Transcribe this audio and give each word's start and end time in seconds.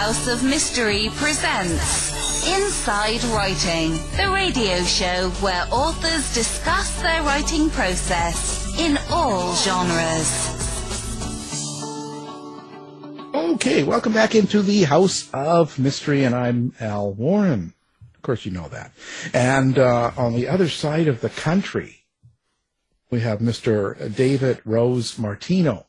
House 0.00 0.28
of 0.28 0.42
Mystery 0.42 1.10
presents 1.16 2.48
Inside 2.48 3.22
Writing, 3.24 3.90
the 4.16 4.30
radio 4.32 4.82
show 4.84 5.28
where 5.42 5.66
authors 5.70 6.32
discuss 6.32 7.02
their 7.02 7.22
writing 7.22 7.68
process 7.68 8.74
in 8.78 8.98
all 9.10 9.54
genres. 9.56 10.56
Okay, 13.34 13.82
welcome 13.82 14.14
back 14.14 14.34
into 14.34 14.62
the 14.62 14.84
House 14.84 15.28
of 15.34 15.78
Mystery, 15.78 16.24
and 16.24 16.34
I'm 16.34 16.72
Al 16.80 17.12
Warren. 17.12 17.74
Of 18.14 18.22
course, 18.22 18.46
you 18.46 18.52
know 18.52 18.68
that. 18.68 18.92
And 19.34 19.78
uh, 19.78 20.12
on 20.16 20.32
the 20.32 20.48
other 20.48 20.70
side 20.70 21.08
of 21.08 21.20
the 21.20 21.28
country, 21.28 22.06
we 23.10 23.20
have 23.20 23.40
Mr. 23.40 24.16
David 24.16 24.62
Rose 24.64 25.18
Martino. 25.18 25.84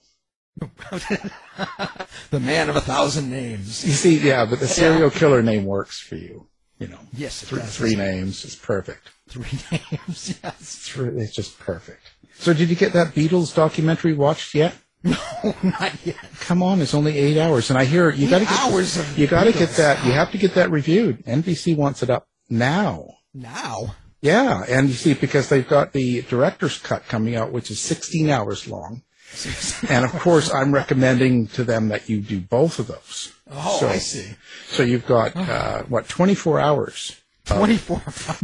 The 0.60 2.40
man 2.40 2.70
of 2.70 2.76
a 2.76 2.82
thousand 2.82 3.30
names. 3.30 3.86
You 3.86 3.94
see, 3.94 4.18
yeah, 4.20 4.46
but 4.46 4.60
the 4.60 4.68
serial 4.68 5.10
killer 5.10 5.42
name 5.42 5.66
works 5.66 6.00
for 6.00 6.16
you. 6.16 6.48
You 6.80 6.88
know, 6.88 7.00
Yes, 7.14 7.44
it 7.44 7.46
three, 7.48 7.60
does. 7.60 7.78
three 7.78 7.96
names 7.96 8.44
is 8.44 8.56
perfect. 8.56 9.10
Three 9.30 9.44
names, 9.72 10.40
yes. 10.44 10.60
It's, 10.60 10.98
it's 10.98 11.36
just 11.36 11.60
perfect. 11.60 12.02
So, 12.40 12.54
did 12.54 12.70
you 12.70 12.76
get 12.76 12.94
that 12.94 13.14
Beatles 13.14 13.54
documentary 13.54 14.14
watched 14.14 14.56
yet? 14.56 14.74
No, 15.04 15.18
not 15.64 15.94
yet. 16.06 16.16
Come 16.42 16.62
on, 16.64 16.82
it's 16.82 16.94
only 16.94 17.18
eight 17.18 17.40
hours, 17.40 17.70
and 17.70 17.78
I 17.80 17.86
hear 17.86 18.10
you 18.12 18.30
got 18.30 18.40
to 18.40 18.46
get 18.46 18.60
hours 18.60 18.98
of 18.98 19.18
you 19.18 19.28
got 19.28 19.46
to 19.46 19.52
get 19.52 19.70
that. 19.72 20.04
You 20.06 20.12
have 20.12 20.32
to 20.32 20.38
get 20.38 20.54
that 20.56 20.70
reviewed. 20.72 21.24
NBC 21.26 21.76
wants 21.76 22.04
it 22.04 22.10
up 22.10 22.28
now. 22.50 23.08
Now? 23.34 23.96
Yeah, 24.22 24.64
and 24.68 24.88
you 24.90 24.94
see, 24.94 25.14
because 25.16 25.50
they've 25.50 25.68
got 25.68 25.94
the 25.94 26.22
director's 26.24 26.78
cut 26.78 27.04
coming 27.08 27.36
out, 27.36 27.52
which 27.52 27.72
is 27.72 27.80
16 27.80 28.30
hours 28.30 28.68
long. 28.68 29.02
And 29.90 30.06
of 30.06 30.12
course, 30.12 30.54
I'm 30.54 30.74
recommending 30.74 31.48
to 31.50 31.64
them 31.64 31.88
that 31.90 32.10
you 32.10 32.22
do 32.22 32.40
both 32.40 32.80
of 32.80 32.88
those. 32.88 33.32
Oh, 33.50 33.78
So- 33.80 33.88
I 33.90 33.98
see. 33.98 34.36
So 34.68 34.84
you've 34.84 35.06
got, 35.08 35.36
uh, 35.36 35.84
what, 35.84 36.08
24 36.08 36.60
hours 36.60 37.18
24 37.46 37.98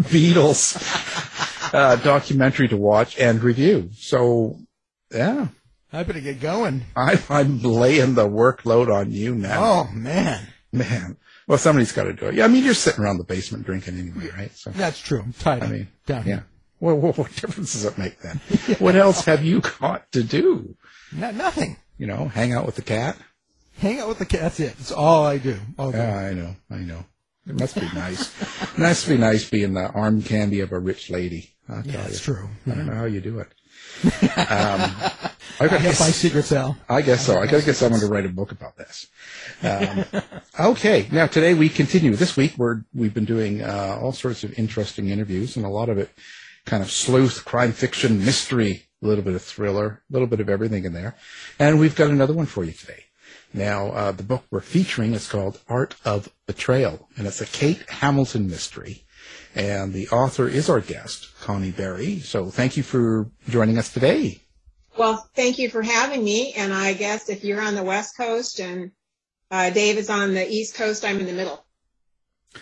Beatles 0.10 1.74
uh, 1.74 1.96
documentary 1.98 2.68
to 2.70 2.78
watch 2.78 3.18
and 3.18 3.42
review. 3.44 3.90
So, 3.96 4.60
yeah, 5.14 5.48
I 5.94 6.04
better 6.04 6.20
get 6.20 6.42
going. 6.42 6.84
I, 6.96 7.22
I'm 7.30 7.62
laying 7.62 8.16
the 8.16 8.28
workload 8.28 8.94
on 8.94 9.12
you 9.12 9.36
now. 9.36 9.64
Oh, 9.64 9.94
man. 9.94 10.48
Man. 10.74 11.18
Well, 11.48 11.58
somebody's 11.58 11.94
got 11.94 12.04
to 12.04 12.14
do 12.14 12.26
it. 12.28 12.36
Yeah, 12.36 12.46
I 12.46 12.48
mean, 12.50 12.66
you're 12.66 12.74
sitting 12.74 13.02
around 13.04 13.18
the 13.20 13.24
basement 13.24 13.66
drinking 13.66 13.98
anyway, 13.98 14.30
right? 14.38 14.52
So, 14.56 14.72
That's 14.72 15.00
true. 15.00 15.22
I'm 15.22 15.34
tied 15.34 15.64
I 15.64 15.68
mean, 15.68 15.88
down 16.06 16.28
yeah. 16.28 16.42
Well, 16.80 16.96
what, 16.98 17.18
what 17.18 17.36
difference 17.36 17.74
does 17.74 17.86
it 17.86 17.98
make 17.98 18.20
then? 18.22 18.40
What 18.80 18.96
else 18.96 19.26
have 19.26 19.44
you 19.44 19.62
got 19.62 20.12
to 20.12 20.24
do? 20.24 20.76
No, 21.12 21.32
nothing. 21.32 21.78
You 21.98 22.08
know, 22.08 22.28
hang 22.28 22.54
out 22.54 22.66
with 22.66 22.76
the 22.76 22.82
cat? 22.84 23.18
Hang 23.80 24.00
out 24.00 24.08
with 24.08 24.20
the 24.20 24.26
cat. 24.26 24.42
That's 24.42 24.60
it. 24.60 24.78
That's 24.78 24.92
all 24.92 25.26
I 25.26 25.38
do. 25.38 25.58
All 25.80 25.92
day. 25.92 25.98
Yeah, 25.98 26.18
I 26.18 26.34
know, 26.34 26.56
I 26.70 26.78
know. 26.78 27.06
It 27.48 27.60
must 27.60 27.76
be 27.76 27.88
nice. 27.94 28.42
it 28.42 28.78
must 28.78 29.08
be 29.08 29.18
nice 29.18 29.50
being 29.50 29.74
the 29.74 29.90
arm 29.90 30.22
candy 30.22 30.60
of 30.60 30.72
a 30.72 30.80
rich 30.80 31.10
lady. 31.10 31.56
I'll 31.70 31.86
yeah, 31.86 32.04
that's 32.04 32.20
true. 32.20 32.50
I 32.66 32.72
don't 32.72 32.88
know 32.88 32.96
how 32.96 33.06
you 33.06 33.22
do 33.22 33.40
it. 33.40 33.48
um, 34.04 34.92
I, 35.60 35.68
got, 35.68 35.74
I 35.74 35.78
have 35.78 36.00
my 36.00 36.12
secrets, 36.12 36.52
Al. 36.52 36.78
I 36.90 37.02
guess 37.02 37.26
so. 37.26 37.40
I 37.40 37.46
gotta 37.46 37.66
get 37.66 37.76
someone 37.76 38.00
to 38.02 38.08
write 38.08 38.26
a 38.26 38.30
book 38.30 38.52
about 38.52 38.78
this. 38.78 39.08
Um, 39.64 40.06
okay, 40.60 41.08
now 41.12 41.28
today 41.28 41.54
we 41.54 41.70
continue. 41.70 42.16
This 42.16 42.36
week 42.36 42.56
we're 42.58 42.82
we've 42.94 43.14
been 43.14 43.26
doing 43.26 43.64
uh, 43.64 43.98
all 44.02 44.12
sorts 44.12 44.44
of 44.44 44.58
interesting 44.60 45.10
interviews, 45.10 45.56
and 45.56 45.66
a 45.66 45.70
lot 45.70 45.90
of 45.90 45.98
it 45.98 46.10
kind 46.68 46.84
of 46.84 46.92
sleuth, 46.92 47.46
crime 47.46 47.72
fiction, 47.72 48.24
mystery, 48.24 48.84
a 49.02 49.08
little 49.08 49.24
bit 49.24 49.34
of 49.34 49.42
thriller, 49.42 50.04
a 50.10 50.14
little 50.14 50.28
bit 50.28 50.42
of 50.42 50.50
everything 50.50 50.84
in 50.84 50.94
there. 50.94 51.16
And 51.58 51.80
we've 51.80 51.96
got 51.96 52.10
another 52.10 52.34
one 52.34 52.46
for 52.46 52.64
you 52.64 52.74
today. 52.74 53.06
Now, 53.54 53.88
uh, 53.88 54.12
the 54.12 54.24
book 54.24 54.44
we're 54.52 54.60
featuring 54.60 55.14
is 55.14 55.30
called 55.30 55.60
Art 55.70 55.96
of 56.04 56.30
Betrayal, 56.46 57.08
and 57.16 57.26
it's 57.26 57.42
a 57.42 57.46
Kate 57.46 57.90
Hamilton 57.90 58.50
mystery. 58.50 59.06
And 59.56 59.94
the 59.94 60.10
author 60.10 60.48
is 60.48 60.70
our 60.70 60.82
guest, 60.82 61.30
Connie 61.42 61.72
Berry. 61.72 62.20
So 62.20 62.50
thank 62.50 62.76
you 62.76 62.84
for 62.84 63.32
joining 63.50 63.78
us 63.78 63.92
today. 63.92 64.42
Well, 64.98 65.28
thank 65.36 65.58
you 65.60 65.70
for 65.70 65.82
having 65.82 66.24
me. 66.24 66.54
And 66.54 66.74
I 66.74 66.94
guess 66.94 67.30
if 67.30 67.44
you're 67.44 67.62
on 67.62 67.76
the 67.76 67.84
West 67.84 68.18
Coast 68.18 68.60
and 68.60 68.92
uh, 69.50 69.70
Dave 69.70 69.98
is 69.98 70.10
on 70.10 70.34
the 70.34 70.48
East 70.48 70.76
Coast, 70.76 71.06
I'm 71.06 71.20
in 71.20 71.26
the 71.26 71.34
middle. 71.34 71.64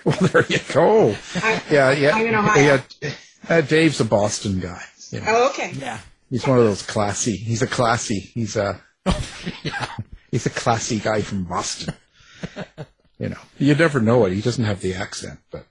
Well, 0.03 0.17
there 0.17 0.45
you 0.47 0.59
go. 0.71 1.15
I, 1.35 1.61
Yeah, 1.71 1.91
yeah. 1.91 2.15
I'm 2.15 2.27
in 2.27 2.35
Ohio. 2.35 2.81
Yeah, 3.01 3.11
uh, 3.49 3.61
Dave's 3.61 3.99
a 3.99 4.05
Boston 4.05 4.59
guy. 4.59 4.83
You 5.11 5.21
know, 5.21 5.25
oh, 5.27 5.49
okay. 5.49 5.71
Yeah. 5.77 5.99
he's 6.29 6.45
one 6.47 6.57
of 6.57 6.65
those 6.65 6.81
classy. 6.81 7.35
He's 7.35 7.61
a 7.61 7.67
classy. 7.67 8.19
He's 8.19 8.55
a 8.55 8.81
yeah. 9.63 9.87
he's 10.31 10.45
a 10.45 10.49
classy 10.49 10.99
guy 10.99 11.21
from 11.21 11.43
Boston. 11.43 11.93
you 13.19 13.29
know, 13.29 13.39
you 13.57 13.75
never 13.75 13.99
know 13.99 14.25
it. 14.25 14.33
He 14.33 14.41
doesn't 14.41 14.65
have 14.65 14.81
the 14.81 14.95
accent, 14.95 15.39
but 15.51 15.67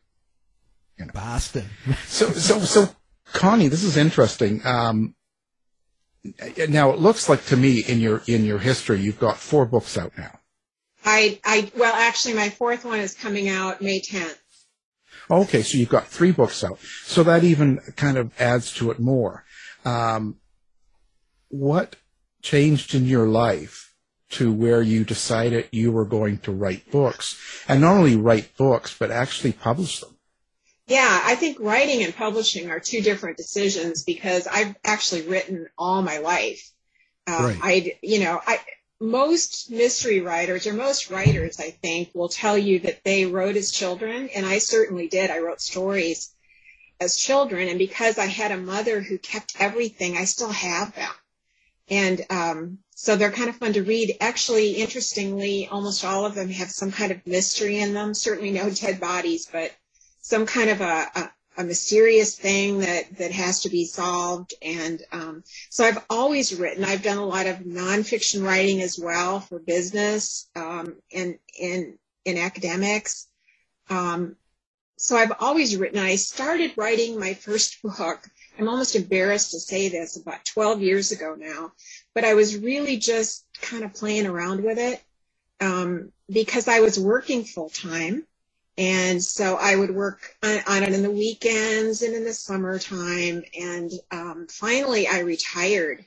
you 0.98 1.06
know. 1.06 1.12
Boston. 1.12 1.64
so 2.06 2.30
so 2.30 2.60
so. 2.60 2.88
Connie, 3.32 3.68
this 3.68 3.82
is 3.82 3.96
interesting. 3.96 4.64
Um, 4.64 5.16
now 6.68 6.90
it 6.90 6.98
looks 6.98 7.28
like 7.28 7.44
to 7.46 7.56
me 7.56 7.80
in 7.80 8.00
your 8.00 8.22
in 8.28 8.44
your 8.44 8.58
history 8.58 9.00
you've 9.00 9.18
got 9.18 9.36
four 9.36 9.66
books 9.66 9.98
out 9.98 10.12
now. 10.16 10.38
I, 11.04 11.38
I, 11.44 11.70
well, 11.76 11.94
actually, 11.94 12.34
my 12.34 12.48
fourth 12.48 12.84
one 12.84 12.98
is 12.98 13.14
coming 13.14 13.48
out 13.48 13.82
May 13.82 14.00
10th. 14.00 14.38
Okay, 15.30 15.62
so 15.62 15.78
you've 15.78 15.88
got 15.88 16.06
three 16.06 16.32
books 16.32 16.62
out. 16.64 16.78
So 17.04 17.22
that 17.22 17.44
even 17.44 17.78
kind 17.96 18.16
of 18.16 18.32
adds 18.40 18.72
to 18.74 18.90
it 18.90 18.98
more. 19.00 19.44
Um, 19.84 20.36
what 21.48 21.96
changed 22.42 22.94
in 22.94 23.06
your 23.06 23.26
life 23.26 23.94
to 24.30 24.52
where 24.52 24.82
you 24.82 25.04
decided 25.04 25.68
you 25.70 25.92
were 25.92 26.04
going 26.04 26.38
to 26.38 26.52
write 26.52 26.90
books? 26.90 27.38
And 27.68 27.80
not 27.80 27.96
only 27.96 28.16
write 28.16 28.56
books, 28.56 28.96
but 28.98 29.10
actually 29.10 29.52
publish 29.52 30.00
them? 30.00 30.16
Yeah, 30.86 31.20
I 31.24 31.34
think 31.36 31.58
writing 31.60 32.02
and 32.02 32.14
publishing 32.14 32.70
are 32.70 32.80
two 32.80 33.00
different 33.00 33.38
decisions 33.38 34.02
because 34.04 34.46
I've 34.46 34.74
actually 34.84 35.22
written 35.22 35.68
all 35.78 36.02
my 36.02 36.18
life. 36.18 36.70
Uh, 37.26 37.38
Right. 37.40 37.58
I, 37.62 37.98
you 38.02 38.20
know, 38.20 38.38
I 38.46 38.60
most 39.00 39.70
mystery 39.70 40.20
writers 40.20 40.66
or 40.66 40.72
most 40.72 41.10
writers, 41.10 41.58
I 41.58 41.70
think, 41.70 42.10
will 42.14 42.28
tell 42.28 42.56
you 42.56 42.78
that 42.80 43.04
they 43.04 43.26
wrote 43.26 43.56
as 43.56 43.70
children, 43.70 44.28
and 44.34 44.46
I 44.46 44.58
certainly 44.58 45.08
did. 45.08 45.30
I 45.30 45.38
wrote 45.38 45.60
stories 45.60 46.30
as 47.00 47.16
children, 47.16 47.68
and 47.68 47.78
because 47.78 48.18
I 48.18 48.26
had 48.26 48.52
a 48.52 48.56
mother 48.56 49.00
who 49.00 49.18
kept 49.18 49.56
everything, 49.58 50.16
I 50.16 50.24
still 50.24 50.52
have 50.52 50.94
them, 50.94 51.12
and 51.88 52.24
um, 52.30 52.78
so 52.94 53.16
they're 53.16 53.32
kind 53.32 53.50
of 53.50 53.56
fun 53.56 53.72
to 53.74 53.82
read. 53.82 54.16
Actually, 54.20 54.72
interestingly, 54.74 55.66
almost 55.66 56.04
all 56.04 56.24
of 56.24 56.34
them 56.34 56.48
have 56.50 56.70
some 56.70 56.92
kind 56.92 57.10
of 57.10 57.26
mystery 57.26 57.78
in 57.78 57.94
them. 57.94 58.14
Certainly, 58.14 58.52
no 58.52 58.70
dead 58.70 59.00
bodies, 59.00 59.48
but 59.50 59.72
some 60.20 60.46
kind 60.46 60.70
of 60.70 60.80
a, 60.80 61.10
a, 61.14 61.30
a 61.56 61.64
mysterious 61.64 62.36
thing 62.36 62.80
that, 62.80 63.16
that 63.18 63.30
has 63.30 63.62
to 63.62 63.68
be 63.68 63.84
solved. 63.84 64.54
And 64.62 65.02
um, 65.12 65.44
so 65.70 65.84
I've 65.84 66.04
always 66.10 66.54
written. 66.54 66.84
I've 66.84 67.02
done 67.02 67.18
a 67.18 67.26
lot 67.26 67.46
of 67.46 67.58
nonfiction 67.58 68.44
writing 68.44 68.80
as 68.82 68.98
well 68.98 69.40
for 69.40 69.58
business 69.58 70.48
um, 70.56 70.96
and 71.12 71.38
in 71.58 71.98
in 72.24 72.38
academics. 72.38 73.28
Um, 73.90 74.36
so 74.96 75.16
I've 75.16 75.32
always 75.40 75.76
written. 75.76 75.98
I 75.98 76.16
started 76.16 76.72
writing 76.76 77.18
my 77.18 77.34
first 77.34 77.82
book. 77.82 78.28
I'm 78.58 78.68
almost 78.68 78.96
embarrassed 78.96 79.50
to 79.50 79.60
say 79.60 79.88
this 79.88 80.16
about 80.16 80.44
12 80.44 80.80
years 80.80 81.12
ago 81.12 81.34
now, 81.36 81.72
but 82.14 82.24
I 82.24 82.34
was 82.34 82.56
really 82.56 82.96
just 82.96 83.44
kind 83.60 83.84
of 83.84 83.94
playing 83.94 84.26
around 84.26 84.62
with 84.62 84.78
it 84.78 85.02
um, 85.60 86.12
because 86.30 86.68
I 86.68 86.80
was 86.80 86.98
working 86.98 87.44
full 87.44 87.68
time. 87.68 88.26
And 88.76 89.22
so 89.22 89.56
I 89.56 89.76
would 89.76 89.94
work 89.94 90.36
on, 90.42 90.58
on 90.66 90.82
it 90.82 90.92
in 90.92 91.02
the 91.02 91.10
weekends 91.10 92.02
and 92.02 92.14
in 92.14 92.24
the 92.24 92.32
summertime. 92.34 93.44
And 93.58 93.90
um, 94.10 94.46
finally, 94.48 95.06
I 95.06 95.20
retired. 95.20 96.04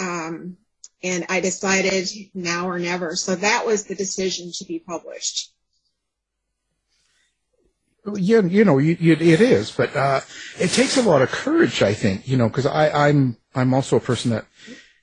Um, 0.00 0.56
and 1.02 1.26
I 1.28 1.40
decided 1.40 2.08
now 2.34 2.68
or 2.68 2.78
never. 2.78 3.14
So 3.14 3.36
that 3.36 3.66
was 3.66 3.84
the 3.84 3.94
decision 3.94 4.50
to 4.58 4.64
be 4.64 4.80
published. 4.80 5.52
You, 8.16 8.46
you 8.46 8.64
know, 8.64 8.78
you, 8.78 8.96
you, 8.98 9.12
it 9.12 9.40
is, 9.40 9.70
but 9.70 9.94
uh, 9.94 10.20
it 10.58 10.68
takes 10.68 10.96
a 10.96 11.02
lot 11.02 11.20
of 11.20 11.30
courage, 11.30 11.82
I 11.82 11.92
think, 11.94 12.26
you 12.26 12.36
know, 12.36 12.48
because 12.48 12.64
I'm, 12.66 13.36
I'm 13.54 13.74
also 13.74 13.96
a 13.96 14.00
person 14.00 14.30
that 14.30 14.46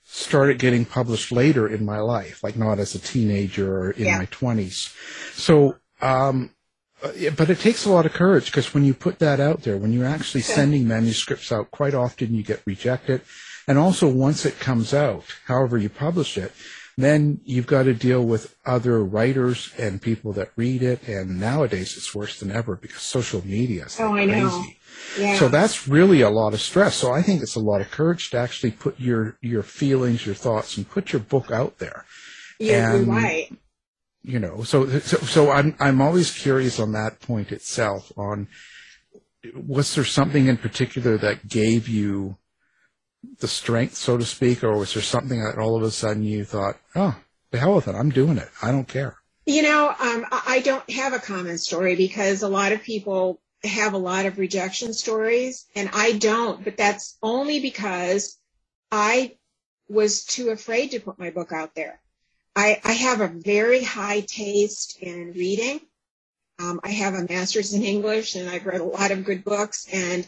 started 0.04 0.60
getting 0.60 0.86
published 0.86 1.32
later 1.32 1.68
in 1.68 1.86
my 1.86 2.00
life, 2.00 2.42
like 2.44 2.56
not 2.56 2.80
as 2.80 2.96
a 2.96 3.00
teenager 3.00 3.78
or 3.78 3.92
in 3.92 4.06
Yeah. 4.06 4.18
my 4.18 4.26
20s. 4.28 4.94
So, 5.34 5.76
um, 6.02 6.55
uh, 7.04 7.12
yeah, 7.16 7.30
but 7.32 7.50
it 7.50 7.60
takes 7.60 7.86
a 7.86 7.92
lot 7.92 8.06
of 8.06 8.14
courage 8.14 8.46
because 8.46 8.74
when 8.74 8.84
you 8.86 8.94
put 8.94 9.20
that 9.20 9.40
out 9.40 9.64
there, 9.64 9.78
when 9.78 9.92
you're 9.94 10.06
actually 10.08 10.42
sending 10.42 10.88
manuscripts 10.88 11.52
out, 11.52 11.72
quite 11.72 11.94
often 11.94 12.34
you 12.34 12.44
get 12.44 12.62
rejected. 12.66 13.22
And 13.68 13.78
also, 13.78 14.08
once 14.08 14.46
it 14.46 14.60
comes 14.60 14.94
out, 14.94 15.24
however 15.48 15.78
you 15.78 15.90
publish 15.90 16.38
it, 16.38 16.52
then 16.98 17.42
you've 17.44 17.68
got 17.68 17.84
to 17.84 17.94
deal 17.94 18.24
with 18.24 18.56
other 18.66 19.04
writers 19.04 19.74
and 19.78 20.02
people 20.02 20.32
that 20.34 20.52
read 20.56 20.82
it. 20.82 21.08
And 21.08 21.40
nowadays, 21.40 21.98
it's 21.98 22.14
worse 22.16 22.40
than 22.40 22.52
ever 22.52 22.76
because 22.76 23.02
social 23.02 23.46
media 23.46 23.86
is 23.86 24.00
Oh, 24.00 24.16
I 24.16 24.26
know. 24.26 24.50
crazy. 24.50 24.80
Yeah. 25.20 25.38
So 25.38 25.50
that's 25.50 25.88
really 25.88 26.22
a 26.22 26.30
lot 26.30 26.54
of 26.54 26.62
stress. 26.62 26.96
So 26.96 27.12
I 27.12 27.22
think 27.22 27.42
it's 27.42 27.56
a 27.56 27.60
lot 27.60 27.82
of 27.82 27.92
courage 27.92 28.30
to 28.32 28.38
actually 28.38 28.72
put 28.72 29.00
your 29.00 29.38
your 29.42 29.64
feelings, 29.64 30.26
your 30.26 30.36
thoughts, 30.36 30.78
and 30.78 30.90
put 30.90 31.12
your 31.12 31.20
book 31.22 31.52
out 31.52 31.80
there. 31.80 32.06
You're, 32.60 32.98
you're 32.98 33.06
right. 33.06 33.52
You 34.26 34.40
know, 34.40 34.64
so, 34.64 34.88
so, 35.00 35.18
so 35.18 35.52
I'm, 35.52 35.76
I'm 35.80 36.02
always 36.02 36.36
curious 36.36 36.80
on 36.80 36.94
that 36.94 37.20
point 37.20 37.52
itself 37.52 38.12
on, 38.18 38.48
was 39.54 39.94
there 39.94 40.04
something 40.04 40.48
in 40.48 40.58
particular 40.58 41.18
that 41.20 41.48
gave 41.48 41.88
you 41.88 42.38
the 43.40 43.48
strength, 43.48 43.96
so 43.96 44.18
to 44.18 44.26
speak, 44.26 44.64
or 44.64 44.78
was 44.78 44.96
there 44.96 45.04
something 45.04 45.44
that 45.44 45.60
all 45.60 45.76
of 45.76 45.84
a 45.84 45.92
sudden 45.92 46.24
you 46.24 46.44
thought, 46.44 46.76
oh, 46.96 47.16
the 47.52 47.60
hell 47.60 47.76
with 47.76 47.88
it, 47.88 47.94
I'm 47.94 48.10
doing 48.10 48.38
it, 48.38 48.50
I 48.64 48.72
don't 48.72 48.88
care? 48.88 49.18
You 49.46 49.62
know, 49.62 49.90
um, 50.00 50.26
I 50.32 50.62
don't 50.66 50.90
have 50.90 51.14
a 51.14 51.20
common 51.20 51.60
story 51.60 51.96
because 51.96 52.42
a 52.42 52.48
lot 52.48 52.72
of 52.72 52.82
people 52.82 53.40
have 53.64 53.94
a 53.94 54.00
lot 54.00 54.26
of 54.26 54.40
rejection 54.40 54.92
stories, 54.92 55.68
and 55.76 55.90
I 55.94 56.14
don't, 56.14 56.64
but 56.64 56.78
that's 56.78 57.18
only 57.22 57.60
because 57.60 58.40
I 58.92 59.38
was 59.88 60.26
too 60.26 60.50
afraid 60.50 60.92
to 60.92 61.00
put 61.00 61.20
my 61.20 61.30
book 61.30 61.52
out 61.52 61.76
there. 61.76 62.02
I, 62.56 62.80
I 62.84 62.94
have 62.94 63.22
a 63.22 63.28
very 63.28 63.84
high 63.84 64.22
taste 64.22 64.98
in 65.02 65.34
reading. 65.34 65.82
Um, 66.58 66.80
I 66.84 66.92
have 66.92 67.14
a 67.14 67.28
master's 67.28 67.74
in 67.74 67.84
English 67.84 68.36
and 68.36 68.50
I've 68.50 68.66
read 68.66 68.80
a 68.80 68.86
lot 68.86 69.12
of 69.12 69.26
good 69.26 69.44
books. 69.44 69.88
And 69.92 70.26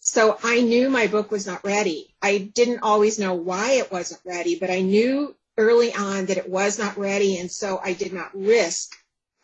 so 0.00 0.36
I 0.42 0.60
knew 0.60 0.90
my 0.90 1.06
book 1.06 1.30
was 1.30 1.46
not 1.46 1.64
ready. 1.64 2.14
I 2.20 2.38
didn't 2.38 2.80
always 2.82 3.18
know 3.18 3.34
why 3.34 3.72
it 3.72 3.90
wasn't 3.90 4.20
ready, 4.24 4.58
but 4.58 4.70
I 4.70 4.80
knew 4.80 5.34
early 5.56 5.94
on 5.94 6.26
that 6.26 6.36
it 6.36 6.48
was 6.48 6.78
not 6.78 6.98
ready. 6.98 7.38
And 7.38 7.50
so 7.50 7.80
I 7.82 7.94
did 7.94 8.12
not 8.12 8.34
risk 8.34 8.94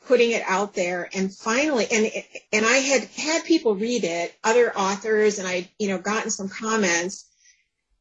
putting 0.06 0.32
it 0.32 0.42
out 0.46 0.74
there. 0.74 1.08
And 1.14 1.32
finally, 1.32 1.86
and, 1.90 2.10
and 2.52 2.66
I 2.66 2.76
had 2.78 3.04
had 3.04 3.44
people 3.44 3.74
read 3.74 4.04
it, 4.04 4.34
other 4.44 4.76
authors, 4.76 5.38
and 5.38 5.46
I, 5.48 5.70
you 5.78 5.88
know, 5.88 5.98
gotten 5.98 6.30
some 6.30 6.48
comments. 6.48 7.26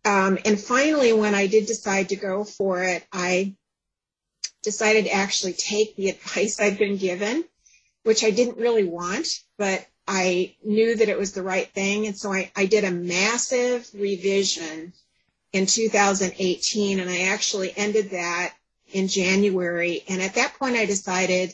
Um, 0.04 0.38
and 0.46 0.60
finally, 0.60 1.14
when 1.14 1.36
I 1.36 1.48
did 1.48 1.66
decide 1.66 2.10
to 2.10 2.16
go 2.16 2.44
for 2.44 2.84
it, 2.84 3.06
I 3.12 3.56
decided 4.68 5.06
to 5.06 5.14
actually 5.14 5.54
take 5.54 5.96
the 5.96 6.10
advice 6.10 6.60
I'd 6.60 6.78
been 6.78 6.98
given, 6.98 7.46
which 8.04 8.26
I 8.26 8.32
didn't 8.32 8.58
really 8.58 8.84
want, 8.84 9.26
but 9.58 9.88
I 10.06 10.56
knew 10.62 10.94
that 10.94 11.08
it 11.08 11.18
was 11.18 11.32
the 11.32 11.42
right 11.42 11.74
thing. 11.74 12.06
And 12.06 12.18
so 12.18 12.34
I, 12.34 12.52
I 12.54 12.66
did 12.66 12.84
a 12.84 12.92
massive 12.92 13.90
revision 13.94 14.92
in 15.54 15.68
2018, 15.68 17.00
and 17.00 17.10
I 17.10 17.20
actually 17.34 17.72
ended 17.78 18.10
that 18.10 18.56
in 18.92 19.08
January. 19.08 20.04
And 20.10 20.22
at 20.22 20.36
that 20.36 20.56
point, 20.60 20.76
I 20.76 20.86
decided 20.86 21.54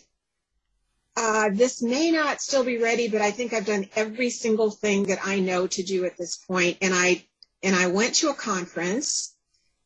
uh, 1.16 1.50
this 1.54 1.84
may 1.84 2.10
not 2.10 2.42
still 2.42 2.64
be 2.64 2.80
ready, 2.80 3.10
but 3.10 3.22
I 3.22 3.30
think 3.30 3.54
I've 3.54 3.68
done 3.68 3.88
every 3.96 4.32
single 4.32 4.72
thing 4.72 5.04
that 5.04 5.20
I 5.24 5.40
know 5.40 5.68
to 5.68 5.84
do 5.84 6.04
at 6.06 6.18
this 6.18 6.38
point. 6.38 6.80
And 6.82 6.96
I 6.96 7.24
and 7.62 7.76
I 7.76 7.88
went 7.88 8.16
to 8.16 8.30
a 8.30 8.34
conference 8.34 9.33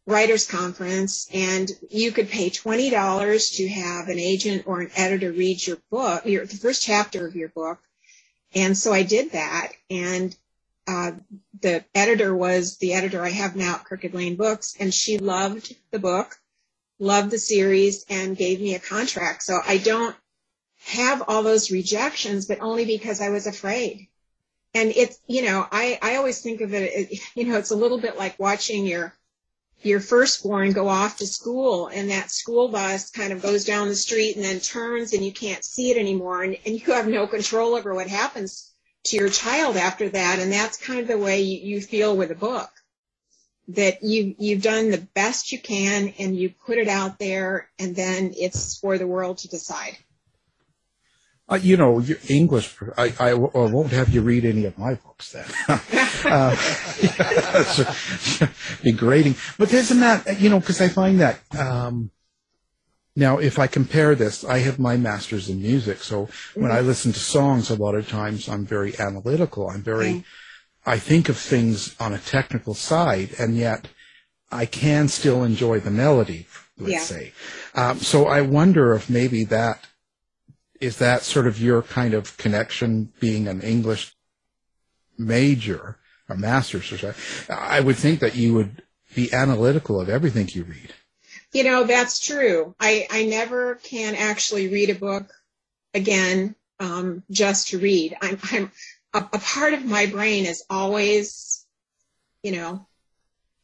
writers 0.07 0.47
conference 0.47 1.27
and 1.33 1.69
you 1.89 2.13
could 2.13 2.29
pay 2.29 2.49
$20 2.49 3.57
to 3.57 3.67
have 3.67 4.07
an 4.07 4.17
agent 4.17 4.63
or 4.65 4.79
an 4.79 4.89
editor 4.95 5.31
read 5.31 5.65
your 5.67 5.77
book, 5.91 6.25
your, 6.25 6.45
the 6.45 6.55
first 6.55 6.81
chapter 6.81 7.27
of 7.27 7.35
your 7.35 7.49
book. 7.49 7.77
And 8.55 8.75
so 8.75 8.93
I 8.93 9.03
did 9.03 9.33
that. 9.33 9.73
And 9.89 10.35
uh, 10.87 11.11
the 11.61 11.83
editor 11.93 12.33
was 12.33 12.77
the 12.77 12.93
editor 12.93 13.21
I 13.21 13.31
have 13.31 13.57
now 13.57 13.75
at 13.75 13.83
Crooked 13.83 14.13
Lane 14.13 14.37
Books, 14.37 14.75
and 14.79 14.93
she 14.93 15.17
loved 15.17 15.75
the 15.91 15.99
book, 15.99 16.37
loved 16.97 17.29
the 17.29 17.37
series, 17.37 18.05
and 18.09 18.37
gave 18.37 18.61
me 18.61 18.75
a 18.75 18.79
contract. 18.79 19.43
So 19.43 19.59
I 19.67 19.77
don't 19.77 20.15
have 20.85 21.23
all 21.27 21.43
those 21.43 21.69
rejections, 21.69 22.45
but 22.45 22.61
only 22.61 22.85
because 22.85 23.19
I 23.19 23.29
was 23.29 23.45
afraid. 23.47 24.07
And 24.73 24.93
it's, 24.95 25.19
you 25.27 25.41
know, 25.41 25.67
I, 25.69 25.99
I 26.01 26.15
always 26.15 26.39
think 26.39 26.61
of 26.61 26.73
it, 26.73 27.19
you 27.35 27.43
know, 27.43 27.57
it's 27.57 27.71
a 27.71 27.75
little 27.75 27.99
bit 27.99 28.17
like 28.17 28.39
watching 28.39 28.85
your 28.85 29.13
your 29.81 29.99
firstborn 29.99 30.71
go 30.71 30.87
off 30.87 31.17
to 31.17 31.27
school 31.27 31.87
and 31.87 32.09
that 32.09 32.31
school 32.31 32.67
bus 32.67 33.11
kind 33.11 33.31
of 33.31 33.41
goes 33.41 33.65
down 33.65 33.87
the 33.87 33.95
street 33.95 34.35
and 34.35 34.43
then 34.43 34.59
turns 34.59 35.13
and 35.13 35.23
you 35.23 35.31
can't 35.31 35.63
see 35.63 35.91
it 35.91 35.97
anymore 35.97 36.43
and, 36.43 36.57
and 36.65 36.79
you 36.79 36.93
have 36.93 37.07
no 37.07 37.27
control 37.27 37.75
over 37.75 37.93
what 37.93 38.07
happens 38.07 38.73
to 39.03 39.17
your 39.17 39.29
child 39.29 39.77
after 39.77 40.09
that 40.09 40.39
and 40.39 40.51
that's 40.51 40.77
kind 40.77 40.99
of 40.99 41.07
the 41.07 41.17
way 41.17 41.41
you, 41.41 41.75
you 41.75 41.81
feel 41.81 42.15
with 42.15 42.31
a 42.31 42.35
book. 42.35 42.69
That 43.71 44.01
you 44.01 44.33
you've 44.39 44.61
done 44.61 44.91
the 44.91 45.05
best 45.13 45.51
you 45.51 45.59
can 45.59 46.13
and 46.19 46.37
you 46.37 46.53
put 46.65 46.77
it 46.77 46.87
out 46.87 47.19
there 47.19 47.69
and 47.77 47.93
then 47.93 48.33
it's 48.37 48.77
for 48.79 48.97
the 48.97 49.05
world 49.05 49.39
to 49.39 49.49
decide 49.49 49.97
uh, 51.49 51.55
you 51.55 51.77
know, 51.77 52.03
English, 52.27 52.75
I, 52.97 53.13
I, 53.19 53.29
I, 53.29 53.33
won't 53.33 53.91
have 53.91 54.09
you 54.09 54.21
read 54.21 54.43
any 54.43 54.65
of 54.65 54.77
my 54.77 54.95
books 54.95 55.31
then. 55.31 55.45
uh, 56.25 56.55
degrading. 58.83 59.35
But 59.57 59.73
isn't 59.73 59.99
that, 60.01 60.41
you 60.41 60.49
know, 60.49 60.59
because 60.59 60.81
I 60.81 60.89
find 60.89 61.21
that, 61.21 61.39
um, 61.57 62.11
now, 63.15 63.39
if 63.39 63.57
I 63.57 63.65
compare 63.65 64.13
this, 64.13 64.43
I 64.43 64.59
have 64.59 64.77
my 64.77 64.95
master's 64.95 65.49
in 65.49 65.59
music. 65.59 66.03
So 66.03 66.29
when 66.53 66.71
I 66.71 66.81
listen 66.81 67.13
to 67.13 67.19
songs, 67.19 67.71
a 67.71 67.75
lot 67.75 67.95
of 67.95 68.07
times 68.07 68.47
I'm 68.47 68.63
very 68.63 68.93
analytical. 68.99 69.67
I'm 69.69 69.81
very, 69.81 70.23
I 70.85 70.99
think 70.99 71.27
of 71.27 71.35
things 71.35 71.95
on 71.99 72.13
a 72.13 72.19
technical 72.19 72.75
side, 72.75 73.31
and 73.39 73.57
yet 73.57 73.87
I 74.51 74.67
can 74.67 75.07
still 75.07 75.43
enjoy 75.43 75.79
the 75.79 75.89
melody, 75.89 76.45
let's 76.77 76.91
yeah. 76.91 76.99
say. 76.99 77.33
Um, 77.73 77.97
so 77.97 78.27
I 78.27 78.41
wonder 78.41 78.93
if 78.93 79.09
maybe 79.09 79.45
that 79.45 79.86
is 80.79 80.97
that 80.97 81.23
sort 81.23 81.47
of 81.47 81.61
your 81.61 81.81
kind 81.81 82.13
of 82.13 82.37
connection 82.37 83.11
being 83.19 83.47
an 83.47 83.61
English 83.61 84.15
major 85.17 85.97
or 86.29 86.37
master's 86.37 86.91
or 86.91 86.97
something? 86.97 87.55
I 87.55 87.79
would 87.79 87.95
think 87.95 88.19
that 88.19 88.35
you 88.35 88.53
would 88.53 88.83
be 89.15 89.33
analytical 89.33 89.99
of 89.99 90.09
everything 90.09 90.49
you 90.51 90.63
read. 90.63 90.93
You 91.53 91.63
know, 91.63 91.85
that's 91.85 92.19
true. 92.19 92.75
I, 92.79 93.07
I 93.09 93.25
never 93.25 93.75
can 93.75 94.15
actually 94.15 94.67
read 94.67 94.89
a 94.89 94.95
book 94.95 95.31
again 95.93 96.55
um, 96.79 97.23
just 97.31 97.69
to 97.69 97.79
read. 97.79 98.15
I'm, 98.21 98.37
I'm 98.43 98.71
a, 99.13 99.19
a 99.33 99.39
part 99.39 99.73
of 99.73 99.85
my 99.85 100.05
brain 100.05 100.45
is 100.45 100.63
always, 100.69 101.65
you 102.43 102.51
know, 102.51 102.85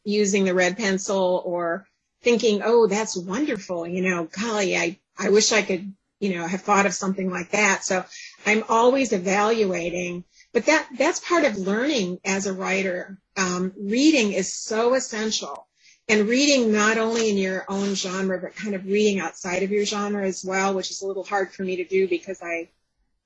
using 0.02 0.44
the 0.44 0.54
red 0.54 0.76
pencil 0.76 1.42
or 1.44 1.86
thinking, 2.22 2.62
oh, 2.64 2.86
that's 2.86 3.16
wonderful. 3.16 3.86
You 3.86 4.02
know, 4.02 4.24
golly, 4.24 4.76
I, 4.76 4.98
I 5.18 5.28
wish 5.28 5.52
I 5.52 5.62
could 5.62 5.94
you 6.24 6.34
know, 6.34 6.46
have 6.46 6.62
thought 6.62 6.86
of 6.86 6.94
something 6.94 7.30
like 7.30 7.50
that. 7.50 7.84
So 7.84 8.02
I'm 8.46 8.64
always 8.70 9.12
evaluating, 9.12 10.24
but 10.54 10.64
that, 10.66 10.88
that's 10.96 11.20
part 11.20 11.44
of 11.44 11.58
learning 11.58 12.18
as 12.24 12.46
a 12.46 12.54
writer. 12.54 13.18
Um, 13.36 13.72
reading 13.76 14.32
is 14.32 14.54
so 14.54 14.94
essential 14.94 15.68
and 16.08 16.26
reading 16.26 16.72
not 16.72 16.96
only 16.96 17.28
in 17.28 17.36
your 17.36 17.66
own 17.68 17.94
genre, 17.94 18.38
but 18.40 18.56
kind 18.56 18.74
of 18.74 18.86
reading 18.86 19.20
outside 19.20 19.62
of 19.62 19.70
your 19.70 19.84
genre 19.84 20.26
as 20.26 20.42
well, 20.42 20.72
which 20.72 20.90
is 20.90 21.02
a 21.02 21.06
little 21.06 21.24
hard 21.24 21.52
for 21.52 21.62
me 21.62 21.76
to 21.76 21.84
do 21.84 22.08
because 22.08 22.40
I, 22.42 22.70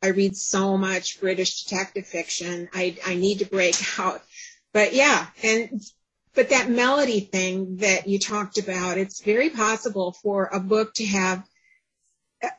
I 0.03 0.09
read 0.09 0.37
so 0.37 0.77
much 0.77 1.21
British 1.21 1.63
detective 1.63 2.07
fiction. 2.07 2.69
I, 2.75 2.97
I 3.07 3.15
need 3.15 3.39
to 3.39 3.47
break 3.47 3.77
out. 4.01 4.23
But 4.73 4.93
yeah, 4.93 5.25
and 5.45 5.81
but 6.35 6.51
that 6.51 6.69
melody 6.69 7.21
thing 7.21 7.77
that 7.79 8.09
you 8.09 8.19
talked 8.19 8.59
about, 8.59 8.99
it's 8.99 9.23
very 9.23 9.51
possible 9.51 10.13
for 10.13 10.49
a 10.53 10.61
book 10.61 10.95
to 10.95 11.07
have 11.07 11.48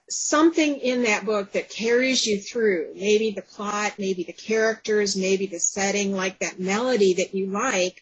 something 0.09 0.77
in 0.77 1.03
that 1.03 1.25
book 1.25 1.53
that 1.53 1.69
carries 1.69 2.25
you 2.25 2.39
through. 2.39 2.93
Maybe 2.95 3.31
the 3.31 3.41
plot 3.41 3.93
maybe 3.97 4.23
the 4.23 4.33
characters 4.33 5.15
maybe 5.15 5.45
the 5.45 5.59
setting 5.59 6.13
like 6.13 6.39
that 6.39 6.59
melody 6.59 7.13
that 7.13 7.33
you 7.33 7.47
like 7.47 8.01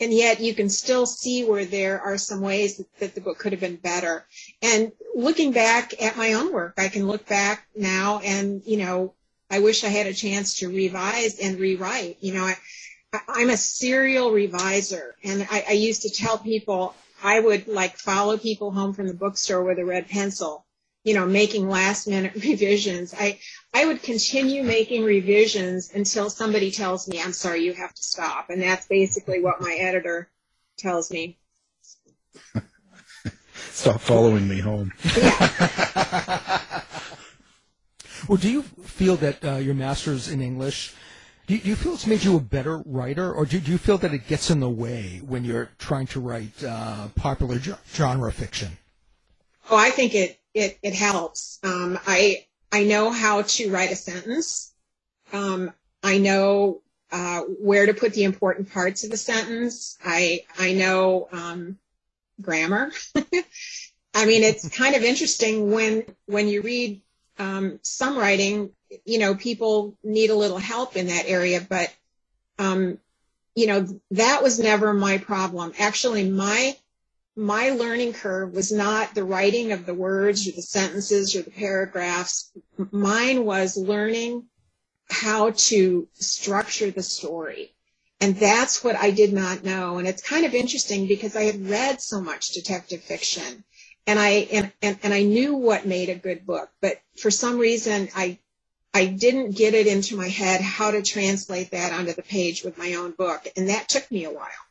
and 0.00 0.12
yet 0.12 0.40
you 0.40 0.54
can 0.54 0.70
still 0.70 1.04
see 1.04 1.44
where 1.44 1.66
there 1.66 2.00
are 2.00 2.16
some 2.16 2.40
ways 2.40 2.78
that, 2.78 2.86
that, 2.98 3.14
the 3.14 3.20
book 3.20 3.38
could 3.38 3.52
have 3.52 3.60
been 3.60 3.76
better. 3.76 4.24
And 4.62 4.92
looking 5.14 5.52
back 5.52 6.00
at 6.02 6.16
my 6.16 6.32
own 6.34 6.52
work 6.52 6.74
i 6.78 6.88
can 6.88 7.06
look 7.06 7.26
back 7.26 7.66
now 7.76 8.20
and 8.20 8.62
you 8.64 8.78
know 8.78 9.14
i 9.50 9.58
wish 9.58 9.84
i 9.84 9.88
had 9.88 10.06
a 10.06 10.14
chance 10.14 10.60
to 10.60 10.68
revise 10.68 11.38
and 11.38 11.58
rewrite. 11.58 12.18
You 12.20 12.34
know 12.34 12.44
I, 12.44 12.56
i'm 13.28 13.50
a 13.50 13.56
serial 13.56 14.30
reviser 14.30 15.16
and 15.24 15.46
I, 15.50 15.64
I 15.68 15.72
used 15.72 16.02
to 16.02 16.10
tell 16.10 16.38
people 16.38 16.94
i 17.22 17.38
would 17.38 17.66
like 17.66 17.98
follow 17.98 18.38
people 18.38 18.70
home 18.70 18.94
from 18.94 19.08
the 19.08 19.14
bookstore 19.14 19.64
with 19.64 19.78
a 19.78 19.84
red 19.84 20.08
pencil 20.08 20.64
you 21.04 21.14
know, 21.14 21.26
making 21.26 21.68
last 21.68 22.06
minute 22.06 22.34
revisions. 22.42 23.14
I, 23.18 23.38
I 23.72 23.86
would 23.86 24.02
continue 24.02 24.62
making 24.62 25.04
revisions 25.04 25.92
until 25.94 26.30
somebody 26.30 26.70
tells 26.70 27.08
me, 27.08 27.20
I'm 27.20 27.32
sorry, 27.32 27.64
you 27.64 27.72
have 27.72 27.94
to 27.94 28.02
stop. 28.02 28.50
And 28.50 28.60
that's 28.62 28.86
basically 28.86 29.42
what 29.42 29.60
my 29.60 29.74
editor 29.74 30.30
tells 30.76 31.10
me. 31.10 31.38
Stop 33.70 34.00
following 34.00 34.46
me 34.48 34.58
home. 34.58 34.92
well, 38.28 38.36
do 38.38 38.50
you 38.50 38.62
feel 38.62 39.16
that 39.16 39.44
uh, 39.44 39.56
your 39.56 39.74
master's 39.74 40.28
in 40.28 40.42
English, 40.42 40.92
do 41.46 41.54
you, 41.54 41.60
do 41.60 41.68
you, 41.70 41.76
feel 41.76 41.94
it's 41.94 42.06
made 42.06 42.22
you 42.22 42.36
a 42.36 42.40
better 42.40 42.82
writer, 42.84 43.32
or 43.32 43.46
do, 43.46 43.58
do, 43.58 43.72
you 43.72 43.78
feel 43.78 43.96
that 43.98 44.12
it 44.12 44.26
gets 44.28 44.50
in 44.50 44.60
the 44.60 44.68
way 44.68 45.22
when 45.26 45.44
you're 45.44 45.70
trying 45.78 46.06
to 46.08 46.20
write 46.20 46.62
uh, 46.62 47.08
popular 47.14 47.58
genre 47.92 48.30
fiction? 48.32 48.76
Oh, 49.70 49.76
I 49.76 49.90
think 49.90 50.14
it 50.14 50.39
it, 50.54 50.78
it 50.82 50.94
helps. 50.94 51.58
Um, 51.62 51.98
I, 52.06 52.46
I 52.72 52.84
know 52.84 53.10
how 53.10 53.42
to 53.42 53.70
write 53.70 53.92
a 53.92 53.96
sentence. 53.96 54.72
Um, 55.32 55.72
I 56.02 56.18
know 56.18 56.82
uh, 57.12 57.40
where 57.40 57.86
to 57.86 57.94
put 57.94 58.14
the 58.14 58.24
important 58.24 58.72
parts 58.72 59.04
of 59.04 59.10
the 59.10 59.16
sentence. 59.16 59.98
I, 60.04 60.44
I 60.58 60.72
know 60.72 61.28
um, 61.32 61.78
grammar. 62.40 62.90
I 64.14 64.26
mean, 64.26 64.42
it's 64.42 64.68
kind 64.68 64.96
of 64.96 65.02
interesting 65.02 65.70
when 65.70 66.04
when 66.26 66.48
you 66.48 66.62
read 66.62 67.00
um, 67.38 67.78
some 67.82 68.18
writing, 68.18 68.70
you 69.04 69.18
know, 69.18 69.34
people 69.34 69.96
need 70.02 70.30
a 70.30 70.34
little 70.34 70.58
help 70.58 70.96
in 70.96 71.06
that 71.06 71.26
area, 71.26 71.64
but 71.66 71.92
um, 72.58 72.98
you 73.54 73.66
know, 73.66 73.86
that 74.12 74.42
was 74.42 74.58
never 74.58 74.92
my 74.92 75.18
problem. 75.18 75.72
Actually, 75.78 76.28
my 76.28 76.76
my 77.40 77.70
learning 77.70 78.12
curve 78.12 78.52
was 78.52 78.70
not 78.70 79.14
the 79.14 79.24
writing 79.24 79.72
of 79.72 79.86
the 79.86 79.94
words 79.94 80.46
or 80.46 80.52
the 80.52 80.62
sentences 80.62 81.34
or 81.34 81.42
the 81.42 81.50
paragraphs. 81.50 82.52
Mine 82.90 83.44
was 83.44 83.76
learning 83.76 84.44
how 85.08 85.50
to 85.50 86.06
structure 86.14 86.90
the 86.90 87.02
story. 87.02 87.74
And 88.20 88.36
that's 88.36 88.84
what 88.84 88.96
I 88.96 89.10
did 89.10 89.32
not 89.32 89.64
know. 89.64 89.96
And 89.96 90.06
it's 90.06 90.22
kind 90.22 90.44
of 90.44 90.54
interesting 90.54 91.08
because 91.08 91.34
I 91.34 91.44
had 91.44 91.68
read 91.68 92.02
so 92.02 92.20
much 92.20 92.50
detective 92.50 93.02
fiction 93.02 93.64
and 94.06 94.18
I 94.18 94.28
and, 94.52 94.72
and, 94.82 94.98
and 95.02 95.14
I 95.14 95.22
knew 95.22 95.54
what 95.54 95.86
made 95.86 96.08
a 96.08 96.14
good 96.14 96.44
book, 96.44 96.70
but 96.80 97.00
for 97.16 97.30
some 97.30 97.58
reason 97.58 98.08
I 98.14 98.38
I 98.92 99.06
didn't 99.06 99.52
get 99.52 99.74
it 99.74 99.86
into 99.86 100.16
my 100.16 100.28
head 100.28 100.60
how 100.60 100.90
to 100.90 101.00
translate 101.00 101.70
that 101.70 101.92
onto 101.92 102.12
the 102.12 102.22
page 102.22 102.64
with 102.64 102.76
my 102.76 102.94
own 102.94 103.12
book, 103.12 103.46
and 103.56 103.68
that 103.68 103.88
took 103.88 104.10
me 104.10 104.24
a 104.24 104.30
while. 104.30 104.69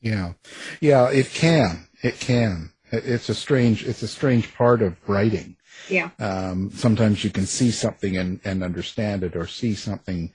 Yeah, 0.00 0.34
yeah, 0.80 1.10
it 1.10 1.30
can, 1.30 1.88
it 2.02 2.20
can. 2.20 2.72
It's 2.92 3.28
a 3.28 3.34
strange, 3.34 3.84
it's 3.84 4.02
a 4.02 4.08
strange 4.08 4.54
part 4.54 4.82
of 4.82 4.96
writing. 5.08 5.56
Yeah. 5.88 6.10
Um, 6.18 6.70
sometimes 6.72 7.24
you 7.24 7.30
can 7.30 7.46
see 7.46 7.70
something 7.70 8.16
and, 8.16 8.40
and 8.44 8.62
understand 8.62 9.24
it, 9.24 9.36
or 9.36 9.46
see 9.46 9.74
something 9.74 10.32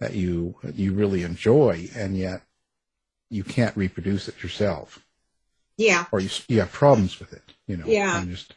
that 0.00 0.14
you 0.14 0.56
you 0.74 0.92
really 0.94 1.22
enjoy, 1.22 1.88
and 1.94 2.16
yet 2.16 2.42
you 3.30 3.44
can't 3.44 3.76
reproduce 3.76 4.28
it 4.28 4.42
yourself. 4.42 5.04
Yeah. 5.76 6.06
Or 6.12 6.20
you 6.20 6.28
you 6.48 6.60
have 6.60 6.72
problems 6.72 7.18
with 7.20 7.32
it. 7.32 7.42
You 7.66 7.76
know. 7.76 7.86
Yeah. 7.86 8.12
I'm 8.12 8.28
just, 8.28 8.54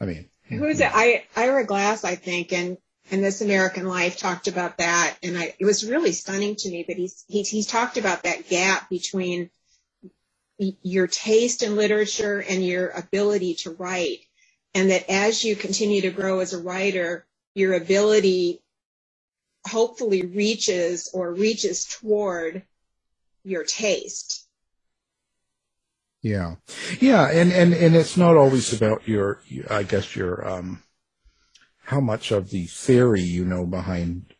I 0.00 0.06
mean. 0.06 0.30
Who 0.48 0.64
is 0.64 0.80
it? 0.80 0.90
I, 0.92 1.24
Ira 1.36 1.64
Glass, 1.64 2.02
I 2.02 2.16
think, 2.16 2.52
and 2.52 2.76
and 3.10 3.22
This 3.22 3.40
American 3.40 3.86
Life 3.86 4.16
talked 4.16 4.48
about 4.48 4.78
that, 4.78 5.16
and 5.22 5.38
I, 5.38 5.54
it 5.58 5.64
was 5.64 5.88
really 5.88 6.12
stunning 6.12 6.56
to 6.56 6.70
me. 6.70 6.84
But 6.86 6.96
he's 6.96 7.24
he's 7.28 7.48
he's 7.48 7.66
talked 7.66 7.98
about 7.98 8.24
that 8.24 8.48
gap 8.48 8.88
between 8.90 9.50
your 10.82 11.06
taste 11.06 11.62
in 11.62 11.76
literature 11.76 12.40
and 12.40 12.64
your 12.64 12.90
ability 12.90 13.54
to 13.54 13.70
write, 13.70 14.20
and 14.74 14.90
that 14.90 15.10
as 15.10 15.44
you 15.44 15.56
continue 15.56 16.02
to 16.02 16.10
grow 16.10 16.40
as 16.40 16.52
a 16.52 16.62
writer, 16.62 17.26
your 17.54 17.74
ability 17.74 18.62
hopefully 19.66 20.22
reaches 20.22 21.10
or 21.12 21.32
reaches 21.32 21.84
toward 21.84 22.62
your 23.44 23.64
taste. 23.64 24.46
Yeah, 26.22 26.56
yeah, 27.00 27.30
and 27.30 27.50
and 27.52 27.72
and 27.72 27.96
it's 27.96 28.18
not 28.18 28.36
always 28.36 28.74
about 28.74 29.08
your, 29.08 29.40
I 29.70 29.82
guess 29.84 30.14
your 30.14 30.46
um, 30.46 30.82
how 31.84 32.00
much 32.00 32.30
of 32.30 32.50
the 32.50 32.66
theory 32.66 33.22
you 33.22 33.46
know 33.46 33.64
behind 33.64 34.34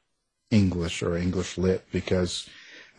English 0.50 1.02
or 1.02 1.16
English 1.16 1.56
lit, 1.56 1.86
because 1.90 2.46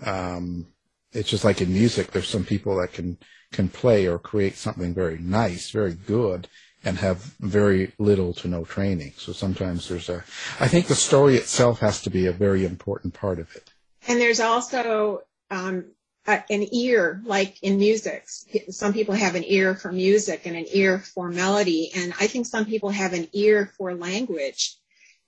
um, 0.03 0.65
it's 1.13 1.29
just 1.29 1.43
like 1.43 1.61
in 1.61 1.73
music. 1.73 2.11
There's 2.11 2.27
some 2.27 2.45
people 2.45 2.77
that 2.77 2.93
can 2.93 3.17
can 3.51 3.67
play 3.67 4.07
or 4.07 4.17
create 4.17 4.55
something 4.55 4.93
very 4.93 5.17
nice, 5.17 5.71
very 5.71 5.93
good, 5.93 6.47
and 6.83 6.97
have 6.97 7.17
very 7.39 7.91
little 7.99 8.33
to 8.33 8.47
no 8.47 8.63
training. 8.63 9.13
So 9.17 9.33
sometimes 9.33 9.89
there's 9.89 10.09
a, 10.09 10.23
I 10.59 10.67
think 10.67 10.87
the 10.87 10.95
story 10.95 11.35
itself 11.35 11.79
has 11.79 12.01
to 12.03 12.09
be 12.09 12.27
a 12.27 12.31
very 12.31 12.65
important 12.65 13.13
part 13.13 13.39
of 13.39 13.53
it. 13.55 13.71
And 14.07 14.19
there's 14.19 14.39
also 14.39 15.21
um, 15.51 15.85
an 16.25 16.73
ear, 16.73 17.21
like 17.25 17.61
in 17.61 17.77
music. 17.77 18.23
Some 18.69 18.93
people 18.93 19.13
have 19.15 19.35
an 19.35 19.43
ear 19.45 19.75
for 19.75 19.91
music 19.91 20.41
and 20.45 20.55
an 20.55 20.65
ear 20.71 20.99
for 20.99 21.29
melody. 21.29 21.91
And 21.95 22.13
I 22.19 22.27
think 22.27 22.45
some 22.45 22.65
people 22.65 22.89
have 22.89 23.13
an 23.13 23.27
ear 23.33 23.71
for 23.77 23.93
language. 23.93 24.77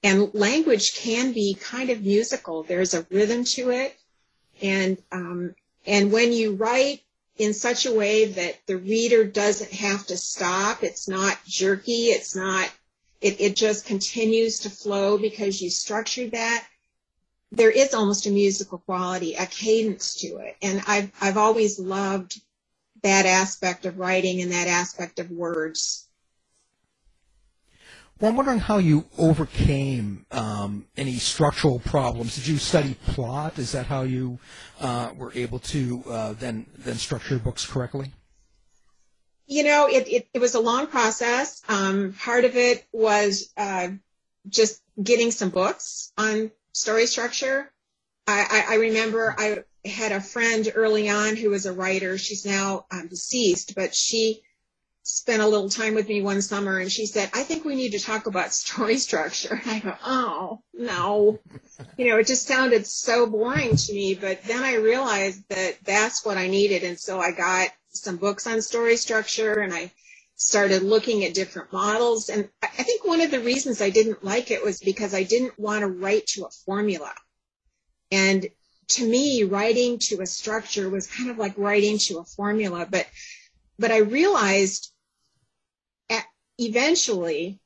And 0.02 0.34
language 0.34 0.96
can 0.96 1.34
be 1.34 1.54
kind 1.54 1.90
of 1.90 2.02
musical. 2.02 2.63
There's 2.63 2.94
a 2.94 3.06
rhythm 3.10 3.44
to 3.46 3.70
it. 3.70 3.96
And, 4.62 4.98
um, 5.12 5.56
and 5.86 6.12
when 6.12 6.32
you 6.32 6.56
write 6.56 7.02
in 7.38 7.54
such 7.54 7.86
a 7.86 7.94
way 7.94 8.25
that 8.25 8.60
the 8.68 8.78
reader 8.78 9.25
doesn't 9.25 9.72
have 9.72 10.06
to 10.08 10.18
stop, 10.18 10.84
it's 10.84 11.08
not 11.08 11.38
jerky, 11.46 12.06
it's 12.08 12.36
not, 12.36 12.70
it, 13.22 13.42
it 13.42 13.56
just 13.56 13.86
continues 13.86 14.60
to 14.60 14.70
flow 14.70 15.18
because 15.18 15.62
you 15.62 15.70
structured 15.70 16.32
that 16.32 16.66
there 17.52 17.72
is 17.72 17.94
almost 17.94 18.25
a 18.25 18.32
musical 18.32 18.80
quality, 18.80 19.36
a 19.36 19.46
cadence 19.46 20.16
to 20.16 20.38
it. 20.38 20.58
And 20.62 20.82
I've, 20.88 21.12
I've 21.22 21.38
always 21.38 21.80
loved 21.80 22.42
that 23.04 23.25
aspect 23.25 23.86
of 23.86 24.00
writing 24.00 24.42
and 24.42 24.52
that 24.52 24.68
aspect 24.68 25.20
of 25.20 25.30
words. 25.30 26.02
Well, 28.24 28.30
I'm 28.30 28.38
wondering 28.38 28.60
how 28.60 28.77
you 28.77 29.03
overcame 29.18 30.25
um, 30.32 30.86
any 30.96 31.18
structural 31.18 31.80
problems. 31.80 32.36
Did 32.36 32.48
you 32.48 32.58
study 32.58 32.94
plot? 33.06 33.60
Is 33.60 33.74
that 33.74 33.88
how 33.88 34.03
you 34.03 34.39
uh, 34.80 35.12
were 35.18 35.34
able 35.36 35.60
to 35.60 36.01
uh, 36.08 36.32
then 36.32 36.65
then 36.77 36.96
structure 36.96 37.38
books 37.38 37.65
correctly? 37.65 38.13
You 39.46 39.65
know, 39.65 39.89
it, 39.89 40.08
it, 40.08 40.27
it 40.34 40.39
was 40.39 40.56
a 40.56 40.62
long 40.62 40.88
process. 40.88 41.62
Um, 41.68 42.15
part 42.18 42.46
of 42.46 42.56
it 42.56 42.88
was 42.94 43.51
uh, 43.58 43.89
just 44.48 44.82
getting 45.03 45.32
some 45.32 45.50
books 45.50 46.13
on 46.18 46.50
story 46.72 47.08
structure. 47.08 47.74
I, 48.25 48.63
I, 48.70 48.74
I, 48.75 48.77
remember 48.77 49.36
I 49.38 49.65
had 49.84 50.13
a 50.13 50.22
friend 50.22 50.72
early 50.74 51.10
on 51.10 51.36
who 51.36 51.50
was 51.50 51.65
a 51.65 51.74
writer. 51.74 52.18
She's 52.18 52.46
now 52.46 52.86
um, 52.89 53.10
deceased, 53.10 53.75
but 53.75 53.94
she 53.94 54.44
spent 55.03 55.41
a 55.41 55.48
little 55.48 55.69
time 55.69 55.95
with 55.95 56.07
me 56.07 56.22
one 56.22 56.41
summer 56.41 56.79
and 56.79 56.89
she 56.89 57.05
said, 57.05 57.29
I 57.33 57.43
think 57.43 57.65
we 57.65 57.75
need 57.75 57.91
to 57.91 58.00
talk 58.00 58.25
about 58.25 58.53
story 58.53 58.98
structure. 58.98 59.62
And 59.62 59.72
I 59.72 59.79
go, 59.79 59.95
oh, 60.05 60.62
no. 60.74 61.39
you 61.98 62.07
know, 62.07 62.17
it 62.17 62.27
just 62.27 62.48
sounded 62.48 62.88
so 62.88 63.27
boring 63.27 63.75
to 63.75 63.93
me. 63.93 64.15
But 64.15 64.43
then 64.45 64.63
I 64.63 64.75
realized 64.75 65.48
that 65.50 65.77
that's 65.83 66.25
what 66.25 66.38
I 66.38 66.48
needed. 66.48 66.83
And 66.83 66.98
so 66.98 67.19
I 67.19 67.31
got 67.31 67.69
some 67.89 68.15
books 68.17 68.48
on 68.48 68.62
story 68.62 68.95
structure 68.95 69.60
and 69.60 69.74
I 69.74 69.91
started 70.36 70.83
looking 70.83 71.25
at 71.25 71.33
different 71.33 71.72
models. 71.74 72.29
And 72.29 72.50
I 72.62 72.67
think 72.67 73.05
one 73.05 73.22
of 73.22 73.29
the 73.29 73.41
reasons 73.41 73.81
I 73.81 73.89
didn't 73.89 74.24
like 74.24 74.51
it 74.51 74.63
was 74.63 74.79
because 74.79 75.13
I 75.13 75.24
didn't 75.24 75.60
want 75.60 75.81
to 75.81 75.88
write 75.88 76.27
to 76.27 76.45
a 76.45 76.50
formula. 76.65 77.12
And 78.10 78.48
to 78.89 79.07
me, 79.07 79.43
writing 79.43 80.00
to 80.00 80.22
a 80.22 80.25
structure 80.25 80.89
was 80.89 81.07
kind 81.07 81.29
of 81.29 81.38
like 81.38 81.57
writing 81.57 81.98
to 81.98 82.19
a 82.19 82.24
formula. 82.24 82.88
But, 82.89 83.07
but 83.77 83.91
I 83.91 83.98
realized 84.00 84.93
eventually 86.57 87.60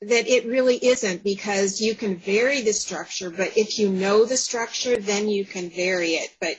that 0.00 0.28
it 0.28 0.46
really 0.46 0.76
isn't 0.76 1.24
because 1.24 1.80
you 1.80 1.94
can 1.94 2.16
vary 2.16 2.60
the 2.60 2.72
structure, 2.72 3.30
but 3.30 3.56
if 3.56 3.78
you 3.78 3.88
know 3.88 4.24
the 4.24 4.36
structure, 4.36 4.96
then 4.96 5.28
you 5.28 5.44
can 5.44 5.70
vary 5.70 6.10
it. 6.10 6.30
But, 6.40 6.56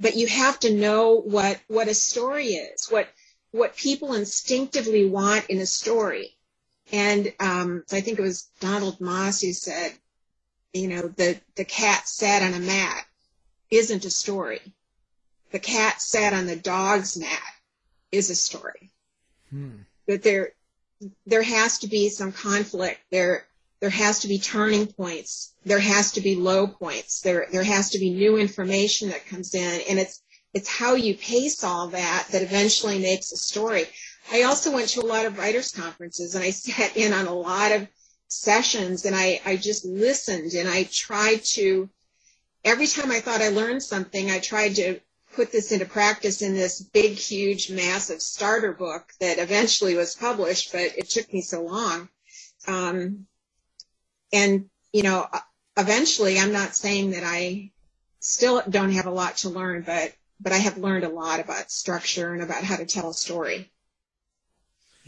but 0.00 0.16
you 0.16 0.26
have 0.26 0.58
to 0.60 0.74
know 0.74 1.20
what, 1.20 1.60
what 1.68 1.88
a 1.88 1.94
story 1.94 2.48
is, 2.48 2.88
what, 2.88 3.08
what 3.52 3.76
people 3.76 4.14
instinctively 4.14 5.06
want 5.06 5.46
in 5.48 5.58
a 5.58 5.66
story. 5.66 6.36
And 6.92 7.32
um, 7.38 7.84
I 7.92 8.00
think 8.00 8.18
it 8.18 8.22
was 8.22 8.48
Donald 8.60 9.00
Moss 9.00 9.42
who 9.42 9.52
said, 9.52 9.92
you 10.72 10.88
know, 10.88 11.08
the, 11.08 11.40
the 11.56 11.64
cat 11.64 12.08
sat 12.08 12.42
on 12.42 12.54
a 12.54 12.64
mat 12.64 13.04
isn't 13.70 14.04
a 14.04 14.10
story. 14.10 14.60
The 15.52 15.58
cat 15.58 16.00
sat 16.00 16.32
on 16.32 16.46
the 16.46 16.56
dog's 16.56 17.16
mat 17.16 17.52
is 18.10 18.30
a 18.30 18.34
story. 18.34 18.90
Hmm. 19.50 19.82
But 20.10 20.24
there, 20.24 20.54
there 21.24 21.44
has 21.44 21.78
to 21.78 21.86
be 21.86 22.08
some 22.08 22.32
conflict. 22.32 22.98
There, 23.12 23.46
there 23.78 23.90
has 23.90 24.18
to 24.20 24.28
be 24.28 24.40
turning 24.40 24.88
points. 24.88 25.54
There 25.64 25.78
has 25.78 26.10
to 26.12 26.20
be 26.20 26.34
low 26.34 26.66
points. 26.66 27.20
There, 27.20 27.46
there 27.52 27.62
has 27.62 27.90
to 27.90 28.00
be 28.00 28.10
new 28.10 28.36
information 28.36 29.10
that 29.10 29.28
comes 29.28 29.54
in. 29.54 29.82
And 29.88 30.00
it's, 30.00 30.20
it's 30.52 30.68
how 30.68 30.94
you 30.94 31.16
pace 31.16 31.62
all 31.62 31.86
that 31.90 32.26
that 32.32 32.42
eventually 32.42 32.98
makes 32.98 33.30
a 33.30 33.36
story. 33.36 33.86
I 34.32 34.42
also 34.42 34.72
went 34.72 34.88
to 34.88 35.00
a 35.00 35.06
lot 35.06 35.26
of 35.26 35.38
writers 35.38 35.70
conferences 35.70 36.34
and 36.34 36.42
I 36.42 36.50
sat 36.66 36.96
in 36.96 37.12
on 37.12 37.28
a 37.28 37.32
lot 37.32 37.70
of 37.70 37.86
sessions 38.26 39.04
and 39.04 39.14
I, 39.14 39.40
I 39.46 39.54
just 39.54 39.84
listened 39.84 40.54
and 40.54 40.68
I 40.68 40.88
tried 40.90 41.44
to, 41.54 41.88
every 42.64 42.88
time 42.88 43.12
I 43.12 43.20
thought 43.20 43.42
I 43.42 43.50
learned 43.50 43.84
something, 43.84 44.28
I 44.28 44.40
tried 44.40 44.74
to 44.74 44.98
put 45.34 45.52
this 45.52 45.72
into 45.72 45.84
practice 45.86 46.42
in 46.42 46.54
this 46.54 46.80
big, 46.80 47.12
huge, 47.12 47.70
massive 47.70 48.20
starter 48.20 48.72
book 48.72 49.12
that 49.20 49.38
eventually 49.38 49.94
was 49.94 50.14
published, 50.14 50.72
but 50.72 50.96
it 50.96 51.08
took 51.08 51.32
me 51.32 51.40
so 51.40 51.62
long. 51.62 52.08
Um, 52.66 53.26
and, 54.32 54.68
you 54.92 55.02
know, 55.02 55.26
eventually 55.76 56.38
I'm 56.38 56.52
not 56.52 56.74
saying 56.74 57.12
that 57.12 57.24
I 57.24 57.70
still 58.20 58.62
don't 58.68 58.92
have 58.92 59.06
a 59.06 59.10
lot 59.10 59.38
to 59.38 59.48
learn, 59.50 59.82
but 59.82 60.12
but 60.42 60.52
I 60.52 60.56
have 60.58 60.78
learned 60.78 61.04
a 61.04 61.08
lot 61.10 61.38
about 61.40 61.70
structure 61.70 62.32
and 62.32 62.42
about 62.42 62.64
how 62.64 62.76
to 62.76 62.86
tell 62.86 63.10
a 63.10 63.14
story. 63.14 63.70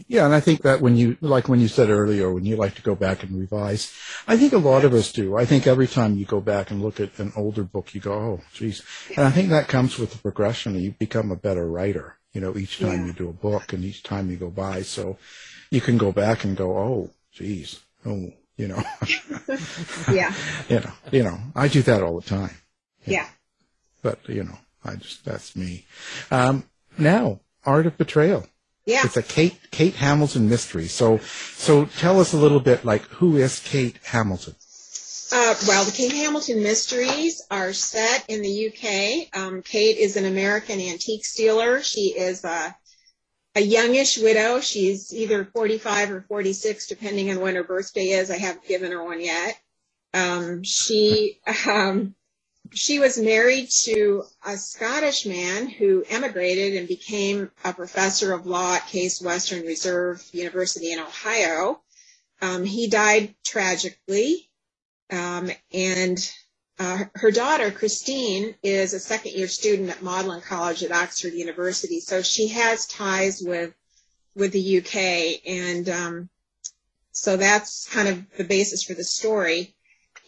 Yeah, 0.07 0.25
and 0.25 0.33
I 0.33 0.39
think 0.39 0.61
that 0.63 0.81
when 0.81 0.95
you, 0.97 1.17
like 1.21 1.47
when 1.47 1.59
you 1.59 1.67
said 1.67 1.89
earlier, 1.89 2.31
when 2.33 2.45
you 2.45 2.55
like 2.55 2.75
to 2.75 2.81
go 2.81 2.95
back 2.95 3.23
and 3.23 3.37
revise, 3.39 3.91
I 4.27 4.37
think 4.37 4.53
a 4.53 4.57
lot 4.57 4.83
of 4.85 4.93
us 4.93 5.11
do. 5.11 5.37
I 5.37 5.45
think 5.45 5.65
every 5.67 5.87
time 5.87 6.17
you 6.17 6.25
go 6.25 6.41
back 6.41 6.71
and 6.71 6.81
look 6.81 6.99
at 6.99 7.17
an 7.19 7.31
older 7.35 7.63
book, 7.63 7.93
you 7.95 8.01
go, 8.01 8.13
oh, 8.13 8.41
geez. 8.53 8.81
And 9.15 9.25
I 9.25 9.31
think 9.31 9.49
that 9.49 9.67
comes 9.67 9.97
with 9.97 10.11
the 10.11 10.17
progression. 10.17 10.75
You 10.79 10.91
become 10.91 11.31
a 11.31 11.35
better 11.35 11.67
writer. 11.67 12.17
you 12.33 12.41
know, 12.41 12.57
each 12.57 12.79
time 12.79 13.01
Yeah. 13.01 13.05
you 13.07 13.13
do 13.13 13.29
a 13.29 13.33
book 13.33 13.73
and 13.73 13.83
each 13.83 14.01
time 14.03 14.29
you 14.31 14.37
go 14.37 14.49
by. 14.49 14.81
So 14.81 15.17
you 15.69 15.81
can 15.81 15.97
go 15.97 16.11
back 16.11 16.43
and 16.43 16.57
go, 16.57 16.75
oh, 16.77 17.11
geez, 17.31 17.79
oh, 18.05 18.31
you 18.57 18.67
know, 18.67 18.83
Yeah. 20.11 20.33
you 20.69 20.79
know, 20.79 20.91
you 21.11 21.23
know, 21.23 21.37
I 21.55 21.67
do 21.67 21.81
that 21.83 22.01
all 22.03 22.19
the 22.19 22.27
time. 22.27 22.55
Yeah. 23.05 23.27
But 24.01 24.19
you 24.27 24.43
know, 24.43 24.57
I 24.83 24.95
just 24.95 25.23
that's 25.25 25.55
me. 25.55 25.85
Um, 26.31 26.63
now, 26.97 27.39
Art 27.65 27.85
of 27.85 27.97
Betrayal. 27.97 28.45
Yeah. 28.85 29.01
It's 29.05 29.17
a 29.17 29.23
Kate 29.23 29.57
Kate 29.71 29.95
Hamilton 29.95 30.49
mystery. 30.49 30.87
So 30.87 31.19
so 31.55 31.85
tell 31.85 32.19
us 32.19 32.33
a 32.33 32.37
little 32.37 32.59
bit 32.59 32.83
like 32.83 33.03
who 33.03 33.37
is 33.37 33.59
Kate 33.59 33.97
Hamilton? 34.03 34.55
Uh, 35.35 35.55
well, 35.67 35.83
the 35.83 35.91
Kate 35.91 36.11
Hamilton 36.11 36.61
mysteries 36.61 37.41
are 37.49 37.73
set 37.73 38.25
in 38.27 38.43
the 38.43 38.67
UK. 38.67 39.35
Um, 39.35 39.63
Kate 39.63 39.97
is 39.97 40.15
an 40.15 40.25
American 40.25 40.79
antique 40.79 41.25
dealer. 41.35 41.81
She 41.81 42.13
is 42.15 42.43
a, 42.43 42.75
a 43.55 43.61
youngish 43.61 44.19
widow. 44.19 44.59
She's 44.59 45.11
either 45.11 45.45
45 45.45 46.11
or 46.11 46.21
46, 46.27 46.85
depending 46.85 47.31
on 47.31 47.39
when 47.39 47.55
her 47.55 47.63
birthday 47.63 48.09
is. 48.09 48.29
I 48.29 48.37
haven't 48.37 48.67
given 48.67 48.91
her 48.91 49.03
one 49.03 49.21
yet. 49.21 49.59
Um, 50.13 50.61
she 50.61 51.39
um, 51.67 52.13
she 52.73 52.99
was 52.99 53.17
married 53.17 53.69
to 53.69 54.23
a 54.45 54.57
Scottish 54.57 55.25
man 55.25 55.69
who 55.69 56.03
emigrated 56.09 56.75
and 56.75 56.87
became 56.87 57.51
a 57.63 57.73
professor 57.73 58.33
of 58.33 58.45
law 58.47 58.75
at 58.75 58.87
Case 58.87 59.21
Western 59.21 59.65
Reserve 59.65 60.23
University 60.31 60.91
in 60.91 60.99
Ohio. 60.99 61.81
Um, 62.41 62.63
he 62.65 62.87
died 62.87 63.35
tragically. 63.45 64.49
Um, 65.11 65.51
and 65.71 66.17
uh, 66.79 67.05
her 67.15 67.31
daughter, 67.31 67.69
Christine, 67.71 68.55
is 68.63 68.93
a 68.93 68.99
second 68.99 69.33
year 69.33 69.47
student 69.47 69.89
at 69.91 70.01
Magdalen 70.01 70.41
College 70.41 70.83
at 70.83 70.91
Oxford 70.91 71.33
University. 71.33 71.99
So 71.99 72.21
she 72.21 72.47
has 72.49 72.87
ties 72.87 73.41
with, 73.41 73.73
with 74.35 74.51
the 74.51 74.79
UK. 74.79 75.41
And 75.47 75.87
um, 75.89 76.29
so 77.11 77.37
that's 77.37 77.87
kind 77.89 78.07
of 78.07 78.23
the 78.37 78.43
basis 78.43 78.83
for 78.83 78.95
the 78.95 79.03
story. 79.03 79.75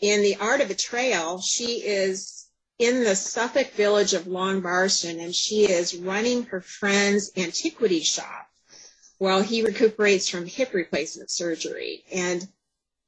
In 0.01 0.21
The 0.21 0.35
Art 0.35 0.61
of 0.61 0.67
Betrayal, 0.67 1.39
she 1.39 1.83
is 1.85 2.47
in 2.77 3.03
the 3.03 3.15
Suffolk 3.15 3.71
village 3.71 4.13
of 4.13 4.27
Long 4.27 4.59
Barston 4.61 5.19
and 5.19 5.33
she 5.33 5.63
is 5.71 5.95
running 5.95 6.43
her 6.43 6.59
friend's 6.59 7.31
antiquity 7.37 8.01
shop 8.01 8.49
while 9.17 9.41
he 9.41 9.61
recuperates 9.61 10.27
from 10.27 10.45
hip 10.45 10.73
replacement 10.73 11.31
surgery. 11.31 12.03
And 12.11 12.47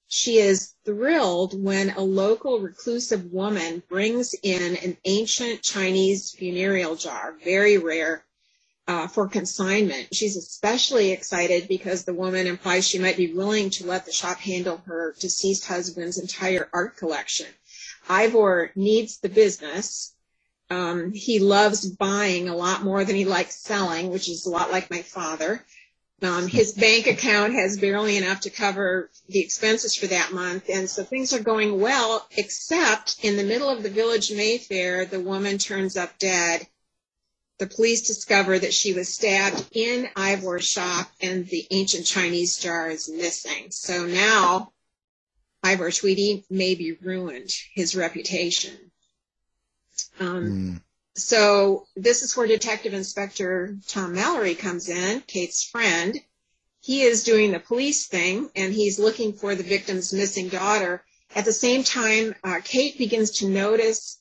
she 0.07 0.37
is 0.37 0.73
thrilled 0.85 1.61
when 1.61 1.89
a 1.89 2.01
local 2.01 2.59
reclusive 2.59 3.33
woman 3.33 3.83
brings 3.89 4.33
in 4.41 4.77
an 4.77 4.97
ancient 5.03 5.61
Chinese 5.61 6.31
funereal 6.31 6.95
jar, 6.95 7.35
very 7.43 7.77
rare, 7.77 8.23
uh, 8.87 9.07
for 9.07 9.27
consignment. 9.27 10.13
She's 10.13 10.37
especially 10.37 11.11
excited 11.11 11.67
because 11.67 12.05
the 12.05 12.13
woman 12.13 12.47
implies 12.47 12.87
she 12.87 12.99
might 12.99 13.17
be 13.17 13.33
willing 13.33 13.69
to 13.71 13.85
let 13.85 14.05
the 14.05 14.11
shop 14.13 14.37
handle 14.37 14.81
her 14.85 15.13
deceased 15.19 15.65
husband's 15.67 16.17
entire 16.17 16.69
art 16.73 16.97
collection. 16.97 17.47
Ivor 18.09 18.71
needs 18.75 19.17
the 19.17 19.29
business. 19.29 20.13
Um, 20.69 21.11
he 21.13 21.39
loves 21.39 21.89
buying 21.89 22.49
a 22.49 22.55
lot 22.55 22.83
more 22.83 23.03
than 23.03 23.15
he 23.15 23.25
likes 23.25 23.55
selling, 23.55 24.11
which 24.11 24.29
is 24.29 24.45
a 24.45 24.49
lot 24.49 24.71
like 24.71 24.89
my 24.89 25.01
father. 25.01 25.65
Um, 26.21 26.47
his 26.47 26.73
bank 26.77 27.07
account 27.07 27.53
has 27.53 27.77
barely 27.77 28.17
enough 28.17 28.41
to 28.41 28.49
cover 28.49 29.09
the 29.27 29.39
expenses 29.39 29.95
for 29.95 30.07
that 30.07 30.31
month, 30.31 30.69
and 30.69 30.89
so 30.89 31.03
things 31.03 31.33
are 31.33 31.43
going 31.43 31.79
well, 31.79 32.25
except 32.37 33.23
in 33.23 33.37
the 33.37 33.43
middle 33.43 33.69
of 33.69 33.83
the 33.83 33.89
village 33.89 34.31
Mayfair, 34.31 35.05
the 35.05 35.19
woman 35.19 35.57
turns 35.57 35.95
up 35.97 36.17
dead. 36.17 36.67
The 37.59 37.67
police 37.67 38.05
discover 38.05 38.59
that 38.59 38.73
she 38.73 38.93
was 38.93 39.13
stabbed 39.13 39.65
in 39.71 40.09
Ivor's 40.15 40.65
shop, 40.65 41.09
and 41.19 41.47
the 41.47 41.67
ancient 41.71 42.05
Chinese 42.05 42.57
jar 42.57 42.89
is 42.89 43.09
missing. 43.09 43.71
So 43.71 44.05
now 44.05 44.73
Ivor 45.63 45.91
Tweedy 45.91 46.45
may 46.49 46.75
be 46.75 46.93
ruined, 46.93 47.51
his 47.73 47.95
reputation. 47.95 48.91
Um, 50.19 50.43
Mm. 50.43 50.81
so 51.15 51.87
this 51.95 52.21
is 52.21 52.37
where 52.37 52.45
Detective 52.47 52.93
Inspector 52.93 53.77
Tom 53.87 54.13
Mallory 54.13 54.53
comes 54.53 54.87
in, 54.87 55.21
Kate's 55.21 55.63
friend. 55.63 56.19
He 56.79 57.01
is 57.01 57.23
doing 57.23 57.51
the 57.51 57.59
police 57.59 58.05
thing 58.05 58.51
and 58.55 58.71
he's 58.73 58.99
looking 58.99 59.33
for 59.33 59.55
the 59.55 59.63
victim's 59.63 60.13
missing 60.13 60.47
daughter. 60.47 61.03
At 61.35 61.45
the 61.45 61.53
same 61.53 61.83
time, 61.83 62.35
uh, 62.43 62.61
Kate 62.63 62.97
begins 62.97 63.31
to 63.39 63.49
notice 63.49 64.19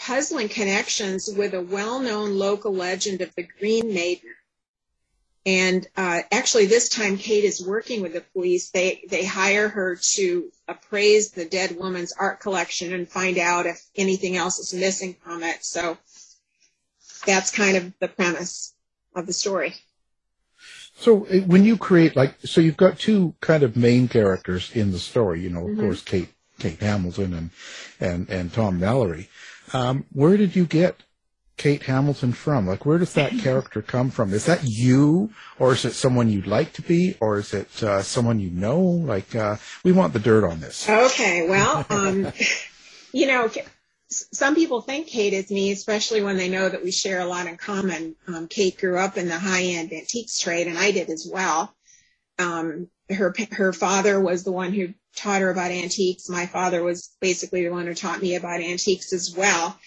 puzzling 0.00 0.48
connections 0.48 1.28
with 1.36 1.54
a 1.54 1.60
well-known 1.60 2.38
local 2.38 2.74
legend 2.74 3.20
of 3.20 3.34
the 3.34 3.46
Green 3.58 3.92
Maiden. 3.92 4.30
And 5.46 5.86
uh, 5.96 6.20
actually, 6.32 6.66
this 6.66 6.88
time 6.88 7.16
Kate 7.16 7.44
is 7.44 7.64
working 7.64 8.02
with 8.02 8.12
the 8.12 8.20
police. 8.20 8.70
They 8.70 9.02
they 9.08 9.24
hire 9.24 9.68
her 9.68 9.96
to 10.14 10.50
appraise 10.68 11.30
the 11.30 11.46
dead 11.46 11.76
woman's 11.78 12.12
art 12.12 12.40
collection 12.40 12.92
and 12.92 13.08
find 13.08 13.38
out 13.38 13.64
if 13.66 13.82
anything 13.96 14.36
else 14.36 14.58
is 14.58 14.74
missing 14.74 15.16
from 15.22 15.42
it. 15.42 15.64
So 15.64 15.96
that's 17.24 17.50
kind 17.50 17.76
of 17.78 17.92
the 18.00 18.08
premise 18.08 18.74
of 19.14 19.26
the 19.26 19.32
story. 19.32 19.74
So 20.96 21.26
uh, 21.26 21.38
when 21.46 21.64
you 21.64 21.78
create 21.78 22.16
like 22.16 22.34
so 22.44 22.60
you've 22.60 22.76
got 22.76 22.98
two 22.98 23.34
kind 23.40 23.62
of 23.62 23.76
main 23.76 24.08
characters 24.08 24.70
in 24.74 24.92
the 24.92 24.98
story, 24.98 25.40
you 25.40 25.48
know, 25.48 25.68
of 25.68 25.76
Mhm. 25.76 25.80
course 25.80 26.02
Kate 26.02 26.28
Kate 26.58 26.80
Hamilton 26.80 27.32
and 27.32 27.50
and 27.98 28.28
and 28.28 28.52
Tom 28.52 28.78
Mallory. 28.78 29.30
Um, 29.72 30.06
where 30.12 30.36
did 30.36 30.56
you 30.56 30.66
get 30.66 30.96
Kate 31.56 31.82
Hamilton 31.82 32.32
from? 32.32 32.66
Like 32.66 32.86
where 32.86 32.96
does 32.98 33.12
that 33.14 33.32
character 33.38 33.82
come 33.82 34.10
from? 34.10 34.32
Is 34.32 34.46
that 34.46 34.64
you 34.64 35.30
or 35.58 35.72
is 35.72 35.84
it 35.84 35.92
someone 35.92 36.30
you'd 36.30 36.46
like 36.46 36.72
to 36.74 36.82
be 36.82 37.16
or 37.20 37.38
is 37.38 37.52
it 37.52 37.82
uh, 37.82 38.02
someone 38.02 38.40
you 38.40 38.50
know? 38.50 38.80
Like 38.80 39.34
uh, 39.36 39.56
we 39.84 39.92
want 39.92 40.12
the 40.12 40.18
dirt 40.20 40.42
on 40.42 40.60
this. 40.60 40.88
Okay, 40.88 41.46
well, 41.46 41.84
um, 41.90 42.32
you 43.12 43.26
know, 43.26 43.50
some 44.10 44.54
people 44.54 44.80
think 44.80 45.06
Kate 45.06 45.34
is 45.34 45.50
me, 45.50 45.70
especially 45.70 46.22
when 46.22 46.36
they 46.36 46.48
know 46.48 46.68
that 46.68 46.82
we 46.82 46.90
share 46.90 47.20
a 47.20 47.26
lot 47.26 47.46
in 47.46 47.56
common. 47.56 48.16
Um, 48.26 48.48
Kate 48.48 48.78
grew 48.78 48.98
up 48.98 49.16
in 49.16 49.28
the 49.28 49.38
high-end 49.38 49.92
antiques 49.92 50.40
trade, 50.40 50.66
and 50.66 50.78
I 50.78 50.90
did 50.90 51.10
as 51.10 51.28
well. 51.30 51.74
Um, 52.38 52.88
her 53.10 53.34
her 53.52 53.72
father 53.72 54.20
was 54.20 54.44
the 54.44 54.52
one 54.52 54.72
who 54.72 54.94
taught 55.16 55.40
her 55.40 55.50
about 55.50 55.70
antiques. 55.70 56.28
My 56.28 56.46
father 56.46 56.82
was 56.82 57.10
basically 57.20 57.64
the 57.64 57.72
one 57.72 57.86
who 57.86 57.94
taught 57.94 58.22
me 58.22 58.34
about 58.34 58.60
antiques 58.60 59.12
as 59.12 59.34
well. 59.36 59.78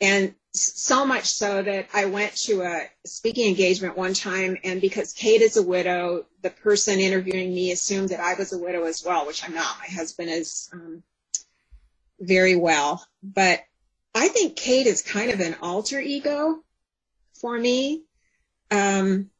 And 0.00 0.34
so 0.52 1.06
much 1.06 1.26
so 1.26 1.62
that 1.62 1.88
I 1.92 2.06
went 2.06 2.34
to 2.44 2.62
a 2.62 2.88
speaking 3.06 3.48
engagement 3.48 3.96
one 3.96 4.14
time, 4.14 4.56
and 4.64 4.80
because 4.80 5.12
Kate 5.12 5.42
is 5.42 5.56
a 5.56 5.62
widow, 5.62 6.26
the 6.42 6.50
person 6.50 6.98
interviewing 6.98 7.54
me 7.54 7.70
assumed 7.70 8.08
that 8.08 8.20
I 8.20 8.34
was 8.34 8.52
a 8.52 8.58
widow 8.58 8.84
as 8.84 9.04
well, 9.04 9.26
which 9.26 9.44
I'm 9.44 9.54
not. 9.54 9.76
My 9.78 9.94
husband 9.94 10.30
is 10.30 10.68
um, 10.72 11.02
very 12.18 12.56
well. 12.56 13.04
But 13.22 13.60
I 14.14 14.28
think 14.28 14.56
Kate 14.56 14.86
is 14.86 15.02
kind 15.02 15.30
of 15.30 15.40
an 15.40 15.56
alter 15.62 16.00
ego 16.00 16.64
for 17.34 17.56
me. 17.56 18.02
Um, 18.70 19.30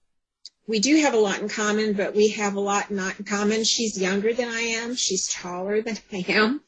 we 0.71 0.79
do 0.79 1.01
have 1.01 1.15
a 1.15 1.19
lot 1.19 1.41
in 1.41 1.49
common, 1.49 1.95
but 1.95 2.15
we 2.15 2.29
have 2.29 2.55
a 2.55 2.61
lot 2.61 2.93
not 2.93 3.19
in 3.19 3.25
common. 3.25 3.65
She's 3.65 4.01
younger 4.01 4.33
than 4.33 4.49
I 4.49 4.61
am. 4.61 4.95
She's 4.95 5.27
taller 5.27 5.83
than 5.83 5.99
I 6.13 6.25
am. 6.29 6.61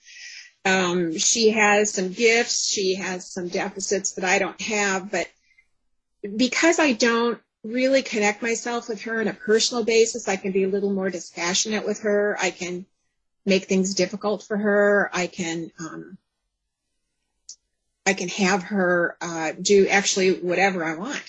Um, 0.65 1.17
she 1.19 1.51
has 1.51 1.95
some 1.95 2.11
gifts. 2.12 2.69
She 2.69 2.97
has 2.97 3.33
some 3.33 3.47
deficits 3.47 4.15
that 4.15 4.25
I 4.25 4.41
don't 4.41 4.61
have. 4.61 5.12
But 5.12 5.29
because 6.37 6.81
I 6.81 6.95
don't 6.95 7.41
really 7.62 8.03
connect 8.03 8.43
myself 8.43 8.88
with 8.88 9.03
her 9.03 9.21
on 9.21 9.29
a 9.29 9.35
personal 9.35 9.85
basis, 9.85 10.27
I 10.29 10.35
can 10.35 10.51
be 10.51 10.65
a 10.65 10.69
little 10.69 10.93
more 10.93 11.09
dispassionate 11.09 11.87
with 11.87 12.01
her. 12.01 12.37
I 12.41 12.51
can 12.51 12.87
make 13.47 13.67
things 13.67 13.95
difficult 13.95 14.43
for 14.43 14.57
her. 14.57 15.11
I 15.12 15.29
can, 15.29 15.71
um, 15.79 16.19
I 18.05 18.15
can 18.15 18.29
have 18.31 18.65
her 18.65 19.17
uh, 19.21 19.53
do 19.61 19.87
actually 19.87 20.33
whatever 20.41 20.85
I 20.85 20.97
want. 20.97 21.23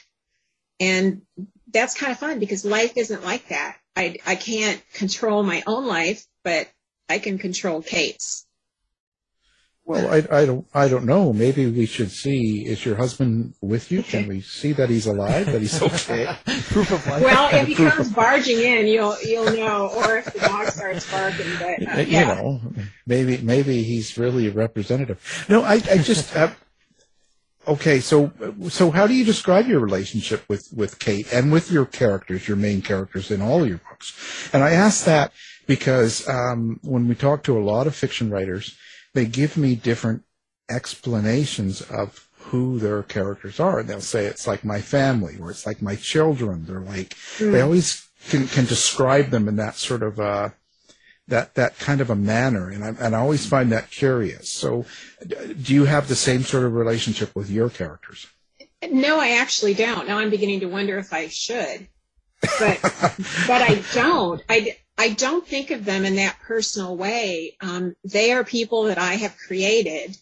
And 0.84 1.22
that's 1.72 1.96
kind 1.96 2.12
of 2.12 2.20
fun 2.20 2.40
because 2.40 2.66
life 2.66 2.98
isn't 2.98 3.24
like 3.24 3.48
that. 3.48 3.78
I, 3.96 4.18
I 4.26 4.36
can't 4.36 4.82
control 4.94 5.44
my 5.44 5.64
own 5.66 5.88
life, 5.88 6.26
but 6.44 6.68
I 7.08 7.20
can 7.20 7.38
control 7.38 7.82
Kate's. 7.82 8.46
Well, 9.86 10.14
I, 10.14 10.26
I 10.32 10.46
don't 10.46 10.66
I 10.74 10.88
don't 10.88 11.04
know. 11.04 11.34
Maybe 11.34 11.70
we 11.70 11.86
should 11.86 12.10
see. 12.10 12.66
Is 12.66 12.86
your 12.86 12.96
husband 12.96 13.54
with 13.60 13.92
you? 13.92 14.02
Can 14.02 14.30
we 14.30 14.40
see 14.40 14.72
that 14.72 14.90
he's 14.90 15.08
alive? 15.08 15.46
That 15.48 15.60
he's 15.60 15.82
okay? 15.82 16.34
Proof 16.46 16.90
of 16.92 17.06
life. 17.06 17.22
Well, 17.22 17.50
if 17.54 17.68
he 17.68 17.76
comes 17.76 18.10
barging 18.14 18.60
in, 18.60 18.88
you'll 18.88 19.18
you'll 19.22 19.52
know, 19.52 19.92
or 19.94 20.20
if 20.20 20.32
the 20.32 20.40
dog 20.40 20.68
starts 20.68 21.12
barking. 21.12 21.52
But 21.60 21.98
uh, 21.98 22.00
you 22.00 22.26
know, 22.26 22.62
maybe 23.06 23.40
maybe 23.40 23.84
he's 23.84 24.18
really 24.18 24.48
a 24.48 24.52
representative. 24.52 25.46
No, 25.50 25.64
I, 25.64 25.74
I 25.74 25.98
just 25.98 26.34
uh, 26.34 26.52
okay. 27.68 28.00
So 28.00 28.32
so 28.70 28.92
how 28.92 29.08
do 29.08 29.14
you 29.14 29.26
describe 29.26 29.68
your 29.68 29.80
relationship 29.80 30.44
with 30.48 30.70
with 30.76 31.00
Kate 31.00 31.32
and 31.34 31.52
with 31.52 31.72
your 31.72 31.86
characters, 31.86 32.48
your 32.48 32.58
main 32.58 32.82
characters 32.82 33.32
in 33.32 33.42
all 33.42 33.66
your 33.66 33.80
books? 33.90 34.50
And 34.54 34.64
I 34.64 34.72
ask 34.72 35.06
that 35.06 35.32
because 35.68 36.28
um, 36.28 36.80
when 36.84 37.08
we 37.08 37.16
talk 37.16 37.44
to 37.44 37.58
a 37.58 37.64
lot 37.64 37.88
of 37.88 37.96
fiction 37.96 38.30
writers, 38.30 38.76
they 39.14 39.26
give 39.26 39.58
me 39.58 39.76
different 39.76 40.24
explanations 40.70 41.82
of 41.82 42.28
who 42.38 42.80
their 42.80 43.04
characters 43.04 43.60
are. 43.60 43.80
And 43.80 43.90
they'll 43.90 44.02
say 44.02 44.26
it's 44.26 44.48
like 44.48 44.66
my 44.66 44.82
family 44.82 45.38
or 45.40 45.50
it's 45.52 45.66
like 45.66 45.82
my 45.82 45.96
children. 45.96 46.66
They're 46.66 46.82
like, 46.82 47.16
Mm. 47.38 47.52
they 47.52 47.62
always 47.62 48.08
can, 48.30 48.48
can 48.48 48.66
describe 48.66 49.30
them 49.30 49.48
in 49.48 49.56
that 49.58 49.76
sort 49.76 50.04
of, 50.04 50.20
uh, 50.20 50.50
that, 51.28 51.56
that 51.56 51.78
kind 51.80 52.02
of 52.02 52.10
a 52.10 52.16
manner. 52.16 52.70
And 52.70 52.84
I, 52.84 52.88
and 53.00 53.16
I 53.16 53.20
always 53.20 53.46
find 53.46 53.72
that 53.72 53.92
curious. 53.92 54.50
So 54.50 54.86
do 55.26 55.74
you 55.74 55.86
have 55.86 56.08
the 56.08 56.16
same 56.16 56.44
sort 56.44 56.64
of 56.64 56.74
relationship 56.74 57.36
with 57.36 57.50
your 57.50 57.70
characters? 57.70 58.28
No, 58.92 59.20
I 59.20 59.38
actually 59.38 59.74
don't. 59.74 60.08
Now 60.08 60.20
I'm 60.20 60.30
beginning 60.30 60.62
to 60.62 60.66
wonder 60.68 60.98
if 60.98 61.14
I 61.14 61.28
should, 61.28 61.88
but 62.42 62.82
but 63.48 63.62
I 63.62 63.82
don't. 63.94 64.44
I 64.50 64.78
I 64.98 65.10
don't 65.10 65.46
think 65.48 65.72
of 65.72 65.86
them 65.86 66.06
in 66.06 66.18
that 66.18 66.40
personal 66.42 66.96
way. 66.96 67.56
Um, 67.62 67.96
they 68.04 68.32
are 68.32 68.44
people 68.44 68.84
that 68.84 68.98
I 68.98 69.16
have 69.16 69.38
created, 69.38 70.18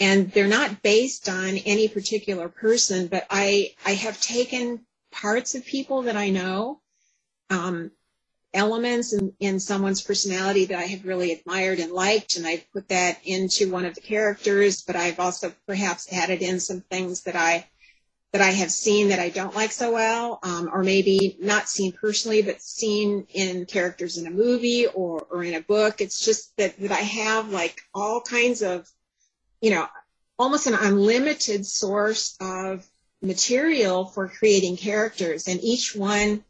and 0.00 0.30
they're 0.32 0.48
not 0.48 0.82
based 0.82 1.28
on 1.28 1.58
any 1.58 1.88
particular 1.88 2.48
person. 2.48 3.08
But 3.08 3.26
I 3.30 3.74
I 3.84 3.92
have 3.92 4.20
taken 4.20 4.86
parts 5.12 5.54
of 5.54 5.64
people 5.64 6.02
that 6.02 6.16
I 6.16 6.30
know, 6.30 6.80
um, 7.50 7.90
elements 8.54 9.12
in, 9.12 9.32
in 9.40 9.60
someone's 9.60 10.02
personality 10.02 10.66
that 10.66 10.78
I 10.78 10.84
have 10.84 11.04
really 11.04 11.32
admired 11.32 11.78
and 11.78 11.92
liked, 11.92 12.36
and 12.36 12.46
I've 12.46 12.70
put 12.72 12.88
that 12.88 13.18
into 13.24 13.70
one 13.70 13.84
of 13.84 13.94
the 13.94 14.00
characters. 14.00 14.82
But 14.82 14.96
I've 14.96 15.20
also 15.20 15.52
perhaps 15.66 16.12
added 16.12 16.42
in 16.42 16.60
some 16.60 16.80
things 16.80 17.22
that 17.24 17.36
I 17.36 17.66
that 18.32 18.42
I 18.42 18.50
have 18.50 18.70
seen 18.70 19.08
that 19.08 19.18
I 19.18 19.30
don't 19.30 19.54
like 19.54 19.72
so 19.72 19.92
well, 19.92 20.38
um, 20.42 20.68
or 20.70 20.82
maybe 20.84 21.38
not 21.40 21.68
seen 21.68 21.92
personally, 21.92 22.42
but 22.42 22.60
seen 22.60 23.26
in 23.32 23.64
characters 23.64 24.18
in 24.18 24.26
a 24.26 24.30
movie 24.30 24.86
or, 24.86 25.26
or 25.30 25.42
in 25.42 25.54
a 25.54 25.62
book. 25.62 26.02
It's 26.02 26.20
just 26.20 26.54
that, 26.58 26.78
that 26.78 26.92
I 26.92 26.96
have 27.00 27.48
like 27.48 27.80
all 27.94 28.20
kinds 28.20 28.60
of, 28.60 28.86
you 29.62 29.70
know, 29.70 29.86
almost 30.38 30.66
an 30.66 30.74
unlimited 30.74 31.64
source 31.64 32.36
of 32.38 32.86
material 33.22 34.04
for 34.04 34.28
creating 34.28 34.76
characters, 34.76 35.48
and 35.48 35.60
each 35.62 35.96
one 35.96 36.44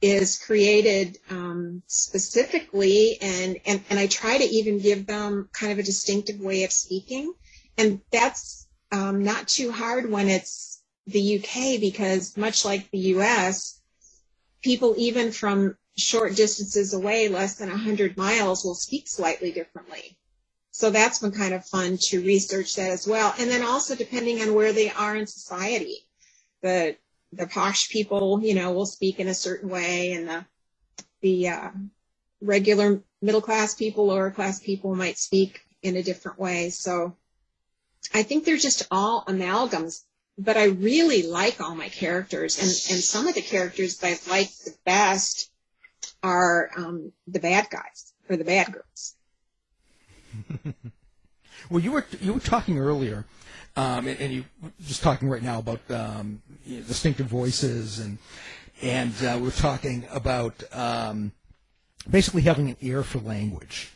is 0.00 0.38
created 0.38 1.18
um, 1.30 1.82
specifically, 1.86 3.18
and, 3.20 3.58
and 3.66 3.82
and 3.90 3.98
I 3.98 4.06
try 4.06 4.38
to 4.38 4.44
even 4.44 4.78
give 4.78 5.06
them 5.06 5.48
kind 5.52 5.72
of 5.72 5.78
a 5.78 5.82
distinctive 5.82 6.40
way 6.40 6.64
of 6.64 6.72
speaking, 6.72 7.32
and 7.76 8.00
that's 8.12 8.68
um, 8.92 9.24
not 9.24 9.48
too 9.48 9.70
hard 9.72 10.10
when 10.10 10.28
it's 10.28 10.80
the 11.06 11.38
UK 11.38 11.80
because 11.80 12.36
much 12.36 12.64
like 12.64 12.90
the 12.90 12.98
US, 12.98 13.80
people 14.62 14.94
even 14.98 15.32
from 15.32 15.76
short 15.96 16.36
distances 16.36 16.94
away, 16.94 17.28
less 17.28 17.56
than 17.56 17.68
100 17.68 18.16
miles, 18.16 18.64
will 18.64 18.74
speak 18.74 19.08
slightly 19.08 19.50
differently. 19.50 20.18
So 20.70 20.90
that's 20.90 21.18
been 21.18 21.32
kind 21.32 21.54
of 21.54 21.66
fun 21.66 21.98
to 22.02 22.22
research 22.22 22.76
that 22.76 22.90
as 22.90 23.06
well. 23.06 23.34
And 23.38 23.50
then 23.50 23.62
also 23.62 23.96
depending 23.96 24.40
on 24.42 24.54
where 24.54 24.72
they 24.72 24.90
are 24.90 25.16
in 25.16 25.26
society, 25.26 26.06
the 26.62 26.96
the 27.32 27.46
posh 27.46 27.90
people, 27.90 28.42
you 28.42 28.54
know, 28.54 28.72
will 28.72 28.86
speak 28.86 29.20
in 29.20 29.28
a 29.28 29.34
certain 29.34 29.68
way, 29.68 30.12
and 30.12 30.28
the 30.28 30.46
the 31.20 31.48
uh, 31.48 31.70
regular 32.40 33.02
middle 33.20 33.40
class 33.40 33.74
people, 33.74 34.06
lower 34.06 34.30
class 34.30 34.60
people 34.60 34.94
might 34.94 35.18
speak 35.18 35.60
in 35.82 35.96
a 35.96 36.02
different 36.02 36.38
way. 36.38 36.70
So 36.70 37.16
I 38.14 38.22
think 38.22 38.44
they're 38.44 38.56
just 38.56 38.86
all 38.90 39.24
amalgams 39.24 40.02
but 40.38 40.56
I 40.56 40.66
really 40.66 41.24
like 41.24 41.60
all 41.60 41.74
my 41.74 41.88
characters, 41.88 42.58
and 42.58 42.68
and 42.68 43.02
some 43.02 43.26
of 43.26 43.34
the 43.34 43.42
characters 43.42 43.98
that 43.98 44.06
I 44.06 44.30
like 44.30 44.50
the 44.64 44.74
best 44.84 45.50
are 46.22 46.70
um, 46.76 47.12
the 47.26 47.40
bad 47.40 47.68
guys 47.70 48.14
or 48.30 48.36
the 48.36 48.44
bad 48.44 48.72
girls. 48.72 49.16
Well, 51.70 51.82
you 51.82 51.92
were 51.92 52.06
you 52.22 52.32
were 52.32 52.40
talking 52.40 52.78
earlier, 52.78 53.26
um, 53.78 54.06
and, 54.08 54.20
and 54.20 54.32
you 54.32 54.44
were 54.62 54.70
just 54.86 55.02
talking 55.02 55.28
right 55.28 55.42
now 55.42 55.58
about 55.60 55.80
um, 55.90 56.42
you 56.66 56.78
know, 56.78 56.82
distinctive 56.86 57.26
voices, 57.26 57.98
and 58.00 58.18
and 58.82 59.12
uh, 59.22 59.38
we 59.40 59.48
are 59.48 59.52
talking 59.52 60.04
about 60.12 60.54
um, 60.72 61.32
basically 62.10 62.42
having 62.42 62.68
an 62.70 62.76
ear 62.80 63.02
for 63.02 63.18
language, 63.20 63.90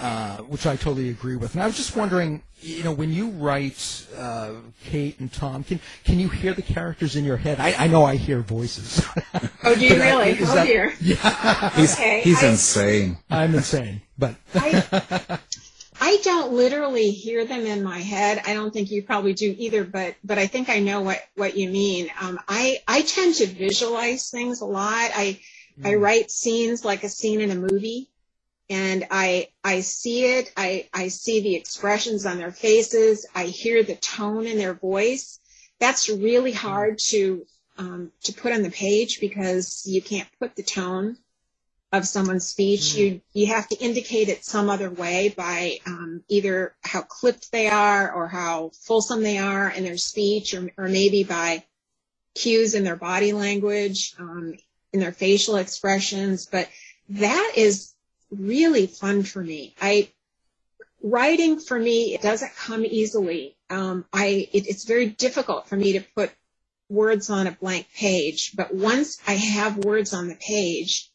uh, 0.00 0.38
which 0.38 0.66
I 0.66 0.76
totally 0.76 1.10
agree 1.10 1.36
with. 1.36 1.54
And 1.54 1.62
I 1.62 1.66
was 1.66 1.76
just 1.76 1.96
wondering, 1.96 2.42
you 2.60 2.82
know, 2.84 2.92
when 2.92 3.12
you 3.12 3.28
write 3.30 4.06
uh, 4.16 4.52
Kate 4.84 5.18
and 5.20 5.32
Tom, 5.32 5.62
can 5.64 5.80
can 6.04 6.18
you 6.18 6.28
hear 6.28 6.54
the 6.54 6.62
characters 6.62 7.14
in 7.16 7.24
your 7.24 7.36
head? 7.36 7.60
I, 7.60 7.84
I 7.84 7.86
know 7.86 8.04
I 8.04 8.16
hear 8.16 8.40
voices. 8.40 9.04
Oh, 9.64 9.74
do 9.74 9.84
you 9.84 9.90
But 9.90 10.00
I- 10.00 10.10
really? 10.10 10.30
is 10.38 10.48
oh 10.50 10.54
that- 10.54 10.66
dear. 10.66 10.90
He's, 11.76 11.92
Okay, 11.94 12.20
he's 12.22 12.42
I- 12.42 12.48
insane. 12.48 13.18
I'm 13.28 13.54
insane, 13.54 14.00
but 14.16 14.36
I, 14.54 15.38
I 16.18 16.20
don't 16.20 16.52
literally 16.52 17.12
hear 17.12 17.44
them 17.44 17.64
in 17.64 17.84
my 17.84 18.00
head. 18.00 18.42
I 18.44 18.52
don't 18.52 18.72
think 18.72 18.90
you 18.90 19.04
probably 19.04 19.34
do 19.34 19.54
either, 19.56 19.84
but 19.84 20.16
but 20.24 20.36
I 20.36 20.48
think 20.48 20.68
I 20.68 20.80
know 20.80 21.00
what 21.00 21.22
what 21.36 21.56
you 21.56 21.70
mean. 21.70 22.10
Um, 22.20 22.40
I 22.48 22.78
I 22.88 23.02
tend 23.02 23.36
to 23.36 23.46
visualize 23.46 24.28
things 24.28 24.60
a 24.60 24.64
lot. 24.64 25.12
I 25.14 25.38
I 25.84 25.94
write 25.94 26.32
scenes 26.32 26.84
like 26.84 27.04
a 27.04 27.08
scene 27.08 27.40
in 27.40 27.52
a 27.52 27.54
movie, 27.54 28.10
and 28.68 29.06
I 29.12 29.50
I 29.62 29.82
see 29.82 30.24
it. 30.24 30.52
I 30.56 30.88
I 30.92 31.06
see 31.06 31.40
the 31.40 31.54
expressions 31.54 32.26
on 32.26 32.38
their 32.38 32.50
faces. 32.50 33.24
I 33.32 33.44
hear 33.44 33.84
the 33.84 33.94
tone 33.94 34.44
in 34.44 34.58
their 34.58 34.74
voice. 34.74 35.38
That's 35.78 36.08
really 36.08 36.52
hard 36.52 36.98
to 37.10 37.46
um, 37.76 38.10
to 38.24 38.32
put 38.32 38.52
on 38.52 38.62
the 38.62 38.72
page 38.72 39.20
because 39.20 39.84
you 39.86 40.02
can't 40.02 40.28
put 40.40 40.56
the 40.56 40.64
tone 40.64 41.16
of 41.92 42.06
someone's 42.06 42.46
speech. 42.46 42.94
You 42.94 43.20
you 43.32 43.46
have 43.46 43.68
to 43.68 43.76
indicate 43.76 44.28
it 44.28 44.44
some 44.44 44.68
other 44.68 44.90
way 44.90 45.34
by 45.36 45.78
um, 45.86 46.22
either 46.28 46.74
how 46.82 47.02
clipped 47.02 47.50
they 47.50 47.68
are 47.68 48.12
or 48.12 48.28
how 48.28 48.70
fulsome 48.82 49.22
they 49.22 49.38
are 49.38 49.70
in 49.70 49.84
their 49.84 49.96
speech, 49.96 50.54
or 50.54 50.70
or 50.76 50.88
maybe 50.88 51.24
by 51.24 51.64
cues 52.34 52.74
in 52.74 52.84
their 52.84 52.96
body 52.96 53.32
language, 53.32 54.14
um, 54.18 54.54
in 54.92 55.00
their 55.00 55.12
facial 55.12 55.56
expressions. 55.56 56.46
But 56.46 56.68
that 57.10 57.52
is 57.56 57.94
really 58.30 58.86
fun 58.86 59.22
for 59.22 59.42
me. 59.42 59.74
I 59.80 60.10
writing 61.02 61.58
for 61.58 61.78
me 61.78 62.14
it 62.14 62.22
doesn't 62.22 62.54
come 62.56 62.84
easily. 62.84 63.56
Um, 63.70 64.04
I 64.12 64.48
it, 64.52 64.66
it's 64.66 64.84
very 64.84 65.06
difficult 65.06 65.68
for 65.68 65.76
me 65.76 65.94
to 65.94 66.00
put 66.14 66.32
words 66.90 67.30
on 67.30 67.46
a 67.46 67.52
blank 67.52 67.86
page. 67.94 68.52
But 68.54 68.74
once 68.74 69.18
I 69.26 69.34
have 69.34 69.84
words 69.84 70.12
on 70.12 70.28
the 70.28 70.36
page, 70.36 71.10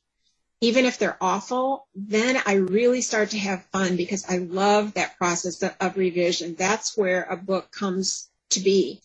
even 0.63 0.85
if 0.85 0.97
they're 0.97 1.17
awful, 1.19 1.87
then 1.93 2.41
I 2.45 2.53
really 2.53 3.01
start 3.01 3.31
to 3.31 3.37
have 3.37 3.65
fun 3.65 3.97
because 3.97 4.23
I 4.29 4.37
love 4.37 4.93
that 4.93 5.17
process 5.17 5.61
of, 5.61 5.97
revision. 5.97 6.55
That's 6.55 6.97
where 6.97 7.23
a 7.23 7.35
book 7.35 7.69
comes 7.69 8.29
to 8.51 8.61
be. 8.61 9.01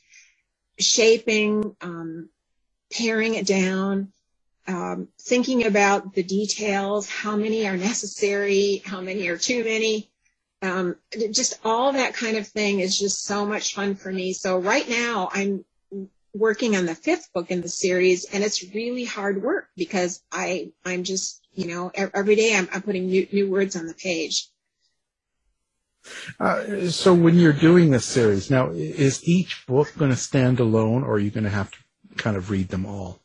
Shaping, 0.78 1.74
um, 1.80 2.28
paring 2.92 3.34
it 3.34 3.44
down, 3.44 4.12
um, 4.68 5.08
thinking 5.20 5.66
about 5.66 6.14
the 6.14 6.22
details, 6.22 7.10
how 7.10 7.34
many 7.34 7.66
are 7.66 7.76
necessary, 7.76 8.80
how 8.86 9.00
many 9.00 9.26
are 9.26 9.36
too 9.36 9.64
many. 9.64 10.08
Um, 10.62 10.94
just 11.32 11.58
all 11.64 11.90
that 11.90 12.14
kind 12.14 12.36
of 12.36 12.46
thing 12.46 12.78
is 12.78 12.96
just 12.96 13.24
so 13.24 13.44
much 13.44 13.74
fun 13.74 13.96
for 13.96 14.12
me. 14.12 14.32
So 14.32 14.58
right 14.58 14.88
now 14.88 15.28
I'm 15.32 15.64
working 16.32 16.76
on 16.76 16.86
the 16.86 16.94
fifth 16.94 17.32
book 17.32 17.50
in 17.50 17.62
the 17.62 17.68
series 17.68 18.26
and 18.26 18.44
it's 18.44 18.72
really 18.72 19.04
hard 19.04 19.42
work 19.42 19.70
because 19.76 20.22
I, 20.30 20.70
I'm 20.84 21.02
just, 21.02 21.37
you 21.58 21.66
know, 21.66 21.90
every 22.14 22.36
day 22.36 22.56
I'm, 22.56 22.68
I'm 22.72 22.82
putting 22.82 23.06
new, 23.06 23.26
new 23.32 23.50
words 23.50 23.74
on 23.74 23.88
the 23.88 23.94
page. 23.94 24.46
Uh, 26.38 26.88
so 26.88 27.12
when 27.12 27.34
you're 27.34 27.52
doing 27.52 27.90
this 27.90 28.04
series 28.04 28.48
now, 28.48 28.70
is 28.70 29.28
each 29.28 29.66
book 29.66 29.92
going 29.98 30.12
to 30.12 30.16
stand 30.16 30.60
alone, 30.60 31.02
or 31.02 31.14
are 31.14 31.18
you 31.18 31.32
going 31.32 31.42
to 31.42 31.50
have 31.50 31.72
to 31.72 31.78
kind 32.16 32.36
of 32.36 32.50
read 32.50 32.68
them 32.68 32.86
all? 32.86 33.18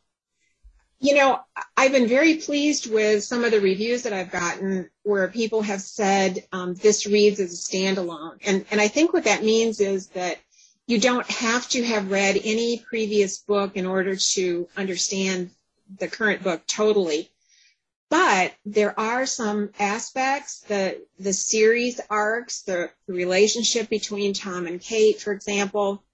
You 0.98 1.14
know, 1.14 1.40
I've 1.76 1.92
been 1.92 2.08
very 2.08 2.34
pleased 2.34 2.92
with 2.92 3.22
some 3.22 3.44
of 3.44 3.52
the 3.52 3.60
reviews 3.60 4.02
that 4.02 4.12
I've 4.12 4.32
gotten 4.32 4.90
where 5.04 5.28
people 5.28 5.62
have 5.62 5.80
said 5.80 6.44
um, 6.50 6.74
this 6.74 7.06
reads 7.06 7.38
as 7.38 7.52
a 7.52 7.56
standalone. 7.56 8.38
And, 8.44 8.64
and 8.72 8.80
I 8.80 8.88
think 8.88 9.12
what 9.12 9.24
that 9.24 9.44
means 9.44 9.78
is 9.78 10.08
that 10.08 10.38
you 10.88 10.98
don't 10.98 11.30
have 11.30 11.68
to 11.68 11.84
have 11.84 12.10
read 12.10 12.40
any 12.42 12.80
previous 12.80 13.38
book 13.38 13.76
in 13.76 13.86
order 13.86 14.16
to 14.16 14.68
understand 14.76 15.50
the 16.00 16.08
current 16.08 16.42
book 16.42 16.66
totally. 16.66 17.30
But 18.10 18.54
there 18.64 18.98
are 18.98 19.26
some 19.26 19.70
aspects, 19.78 20.60
the, 20.60 21.02
the 21.18 21.32
series 21.32 22.00
arcs, 22.10 22.62
the, 22.62 22.90
the 23.06 23.12
relationship 23.12 23.88
between 23.88 24.34
Tom 24.34 24.66
and 24.66 24.80
Kate, 24.80 25.20
for 25.20 25.32
example. 25.32 26.04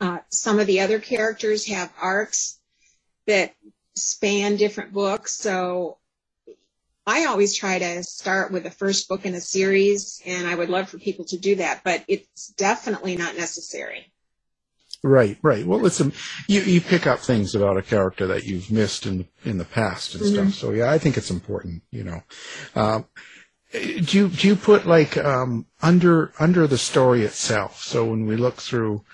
Uh, 0.00 0.18
some 0.28 0.58
of 0.58 0.66
the 0.66 0.80
other 0.80 0.98
characters 0.98 1.66
have 1.66 1.92
arcs 2.00 2.58
that 3.26 3.54
span 3.94 4.56
different 4.56 4.92
books. 4.92 5.34
So 5.34 5.98
I 7.06 7.24
always 7.24 7.54
try 7.54 7.78
to 7.78 8.02
start 8.04 8.52
with 8.52 8.62
the 8.62 8.70
first 8.70 9.08
book 9.08 9.26
in 9.26 9.34
a 9.34 9.40
series, 9.40 10.22
and 10.24 10.46
I 10.46 10.54
would 10.54 10.70
love 10.70 10.88
for 10.88 10.98
people 10.98 11.24
to 11.26 11.38
do 11.38 11.56
that, 11.56 11.82
but 11.82 12.04
it's 12.06 12.48
definitely 12.48 13.16
not 13.16 13.36
necessary. 13.36 14.11
Right, 15.04 15.36
right. 15.42 15.66
Well, 15.66 15.80
listen, 15.80 16.12
you 16.46 16.60
you 16.60 16.80
pick 16.80 17.06
up 17.06 17.18
things 17.18 17.54
about 17.54 17.76
a 17.76 17.82
character 17.82 18.26
that 18.28 18.44
you've 18.44 18.70
missed 18.70 19.04
in 19.04 19.26
in 19.44 19.58
the 19.58 19.64
past 19.64 20.14
and 20.14 20.24
stuff. 20.24 20.54
So 20.54 20.70
yeah, 20.70 20.92
I 20.92 20.98
think 20.98 21.16
it's 21.16 21.30
important. 21.30 21.82
You 21.90 22.04
know, 22.04 22.22
um, 22.76 23.06
do 23.72 24.16
you 24.16 24.28
do 24.28 24.46
you 24.46 24.54
put 24.54 24.86
like 24.86 25.16
um, 25.16 25.66
under 25.80 26.32
under 26.38 26.68
the 26.68 26.78
story 26.78 27.22
itself? 27.22 27.82
So 27.82 28.04
when 28.04 28.26
we 28.26 28.36
look 28.36 28.56
through 28.56 29.04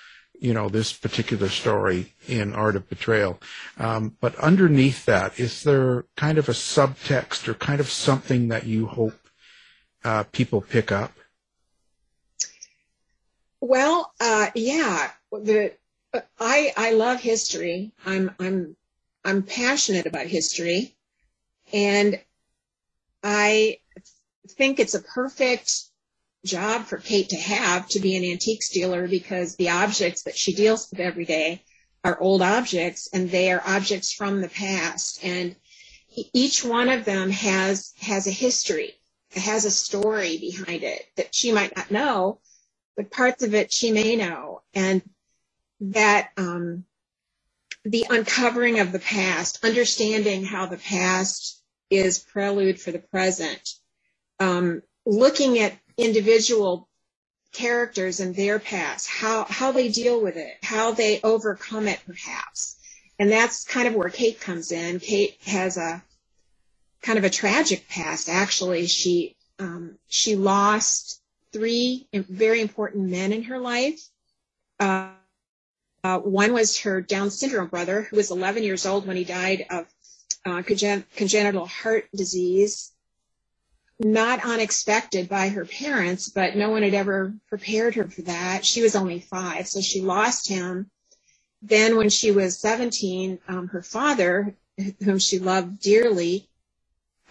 you 0.41 0.55
know, 0.55 0.69
this 0.69 0.93
particular 0.93 1.49
story 1.49 2.15
in 2.27 2.53
Art 2.53 2.77
of 2.77 2.89
Betrayal. 2.89 3.41
Um, 3.77 4.17
but 4.21 4.37
underneath 4.37 5.05
that, 5.07 5.39
is 5.39 5.63
there 5.65 6.05
kind 6.17 6.39
of 6.39 6.49
a 6.49 6.53
subtext 6.53 7.49
or 7.49 7.55
kind 7.55 7.81
of 7.81 7.91
something 7.91 8.49
that 8.49 8.65
you 8.65 8.87
hope 8.87 9.19
uh, 10.05 10.25
people 10.25 10.61
pick 10.61 10.93
up? 10.93 11.13
Well, 13.61 14.13
uh, 14.21 14.51
yeah, 14.55 15.11
the 15.33 15.73
I 16.39 16.73
I 16.77 16.93
love 16.93 17.21
history. 17.21 17.93
I'm 18.05 18.35
I'm 18.39 18.77
I'm 19.25 19.43
passionate 19.43 20.07
about 20.07 20.27
history, 20.27 20.97
and 21.73 22.21
I 23.23 23.79
think 24.49 24.81
it's 24.81 24.95
a 24.95 25.03
perfect 25.03 25.73
job 26.45 26.87
for 26.87 26.99
Kate 26.99 27.31
to 27.31 27.37
have 27.37 27.89
to 27.89 28.01
be 28.01 28.17
an 28.17 28.25
antiques 28.25 28.71
dealer 28.71 29.07
because 29.09 29.57
the 29.57 29.71
objects 29.71 30.23
that 30.23 30.37
she 30.37 30.55
deals 30.55 30.89
with 30.91 31.01
every 31.01 31.25
day 31.25 31.63
are 32.05 32.21
old 32.21 32.43
objects 32.43 33.09
and 33.13 33.31
they 33.31 33.53
are 33.53 33.63
objects 33.67 34.13
from 34.13 34.41
the 34.41 34.49
past. 34.49 35.23
And 35.25 35.57
each 36.33 36.65
one 36.65 36.89
of 36.89 37.05
them 37.05 37.31
has 37.31 37.93
has 38.01 38.27
a 38.27 38.31
history 38.31 38.95
it 39.35 39.43
has 39.43 39.65
a 39.65 39.71
story 39.71 40.39
behind 40.39 40.83
it 40.83 41.05
that 41.17 41.35
she 41.35 41.53
might 41.53 41.77
not 41.77 41.91
know 41.91 42.41
but 42.97 43.11
parts 43.11 43.45
of 43.45 43.55
it 43.55 43.73
she 43.73 43.93
may 43.93 44.17
know. 44.17 44.63
And 44.75 45.03
that 45.81 46.31
um, 46.37 46.85
the 47.85 48.07
uncovering 48.11 48.81
of 48.81 48.93
the 48.93 48.99
past 48.99 49.65
understanding 49.65 50.45
how 50.45 50.67
the 50.67 50.77
past 50.77 51.63
is 51.91 52.19
prelude 52.19 52.81
for 52.81 52.91
the 52.91 52.99
present 52.99 53.75
um, 54.41 54.83
looking 55.05 55.59
at 55.59 55.75
individual 55.97 56.89
characters 57.53 58.21
and 58.21 58.35
their 58.35 58.59
past, 58.59 59.09
how, 59.09 59.45
how 59.49 59.73
they 59.73 59.89
deal 59.89 60.23
with 60.23 60.37
it, 60.37 60.57
how 60.63 60.93
they 60.93 61.21
overcome 61.23 61.89
it 61.89 62.01
perhaps. 62.07 62.77
And 63.19 63.31
that's 63.31 63.65
kind 63.65 63.89
of 63.89 63.95
where 63.95 64.11
Kate 64.11 64.41
comes 64.41 64.71
in. 64.71 65.01
Kate 65.01 65.37
has 65.45 65.77
a 65.77 66.03
kind 67.03 67.19
of 67.19 67.25
a 67.25 67.31
tragic 67.31 67.89
past. 67.89 68.29
Actually, 68.29 68.87
she, 68.87 69.35
um, 69.59 69.97
she 70.09 70.37
lost 70.37 71.21
three 71.53 72.07
very 72.13 72.61
important 72.61 73.09
men 73.09 73.33
in 73.33 73.45
her 73.45 73.59
life. 73.59 74.01
Uh, 74.79 75.09
uh, 76.05 76.19
one 76.19 76.53
was 76.53 76.79
her 76.81 77.01
Down 77.01 77.31
syndrome 77.31 77.69
brother, 77.69 78.03
who 78.03 78.17
was 78.17 78.31
11 78.31 78.63
years 78.63 78.87
old 78.87 79.07
when 79.07 79.17
he 79.17 79.25
died 79.25 79.67
of 79.71 79.87
uh, 80.47 80.63
congen- 80.63 81.05
congenital 81.17 81.67
heart 81.67 82.09
disease 82.15 82.93
not 83.99 84.45
unexpected 84.45 85.29
by 85.29 85.49
her 85.49 85.65
parents, 85.65 86.29
but 86.29 86.57
no 86.57 86.71
one 86.71 86.83
had 86.83 86.95
ever 86.95 87.35
prepared 87.49 87.97
her 87.97 88.09
for 88.09 88.23
that. 88.23 88.65
She 88.65 88.83
was 88.83 88.95
only 88.95 89.21
five, 89.21 89.67
so 89.67 89.81
she 89.81 90.01
lost 90.01 90.49
him. 90.49 90.91
Then, 91.63 91.97
when 91.97 92.09
she 92.09 92.31
was 92.31 92.61
17, 92.61 93.41
um, 93.49 93.69
her 93.69 93.83
father, 93.83 94.55
whom 95.05 95.19
she 95.19 95.41
loved 95.41 95.81
dearly, 95.81 96.49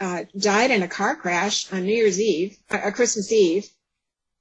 uh, 0.02 0.26
died 0.38 0.72
in 0.72 0.84
a 0.84 0.88
car 0.88 1.16
crash 1.16 1.72
on 1.72 1.84
New 1.84 1.96
Year's 1.96 2.20
Eve, 2.20 2.58
uh, 2.70 2.92
Christmas 2.92 3.32
Eve. 3.32 3.70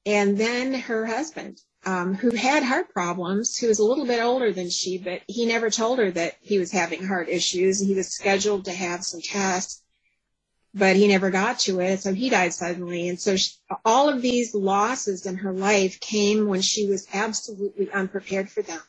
And 0.05 0.37
then 0.37 0.75
her 0.75 1.07
husband, 1.07 1.61
um, 1.87 2.14
who 2.14 2.35
had 2.35 2.62
heart 2.62 2.92
problems, 2.92 3.57
who 3.57 3.68
was 3.68 3.79
a 3.79 3.85
little 3.85 4.07
bit 4.07 4.22
older 4.22 4.53
than 4.53 4.68
she, 4.68 4.99
but 4.99 5.22
he 5.27 5.46
never 5.46 5.70
told 5.70 5.99
her 5.99 6.11
that 6.11 6.35
he 6.40 6.59
was 6.59 6.70
having 6.72 7.05
heart 7.05 7.29
issues. 7.29 7.81
He 7.81 7.94
was 7.94 8.09
scheduled 8.09 8.66
to 8.66 8.72
have 8.72 9.05
some 9.05 9.22
tests 9.22 9.83
but 10.77 10.94
he 10.94 11.09
never 11.09 11.31
got 11.31 11.59
to 11.61 11.81
it. 11.81 12.01
So 12.01 12.12
he 12.12 12.29
died 12.29 12.53
suddenly. 12.53 13.09
And 13.09 13.18
so 13.18 13.37
she, 13.37 13.55
all 13.85 14.11
of 14.11 14.20
these 14.20 14.55
losses 14.55 15.25
in 15.25 15.37
her 15.37 15.53
life 15.53 15.99
came 16.01 16.46
when 16.49 16.61
she 16.61 16.87
was 16.87 17.09
absolutely 17.14 17.90
unprepared 17.90 18.51
for 18.51 18.61
them. 18.61 18.81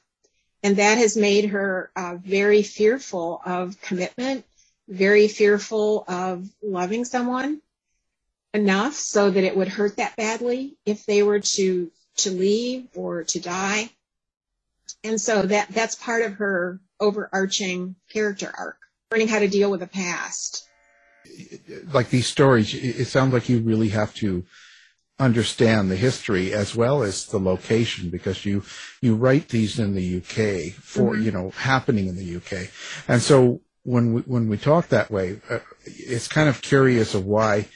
And 0.64 0.76
that 0.78 0.98
has 0.98 1.16
made 1.16 1.46
her 1.46 1.90
uh, 1.96 2.18
very 2.18 2.62
fearful 2.62 3.42
of 3.46 3.80
commitment, 3.80 4.44
very 4.90 5.30
fearful 5.30 6.04
of 6.10 6.50
loving 6.62 7.06
someone 7.06 7.62
enough 8.54 8.96
so 8.96 9.30
that 9.30 9.44
it 9.46 9.56
would 9.56 9.70
hurt 9.70 9.96
that 9.96 10.18
badly 10.18 10.76
if 10.86 11.06
they 11.06 11.24
were 11.24 11.40
to 11.40 11.90
to 12.18 12.32
leave 12.32 12.88
or 12.96 13.24
to 13.24 13.40
die. 13.40 13.90
And 15.04 15.20
so 15.20 15.44
that 15.44 15.70
that's 15.70 15.96
part 15.96 16.24
of 16.24 16.34
her 16.34 16.80
overarching 17.00 17.96
character 18.12 18.54
arc, 18.58 18.78
learning 19.12 19.28
how 19.28 19.40
to 19.40 19.48
deal 19.48 19.70
with 19.70 19.82
the 19.82 19.88
past 19.88 20.68
like 21.92 22.10
these 22.10 22.28
stories, 22.28 22.74
it 22.74 23.06
sounds 23.06 23.34
like 23.34 23.50
you 23.50 23.60
really 23.60 23.90
have 23.90 24.14
to 24.16 24.46
understand 25.20 25.90
the 25.90 25.96
history 25.96 26.54
as 26.54 26.76
well 26.76 27.02
as 27.02 27.26
the 27.28 27.40
location 27.40 28.10
because 28.10 28.46
you 28.46 28.64
you 29.02 29.16
write 29.16 29.50
these 29.50 29.80
in 29.80 29.96
the 29.96 30.18
UK 30.18 30.74
for 30.74 31.14
mm-hmm. 31.14 31.24
you 31.24 31.32
know 31.32 31.50
happening 31.52 32.08
in 32.08 32.16
the 32.16 32.36
UK, 32.36 32.70
and 33.08 33.22
so 33.22 33.62
when 33.84 34.14
we 34.14 34.22
when 34.22 34.48
we 34.48 34.58
talk 34.58 34.90
that 34.90 35.10
way, 35.10 35.40
uh, 35.50 35.60
it's 35.86 36.28
kind 36.28 36.50
of 36.50 36.62
curious 36.62 37.16
of 37.16 37.26
why 37.26 37.68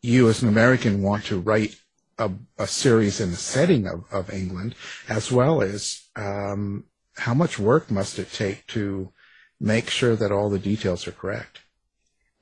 you 0.00 0.28
as 0.28 0.42
an 0.42 0.48
American 0.48 1.02
want 1.02 1.24
to 1.24 1.38
write 1.38 1.74
a, 2.18 2.30
a 2.58 2.66
series 2.66 3.20
in 3.20 3.30
the 3.30 3.36
setting 3.36 3.86
of, 3.86 4.04
of 4.12 4.32
England, 4.32 4.74
as 5.08 5.30
well 5.30 5.62
as 5.62 6.02
um, 6.16 6.84
how 7.16 7.34
much 7.34 7.58
work 7.58 7.90
must 7.90 8.18
it 8.18 8.32
take 8.32 8.66
to 8.68 9.12
make 9.60 9.90
sure 9.90 10.16
that 10.16 10.32
all 10.32 10.50
the 10.50 10.58
details 10.58 11.06
are 11.06 11.12
correct. 11.12 11.60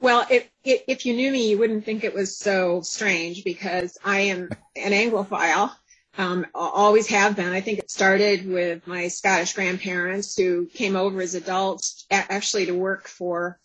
Well, 0.01 0.27
if, 0.31 0.49
if 0.65 1.07
you 1.07 1.15
knew 1.15 1.31
me, 1.31 1.51
you 1.51 1.59
wouldn't 1.59 1.85
think 1.85 2.05
it 2.05 2.15
was 2.15 2.37
so 2.37 2.83
strange 2.83 3.45
because 3.45 3.97
I 4.05 4.21
am 4.21 4.51
an 4.77 4.93
Anglophile. 4.93 5.73
Um, 6.19 6.47
always 6.55 7.07
have 7.09 7.37
been. 7.37 7.53
I 7.53 7.61
think 7.61 7.79
it 7.79 7.91
started 7.91 8.47
with 8.47 8.87
my 8.87 9.09
Scottish 9.09 9.55
grandparents 9.55 10.37
who 10.37 10.67
came 10.67 10.97
over 10.97 11.21
as 11.21 11.35
adults 11.35 12.07
actually 12.11 12.67
to 12.67 12.75
work 12.75 13.07
for 13.07 13.59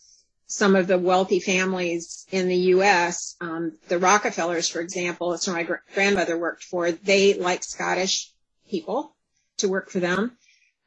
some 0.51 0.75
of 0.75 0.87
the 0.87 0.97
wealthy 0.99 1.39
families 1.39 2.25
in 2.31 2.47
the 2.47 2.57
U.S. 2.75 3.35
Um, 3.41 3.77
the 3.87 3.99
Rockefellers, 3.99 4.67
for 4.67 4.81
example, 4.81 5.31
that's 5.31 5.47
where 5.47 5.55
my 5.55 5.63
gr- 5.63 5.75
grandmother 5.93 6.37
worked 6.37 6.63
for. 6.63 6.91
They 6.91 7.33
like 7.35 7.63
Scottish 7.63 8.31
people 8.69 9.15
to 9.57 9.69
work 9.69 9.89
for 9.89 9.99
them. 9.99 10.37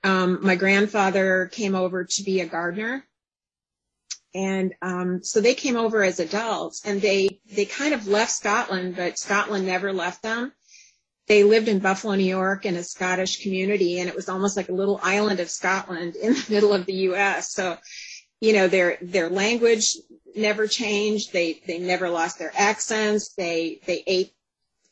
Um, 0.03 0.41
my 0.43 0.57
grandfather 0.57 1.49
came 1.53 1.75
over 1.75 2.05
to 2.05 2.23
be 2.23 2.41
a 2.41 2.47
gardener 2.47 3.07
and 4.35 4.75
um, 4.83 5.23
so 5.23 5.41
they 5.41 5.55
came 5.55 5.77
over 5.77 6.03
as 6.03 6.19
adults 6.19 6.83
and 6.85 7.01
they 7.01 7.41
they 7.55 7.65
kind 7.65 7.95
of 7.95 8.09
left 8.09 8.33
scotland 8.33 8.97
but 8.97 9.19
scotland 9.19 9.67
never 9.67 9.93
left 9.93 10.23
them 10.23 10.53
they 11.27 11.45
lived 11.45 11.69
in 11.69 11.79
buffalo 11.79 12.15
new 12.17 12.25
york 12.25 12.67
in 12.67 12.77
a 12.77 12.83
scottish 12.83 13.43
community 13.43 14.01
and 14.01 14.09
it 14.09 14.17
was 14.17 14.29
almost 14.29 14.57
like 14.57 14.69
a 14.69 14.75
little 14.75 14.99
island 15.03 15.41
of 15.41 15.49
scotland 15.49 16.17
in 16.17 16.35
the 16.35 16.47
middle 16.49 16.73
of 16.73 16.85
the 16.87 16.95
us 16.95 17.53
so 17.53 17.77
you 18.45 18.53
know 18.53 18.69
their 18.69 18.99
their 19.01 19.29
language 19.29 19.97
never 20.37 20.67
changed 20.67 21.33
they 21.33 21.61
they 21.67 21.79
never 21.79 22.09
lost 22.09 22.39
their 22.39 22.53
accents 22.57 23.35
they 23.35 23.81
they 23.87 24.03
ate 24.07 24.33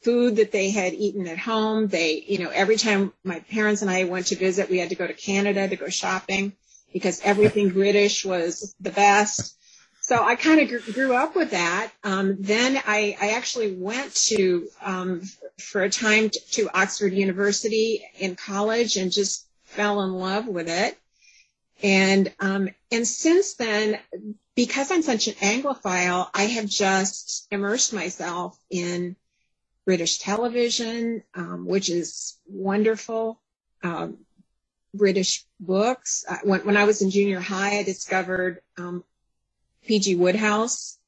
food 0.03 0.37
that 0.37 0.53
they 0.53 0.71
had 0.71 0.93
eaten 0.95 1.27
at 1.29 1.39
home 1.39 1.87
they 1.89 2.25
you 2.27 2.39
know 2.39 2.51
every 2.51 2.77
time 2.77 3.13
my 3.25 3.41
parents 3.51 3.83
and 3.83 3.91
i 3.91 4.05
went 4.05 4.27
to 4.27 4.37
visit 4.37 4.71
we 4.71 4.79
had 4.79 4.89
to 4.89 4.97
go 4.97 5.07
to 5.07 5.15
canada 5.15 5.69
to 5.69 5.77
go 5.77 5.89
shopping 5.89 6.53
because 6.93 7.21
everything 7.23 7.71
British 7.73 8.25
was 8.25 8.75
the 8.81 8.91
best. 8.91 9.57
So 10.01 10.23
I 10.23 10.35
kind 10.35 10.61
of 10.61 10.95
grew 10.95 11.15
up 11.15 11.37
with 11.37 11.53
that. 11.53 11.93
Um, 12.03 12.37
then 12.41 12.77
I, 12.87 13.17
I, 13.21 13.31
actually 13.31 13.73
went 13.73 14.13
to 14.27 14.67
um, 14.83 15.23
for 15.59 15.83
a 15.83 15.91
time 15.91 16.29
to, 16.29 16.41
to 16.53 16.69
Oxford 16.77 17.13
University 17.13 18.05
in 18.19 18.35
college 18.35 18.97
and 18.97 19.13
just 19.13 19.47
fell 19.63 20.03
in 20.03 20.13
love 20.13 20.49
with 20.49 20.69
it. 20.69 20.99
And 21.83 22.33
um, 22.39 22.69
and 22.91 23.07
since 23.07 23.55
then, 23.55 23.99
because 24.55 24.91
I'm 24.91 25.03
such 25.03 25.29
an 25.29 25.35
Anglophile, 25.35 26.29
I 26.33 26.45
have 26.45 26.67
just 26.67 27.49
immersed 27.51 27.93
myself 27.93 28.57
in 28.71 29.17
British 29.85 30.19
television, 30.19 31.23
um, 31.35 31.67
which 31.67 31.91
is 31.91 32.39
wonderful. 32.47 33.41
Um, 33.83 34.19
British 34.95 35.45
books. 35.59 36.25
Uh, 36.29 36.39
when, 36.45 36.61
when, 36.61 36.77
I 36.77 36.85
was 36.85 37.03
in 37.03 37.11
junior 37.11 37.41
high, 37.41 37.79
I 37.79 37.83
discovered 37.83 38.61
um, 38.77 39.05
P.G. 39.87 40.17
Wodehouse. 40.17 40.99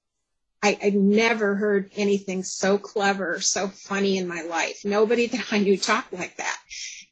I, 0.62 0.78
I'd 0.82 0.94
never 0.94 1.54
heard 1.54 1.90
anything 1.94 2.42
so 2.42 2.78
clever, 2.78 3.40
so 3.40 3.68
funny 3.68 4.16
in 4.16 4.26
my 4.26 4.42
life. 4.42 4.80
Nobody 4.84 5.26
that 5.28 5.52
I 5.52 5.58
knew 5.58 5.76
talked 5.76 6.12
like 6.12 6.36
that. 6.38 6.58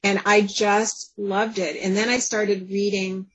And 0.02 0.20
I 0.24 0.40
just 0.40 1.12
loved 1.16 1.58
it. 1.58 1.76
And 1.76 1.96
then 1.96 2.08
I 2.08 2.18
started 2.18 2.70
reading 2.70 3.26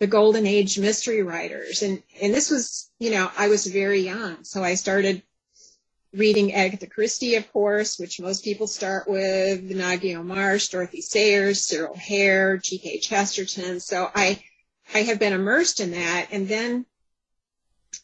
the 0.00 0.06
golden 0.06 0.46
age 0.46 0.78
mystery 0.78 1.22
writers. 1.22 1.82
And, 1.82 2.02
and 2.20 2.34
this 2.34 2.50
was, 2.50 2.90
you 2.98 3.10
know, 3.10 3.30
I 3.36 3.48
was 3.48 3.66
very 3.66 4.00
young. 4.00 4.42
So 4.44 4.64
I 4.64 4.74
started 4.74 5.22
reading 6.12 6.54
Agatha 6.54 6.86
Christie, 6.86 7.36
of 7.36 7.52
course, 7.52 7.98
which 7.98 8.18
most 8.18 8.42
people 8.42 8.66
start 8.66 9.08
with, 9.08 9.70
Ngaio 9.70 10.24
Marsh, 10.24 10.68
Dorothy 10.68 11.02
Sayers, 11.02 11.62
Cyril 11.62 11.94
Hare, 11.94 12.56
G.K. 12.56 12.98
Chesterton. 12.98 13.78
So 13.78 14.10
I, 14.14 14.42
I 14.94 15.02
have 15.02 15.18
been 15.18 15.34
immersed 15.34 15.80
in 15.80 15.92
that. 15.92 16.28
And 16.32 16.48
then 16.48 16.86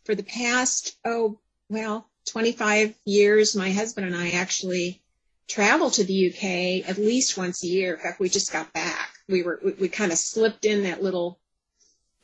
for 0.04 0.14
the 0.14 0.22
past, 0.22 0.96
oh, 1.04 1.40
well, 1.70 2.08
25 2.26 2.94
years, 3.06 3.56
my 3.56 3.70
husband 3.70 4.06
and 4.06 4.14
I 4.14 4.30
actually 4.30 5.02
travel 5.48 5.90
to 5.90 6.04
the 6.04 6.28
UK 6.28 6.88
at 6.88 6.98
least 6.98 7.38
once 7.38 7.64
a 7.64 7.68
year. 7.68 7.94
In 7.94 8.00
fact, 8.00 8.20
we 8.20 8.28
just 8.28 8.52
got 8.52 8.72
back 8.72 9.16
we 9.28 9.42
were 9.42 9.60
we, 9.64 9.72
we 9.72 9.88
kind 9.88 10.12
of 10.12 10.18
slipped 10.18 10.64
in 10.64 10.84
that 10.84 11.02
little 11.02 11.38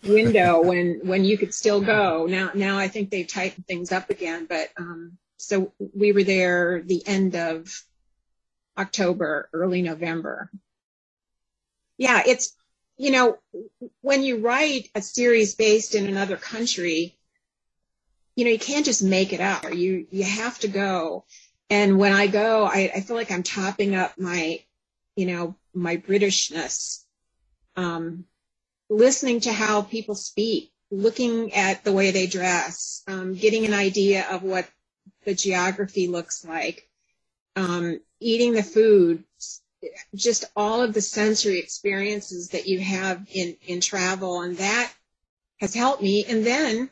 window 0.02 0.62
when 0.62 1.00
when 1.04 1.24
you 1.24 1.38
could 1.38 1.54
still 1.54 1.80
go. 1.80 2.26
Now 2.26 2.50
now 2.54 2.78
I 2.78 2.88
think 2.88 3.10
they've 3.10 3.26
tightened 3.26 3.66
things 3.66 3.92
up 3.92 4.10
again, 4.10 4.46
but 4.48 4.70
um, 4.76 5.18
so 5.36 5.72
we 5.78 6.12
were 6.12 6.24
there 6.24 6.82
the 6.82 7.06
end 7.06 7.36
of 7.36 7.68
October, 8.76 9.48
early 9.52 9.82
November. 9.82 10.50
Yeah, 11.98 12.22
it's 12.26 12.56
you 12.96 13.10
know 13.10 13.38
when 14.00 14.22
you 14.22 14.38
write 14.38 14.90
a 14.94 15.02
series 15.02 15.54
based 15.54 15.94
in 15.94 16.06
another 16.06 16.36
country, 16.36 17.16
you 18.34 18.44
know 18.44 18.50
you 18.50 18.58
can't 18.58 18.86
just 18.86 19.02
make 19.02 19.32
it 19.32 19.40
up. 19.40 19.72
You 19.74 20.06
you 20.10 20.24
have 20.24 20.58
to 20.60 20.68
go. 20.68 21.24
And 21.72 21.98
when 21.98 22.12
I 22.12 22.26
go, 22.26 22.66
I, 22.66 22.92
I 22.94 23.00
feel 23.00 23.16
like 23.16 23.30
I'm 23.30 23.42
topping 23.42 23.94
up 23.94 24.18
my, 24.18 24.60
you 25.16 25.24
know, 25.24 25.56
my 25.72 25.96
Britishness. 25.96 27.02
Um, 27.76 28.26
listening 28.92 29.40
to 29.40 29.52
how 29.52 29.82
people 29.82 30.14
speak, 30.14 30.70
looking 30.90 31.54
at 31.54 31.82
the 31.82 31.92
way 31.92 32.10
they 32.10 32.26
dress, 32.26 33.02
um, 33.08 33.34
getting 33.34 33.64
an 33.64 33.74
idea 33.74 34.26
of 34.30 34.42
what 34.42 34.68
the 35.24 35.34
geography 35.34 36.08
looks 36.08 36.44
like, 36.44 36.88
um, 37.56 37.98
eating 38.20 38.52
the 38.52 38.62
food, 38.62 39.24
just 40.14 40.44
all 40.54 40.82
of 40.82 40.92
the 40.92 41.00
sensory 41.00 41.58
experiences 41.58 42.48
that 42.48 42.66
you 42.66 42.78
have 42.80 43.26
in, 43.32 43.56
in 43.66 43.80
travel. 43.80 44.42
And 44.42 44.56
that 44.58 44.92
has 45.58 45.74
helped 45.74 46.02
me. 46.02 46.24
And 46.28 46.44
then 46.44 46.90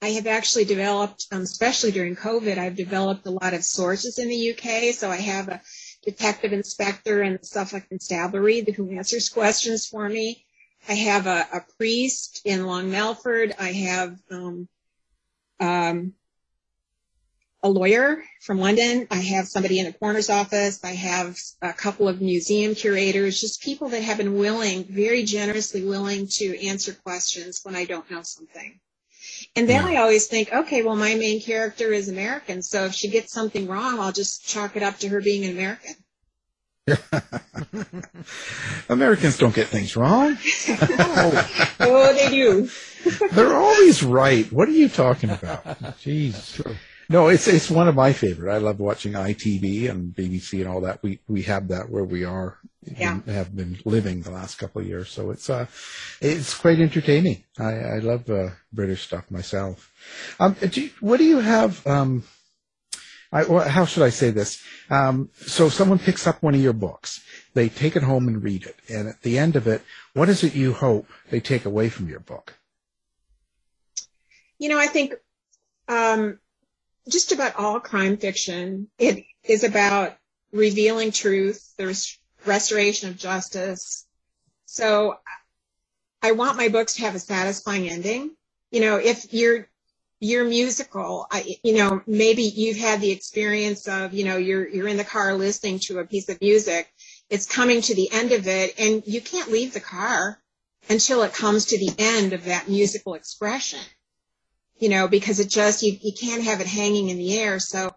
I 0.00 0.10
have 0.10 0.26
actually 0.28 0.64
developed, 0.64 1.26
um, 1.32 1.42
especially 1.42 1.90
during 1.90 2.14
COVID, 2.14 2.56
I've 2.56 2.76
developed 2.76 3.26
a 3.26 3.30
lot 3.30 3.52
of 3.52 3.64
sources 3.64 4.18
in 4.18 4.28
the 4.28 4.52
UK. 4.52 4.94
So 4.94 5.10
I 5.10 5.16
have 5.16 5.48
a 5.48 5.60
detective 6.04 6.52
inspector 6.52 7.22
in 7.22 7.32
the 7.32 7.44
Suffolk 7.44 7.88
Constabulary 7.88 8.64
who 8.76 8.90
answers 8.92 9.28
questions 9.28 9.86
for 9.86 10.08
me. 10.08 10.44
I 10.88 10.94
have 10.94 11.26
a, 11.26 11.46
a 11.52 11.60
priest 11.76 12.40
in 12.46 12.66
Long 12.66 12.90
Melford. 12.90 13.54
I 13.58 13.72
have 13.72 14.16
um, 14.30 14.68
um, 15.60 16.14
a 17.62 17.68
lawyer 17.68 18.24
from 18.40 18.58
London. 18.58 19.06
I 19.10 19.16
have 19.16 19.46
somebody 19.48 19.80
in 19.80 19.86
a 19.86 19.92
coroner's 19.92 20.30
office. 20.30 20.82
I 20.82 20.92
have 20.94 21.36
a 21.60 21.74
couple 21.74 22.08
of 22.08 22.22
museum 22.22 22.74
curators, 22.74 23.38
just 23.38 23.62
people 23.62 23.90
that 23.90 24.02
have 24.02 24.16
been 24.16 24.38
willing, 24.38 24.84
very 24.84 25.24
generously 25.24 25.84
willing 25.84 26.26
to 26.32 26.66
answer 26.66 26.94
questions 26.94 27.60
when 27.64 27.76
I 27.76 27.84
don't 27.84 28.10
know 28.10 28.22
something. 28.22 28.80
And 29.54 29.68
then 29.68 29.84
I 29.84 29.96
always 29.96 30.26
think, 30.26 30.52
okay, 30.52 30.82
well, 30.82 30.96
my 30.96 31.14
main 31.16 31.40
character 31.42 31.92
is 31.92 32.08
American, 32.08 32.62
so 32.62 32.86
if 32.86 32.94
she 32.94 33.08
gets 33.08 33.32
something 33.32 33.68
wrong, 33.68 34.00
I'll 34.00 34.12
just 34.12 34.46
chalk 34.46 34.74
it 34.76 34.82
up 34.82 34.98
to 35.00 35.08
her 35.08 35.20
being 35.20 35.44
an 35.44 35.50
American. 35.50 35.94
Americans 38.88 39.38
don't 39.38 39.54
get 39.54 39.68
things 39.68 39.96
wrong. 39.96 40.36
oh. 40.68 41.50
oh, 41.80 42.14
they 42.14 42.30
do. 42.30 42.68
They're 43.32 43.56
always 43.56 44.02
right. 44.02 44.50
What 44.52 44.68
are 44.68 44.72
you 44.72 44.88
talking 44.88 45.30
about? 45.30 45.64
Jeez. 46.00 46.76
No, 47.10 47.28
it's 47.28 47.48
it's 47.48 47.70
one 47.70 47.88
of 47.88 47.94
my 47.94 48.12
favorite. 48.12 48.52
I 48.52 48.58
love 48.58 48.80
watching 48.80 49.14
ITV 49.14 49.88
and 49.88 50.14
BBC 50.14 50.60
and 50.60 50.68
all 50.68 50.82
that. 50.82 51.02
We 51.02 51.20
we 51.26 51.42
have 51.42 51.68
that 51.68 51.88
where 51.88 52.04
we 52.04 52.24
are 52.24 52.58
yeah. 52.96 53.20
have 53.26 53.54
been 53.54 53.78
living 53.84 54.22
the 54.22 54.30
last 54.30 54.56
couple 54.56 54.82
of 54.82 54.88
years. 54.88 55.08
So 55.08 55.30
it's 55.30 55.48
uh 55.48 55.66
it's 56.20 56.54
quite 56.54 56.80
entertaining. 56.80 57.44
I 57.58 57.72
I 57.72 57.98
love 57.98 58.28
uh, 58.28 58.50
British 58.72 59.06
stuff 59.06 59.30
myself. 59.30 59.90
Um, 60.38 60.56
do 60.60 60.82
you, 60.82 60.90
what 61.00 61.18
do 61.18 61.24
you 61.24 61.40
have? 61.40 61.86
Um, 61.86 62.24
I, 63.30 63.44
how 63.68 63.84
should 63.84 64.02
I 64.02 64.08
say 64.10 64.30
this? 64.30 64.62
Um, 64.88 65.28
so 65.34 65.68
someone 65.68 65.98
picks 65.98 66.26
up 66.26 66.42
one 66.42 66.54
of 66.54 66.62
your 66.62 66.72
books, 66.72 67.22
they 67.54 67.68
take 67.68 67.96
it 67.96 68.02
home 68.02 68.26
and 68.26 68.42
read 68.42 68.64
it, 68.64 68.76
and 68.88 69.08
at 69.08 69.22
the 69.22 69.38
end 69.38 69.56
of 69.56 69.66
it, 69.66 69.82
what 70.14 70.28
is 70.28 70.42
it 70.44 70.54
you 70.54 70.72
hope 70.72 71.06
they 71.30 71.40
take 71.40 71.64
away 71.64 71.88
from 71.88 72.08
your 72.08 72.20
book? 72.20 72.54
You 74.58 74.70
know, 74.70 74.78
I 74.78 74.86
think 74.86 75.14
um, 75.88 76.38
just 77.08 77.32
about 77.32 77.56
all 77.56 77.80
crime 77.80 78.16
fiction 78.16 78.88
it 78.98 79.24
is 79.44 79.64
about 79.64 80.16
revealing 80.52 81.12
truth. 81.12 81.74
There's 81.76 82.18
restoration 82.44 83.10
of 83.10 83.16
justice. 83.16 84.06
So 84.66 85.16
I 86.22 86.32
want 86.32 86.56
my 86.56 86.68
books 86.68 86.94
to 86.94 87.02
have 87.02 87.14
a 87.14 87.18
satisfying 87.20 87.88
ending. 87.88 88.32
You 88.70 88.80
know, 88.80 88.96
if 88.96 89.32
you're 89.32 89.68
you're 90.20 90.44
musical, 90.44 91.26
I, 91.30 91.56
you 91.62 91.76
know, 91.76 92.02
maybe 92.06 92.42
you've 92.42 92.76
had 92.76 93.00
the 93.00 93.10
experience 93.10 93.86
of, 93.86 94.12
you 94.12 94.24
know, 94.24 94.36
you're 94.36 94.66
you're 94.68 94.88
in 94.88 94.96
the 94.96 95.04
car 95.04 95.34
listening 95.34 95.78
to 95.80 95.98
a 95.98 96.04
piece 96.04 96.28
of 96.28 96.40
music. 96.40 96.92
It's 97.30 97.46
coming 97.46 97.82
to 97.82 97.94
the 97.94 98.10
end 98.10 98.32
of 98.32 98.46
it, 98.48 98.74
and 98.78 99.02
you 99.06 99.20
can't 99.20 99.50
leave 99.50 99.74
the 99.74 99.80
car 99.80 100.40
until 100.88 101.22
it 101.22 101.34
comes 101.34 101.66
to 101.66 101.78
the 101.78 101.94
end 101.98 102.32
of 102.32 102.44
that 102.44 102.68
musical 102.68 103.14
expression. 103.14 103.80
You 104.78 104.88
know, 104.88 105.08
because 105.08 105.40
it 105.40 105.48
just 105.48 105.82
you 105.82 105.96
you 106.00 106.12
can't 106.12 106.44
have 106.44 106.60
it 106.60 106.66
hanging 106.66 107.10
in 107.10 107.18
the 107.18 107.38
air. 107.38 107.58
So 107.60 107.94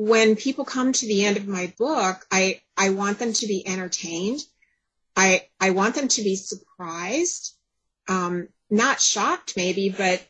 when 0.00 0.36
people 0.36 0.64
come 0.64 0.92
to 0.92 1.06
the 1.08 1.24
end 1.24 1.36
of 1.36 1.48
my 1.48 1.72
book, 1.76 2.24
I, 2.30 2.60
I 2.76 2.90
want 2.90 3.18
them 3.18 3.32
to 3.32 3.46
be 3.48 3.66
entertained. 3.66 4.38
I, 5.16 5.48
I 5.58 5.70
want 5.70 5.96
them 5.96 6.06
to 6.06 6.22
be 6.22 6.36
surprised, 6.36 7.56
um, 8.06 8.46
not 8.70 9.00
shocked 9.00 9.54
maybe, 9.56 9.88
but 9.88 10.24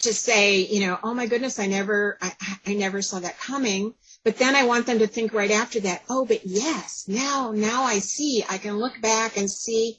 to 0.00 0.14
say, 0.14 0.60
you 0.60 0.86
know, 0.86 0.98
oh 1.02 1.14
my 1.14 1.26
goodness, 1.26 1.58
I 1.58 1.66
never, 1.66 2.18
I, 2.20 2.32
I 2.66 2.74
never 2.74 3.02
saw 3.02 3.20
that 3.20 3.38
coming. 3.38 3.94
But 4.24 4.36
then 4.36 4.54
I 4.54 4.64
want 4.64 4.86
them 4.86 4.98
to 4.98 5.06
think 5.06 5.32
right 5.32 5.50
after 5.50 5.80
that, 5.80 6.02
oh, 6.10 6.26
but 6.26 6.44
yes, 6.44 7.06
now, 7.08 7.52
now 7.54 7.84
I 7.84 8.00
see, 8.00 8.44
I 8.48 8.58
can 8.58 8.78
look 8.78 9.00
back 9.00 9.36
and 9.36 9.50
see 9.50 9.98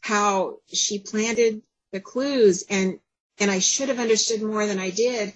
how 0.00 0.58
she 0.72 0.98
planted 0.98 1.62
the 1.92 2.00
clues 2.00 2.64
and, 2.68 2.98
and 3.38 3.50
I 3.50 3.60
should 3.60 3.88
have 3.88 4.00
understood 4.00 4.42
more 4.42 4.66
than 4.66 4.78
I 4.78 4.90
did 4.90 5.32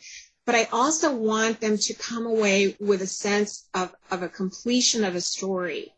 but 0.49 0.55
I 0.55 0.67
also 0.73 1.15
want 1.15 1.61
them 1.61 1.77
to 1.77 1.93
come 1.93 2.25
away 2.25 2.75
with 2.81 3.03
a 3.03 3.07
sense 3.07 3.69
of, 3.75 3.95
of 4.11 4.23
a 4.23 4.31
completion 4.31 5.05
of 5.05 5.15
a 5.15 5.21
story 5.21 5.93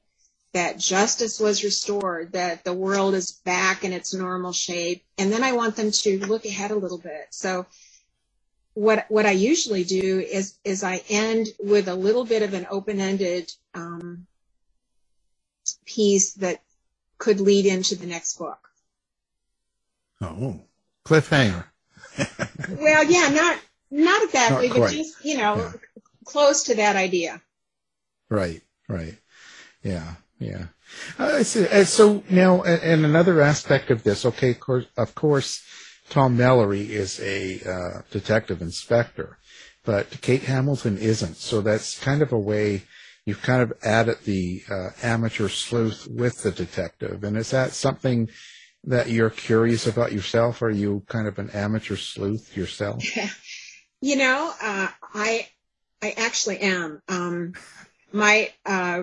that 0.53 0.77
justice 0.77 1.39
was 1.39 1.63
restored, 1.63 2.33
that 2.33 2.65
the 2.65 2.73
world 2.73 3.15
is 3.15 3.31
back 3.45 3.85
in 3.85 3.93
its 3.93 4.13
normal 4.13 4.53
shape. 4.53 5.05
And 5.19 5.33
then 5.33 5.45
I 5.45 5.53
want 5.53 5.77
them 5.77 5.93
to 5.93 6.27
look 6.27 6.45
ahead 6.47 6.73
a 6.73 6.77
little 6.77 6.99
bit. 6.99 7.29
So 7.31 7.67
what, 8.75 9.07
what 9.09 9.27
I 9.27 9.33
usually 9.33 9.85
do 9.85 10.21
is, 10.21 10.57
is 10.65 10.83
I 10.85 11.03
end 11.09 11.49
with 11.59 11.89
a 11.89 11.95
little 11.95 12.25
bit 12.25 12.43
of 12.43 12.55
an 12.55 12.67
open-ended 12.71 13.53
um, 13.75 14.27
piece 15.85 16.35
that 16.35 16.63
could 17.19 17.41
lead 17.41 17.67
into 17.67 17.97
the 17.97 18.07
next 18.07 18.39
book. 18.39 18.59
Oh, 20.21 20.61
cliffhanger. 21.05 21.65
well, 22.79 23.05
yeah, 23.05 23.29
not 23.29 23.59
not 23.91 24.23
exactly, 24.23 24.69
Not 24.69 24.79
but 24.79 24.93
just, 24.93 25.25
you 25.25 25.39
know, 25.39 25.57
yeah. 25.57 25.73
close 26.25 26.65
to 26.65 26.77
that 26.77 26.97
idea. 26.97 27.41
Right, 28.29 28.63
right. 28.89 29.17
Yeah, 29.83 30.15
yeah. 30.39 30.67
Uh, 31.19 31.43
so 31.43 32.23
now, 32.31 32.63
and 32.63 33.05
another 33.05 33.41
aspect 33.41 33.91
of 33.91 34.03
this, 34.03 34.25
okay, 34.25 34.51
of 34.51 34.61
course, 34.61 34.87
of 34.97 35.15
course 35.15 35.63
Tom 36.11 36.37
Mallory 36.37 36.93
is 36.93 37.21
a 37.21 37.61
uh, 37.63 38.03
detective 38.11 38.61
inspector, 38.61 39.39
but 39.85 40.21
Kate 40.21 40.43
Hamilton 40.43 40.99
isn't. 40.99 41.37
So 41.37 41.61
that's 41.61 41.99
kind 41.99 42.21
of 42.21 42.33
a 42.33 42.39
way 42.39 42.83
you've 43.25 43.43
kind 43.43 43.63
of 43.63 43.73
added 43.83 44.19
the 44.25 44.63
uh, 44.69 44.91
amateur 45.03 45.49
sleuth 45.49 46.09
with 46.11 46.43
the 46.43 46.51
detective. 46.51 47.23
And 47.23 47.37
is 47.37 47.51
that 47.51 47.73
something 47.73 48.29
that 48.85 49.09
you're 49.09 49.31
curious 49.31 49.87
about 49.87 50.13
yourself? 50.13 50.63
Are 50.63 50.71
you 50.71 51.05
kind 51.07 51.29
of 51.29 51.39
an 51.39 51.51
amateur 51.51 51.97
sleuth 51.97 52.57
yourself? 52.57 53.03
You 54.03 54.17
know, 54.17 54.51
uh, 54.63 54.89
I 55.13 55.47
I 56.01 56.15
actually 56.17 56.59
am. 56.61 57.03
Um, 57.07 57.53
my 58.13 58.51
uh, 58.65 59.03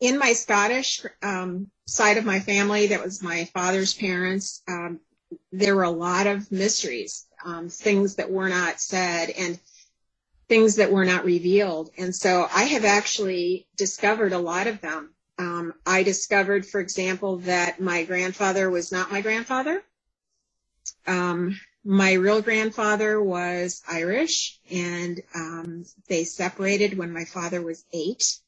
in 0.00 0.18
my 0.18 0.34
Scottish 0.34 1.06
um, 1.22 1.70
side 1.86 2.18
of 2.18 2.26
my 2.26 2.40
family, 2.40 2.88
that 2.88 3.02
was 3.02 3.22
my 3.22 3.46
father's 3.54 3.94
parents. 3.94 4.62
Um, 4.68 5.00
there 5.52 5.76
were 5.76 5.84
a 5.84 5.90
lot 5.90 6.26
of 6.26 6.50
mysteries, 6.50 7.26
um, 7.44 7.68
things 7.68 8.16
that 8.16 8.30
were 8.30 8.48
not 8.48 8.80
said, 8.80 9.30
and 9.30 9.58
things 10.48 10.76
that 10.76 10.92
were 10.92 11.04
not 11.04 11.24
revealed. 11.24 11.90
And 11.96 12.14
so 12.14 12.46
I 12.54 12.64
have 12.64 12.84
actually 12.84 13.66
discovered 13.76 14.32
a 14.32 14.38
lot 14.38 14.66
of 14.66 14.80
them. 14.80 15.14
Um, 15.38 15.74
I 15.84 16.02
discovered, 16.02 16.66
for 16.66 16.80
example, 16.80 17.38
that 17.38 17.80
my 17.80 18.04
grandfather 18.04 18.70
was 18.70 18.92
not 18.92 19.10
my 19.10 19.20
grandfather. 19.20 19.82
Um, 21.06 21.58
my 21.84 22.12
real 22.14 22.40
grandfather 22.40 23.22
was 23.22 23.82
Irish, 23.88 24.58
and 24.70 25.20
um, 25.34 25.84
they 26.08 26.24
separated 26.24 26.96
when 26.96 27.12
my 27.12 27.24
father 27.24 27.60
was 27.60 27.84
eight. 27.92 28.38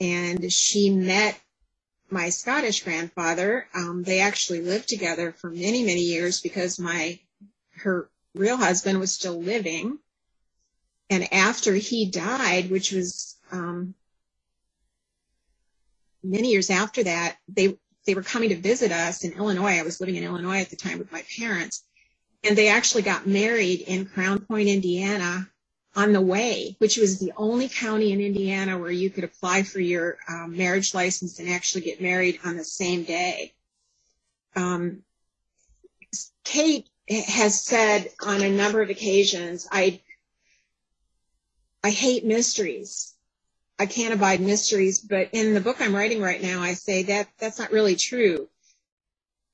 And 0.00 0.52
she 0.52 0.90
met 0.90 1.38
my 2.10 2.30
Scottish 2.30 2.84
grandfather. 2.84 3.66
Um, 3.74 4.02
they 4.02 4.20
actually 4.20 4.60
lived 4.60 4.88
together 4.88 5.32
for 5.32 5.50
many, 5.50 5.84
many 5.84 6.02
years 6.02 6.40
because 6.40 6.78
my 6.78 7.18
her 7.76 8.08
real 8.34 8.56
husband 8.56 9.00
was 9.00 9.12
still 9.12 9.40
living. 9.40 9.98
And 11.10 11.32
after 11.32 11.74
he 11.74 12.10
died, 12.10 12.70
which 12.70 12.92
was 12.92 13.36
um, 13.52 13.94
many 16.22 16.50
years 16.50 16.70
after 16.70 17.04
that, 17.04 17.36
they 17.48 17.78
they 18.06 18.14
were 18.14 18.22
coming 18.22 18.50
to 18.50 18.56
visit 18.56 18.92
us 18.92 19.24
in 19.24 19.32
Illinois. 19.32 19.78
I 19.78 19.82
was 19.82 20.00
living 20.00 20.16
in 20.16 20.24
Illinois 20.24 20.60
at 20.60 20.70
the 20.70 20.76
time 20.76 20.98
with 20.98 21.10
my 21.10 21.24
parents, 21.38 21.82
and 22.44 22.56
they 22.56 22.68
actually 22.68 23.02
got 23.02 23.26
married 23.26 23.80
in 23.80 24.06
Crown 24.06 24.40
Point, 24.40 24.68
Indiana, 24.68 25.48
on 25.96 26.12
the 26.12 26.20
way, 26.20 26.76
which 26.78 26.98
was 26.98 27.18
the 27.18 27.32
only 27.38 27.68
county 27.68 28.12
in 28.12 28.20
Indiana 28.20 28.78
where 28.78 28.90
you 28.90 29.08
could 29.08 29.24
apply 29.24 29.62
for 29.62 29.80
your 29.80 30.18
um, 30.28 30.54
marriage 30.56 30.94
license 30.94 31.38
and 31.40 31.48
actually 31.48 31.80
get 31.80 32.02
married 32.02 32.38
on 32.44 32.56
the 32.56 32.64
same 32.64 33.02
day. 33.02 33.54
Um, 34.54 35.02
Kate 36.44 36.86
has 37.08 37.64
said 37.64 38.10
on 38.22 38.42
a 38.42 38.50
number 38.50 38.82
of 38.82 38.90
occasions, 38.90 39.66
I 39.72 40.00
I 41.82 41.90
hate 41.90 42.24
mysteries. 42.24 43.14
I 43.78 43.86
can't 43.86 44.12
abide 44.14 44.40
mysteries, 44.40 44.98
but 44.98 45.28
in 45.32 45.54
the 45.54 45.60
book 45.60 45.80
I'm 45.80 45.94
writing 45.94 46.20
right 46.20 46.42
now, 46.42 46.62
I 46.62 46.74
say 46.74 47.04
that 47.04 47.28
that's 47.38 47.58
not 47.58 47.72
really 47.72 47.96
true. 47.96 48.48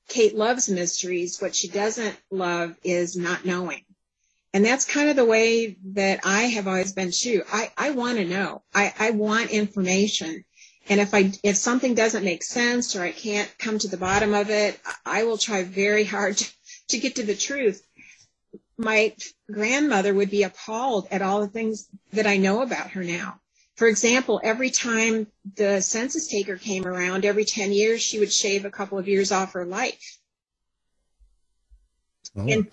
Kate 0.08 0.34
loves 0.34 0.68
mysteries. 0.68 1.40
What 1.40 1.54
she 1.54 1.68
doesn't 1.68 2.16
love 2.30 2.76
is 2.82 3.16
not 3.16 3.44
knowing. 3.44 3.84
And 4.54 4.64
that's 4.64 4.84
kind 4.84 5.08
of 5.08 5.16
the 5.16 5.24
way 5.24 5.78
that 5.94 6.20
I 6.24 6.42
have 6.42 6.68
always 6.68 6.92
been 6.92 7.10
too. 7.10 7.42
I, 7.50 7.70
I 7.76 7.90
want 7.92 8.18
to 8.18 8.24
know. 8.24 8.62
I, 8.74 8.92
I 8.98 9.10
want 9.10 9.50
information. 9.50 10.44
And 10.88 11.00
if 11.00 11.14
I 11.14 11.32
if 11.42 11.56
something 11.56 11.94
doesn't 11.94 12.24
make 12.24 12.42
sense 12.42 12.94
or 12.96 13.02
I 13.02 13.12
can't 13.12 13.52
come 13.58 13.78
to 13.78 13.88
the 13.88 13.96
bottom 13.96 14.34
of 14.34 14.50
it, 14.50 14.78
I 15.06 15.24
will 15.24 15.38
try 15.38 15.62
very 15.62 16.04
hard 16.04 16.36
to, 16.38 16.52
to 16.88 16.98
get 16.98 17.16
to 17.16 17.22
the 17.22 17.36
truth. 17.36 17.86
My 18.76 19.14
grandmother 19.50 20.12
would 20.12 20.30
be 20.30 20.42
appalled 20.42 21.06
at 21.10 21.22
all 21.22 21.40
the 21.40 21.48
things 21.48 21.88
that 22.12 22.26
I 22.26 22.36
know 22.36 22.62
about 22.62 22.90
her 22.90 23.04
now. 23.04 23.40
For 23.76 23.88
example, 23.88 24.40
every 24.42 24.70
time 24.70 25.28
the 25.56 25.80
census 25.80 26.28
taker 26.28 26.56
came 26.56 26.86
around, 26.86 27.24
every 27.24 27.44
10 27.44 27.72
years, 27.72 28.02
she 28.02 28.18
would 28.18 28.32
shave 28.32 28.64
a 28.64 28.70
couple 28.70 28.98
of 28.98 29.08
years 29.08 29.32
off 29.32 29.54
her 29.54 29.64
life. 29.64 30.18
Oh. 32.36 32.46
And, 32.46 32.68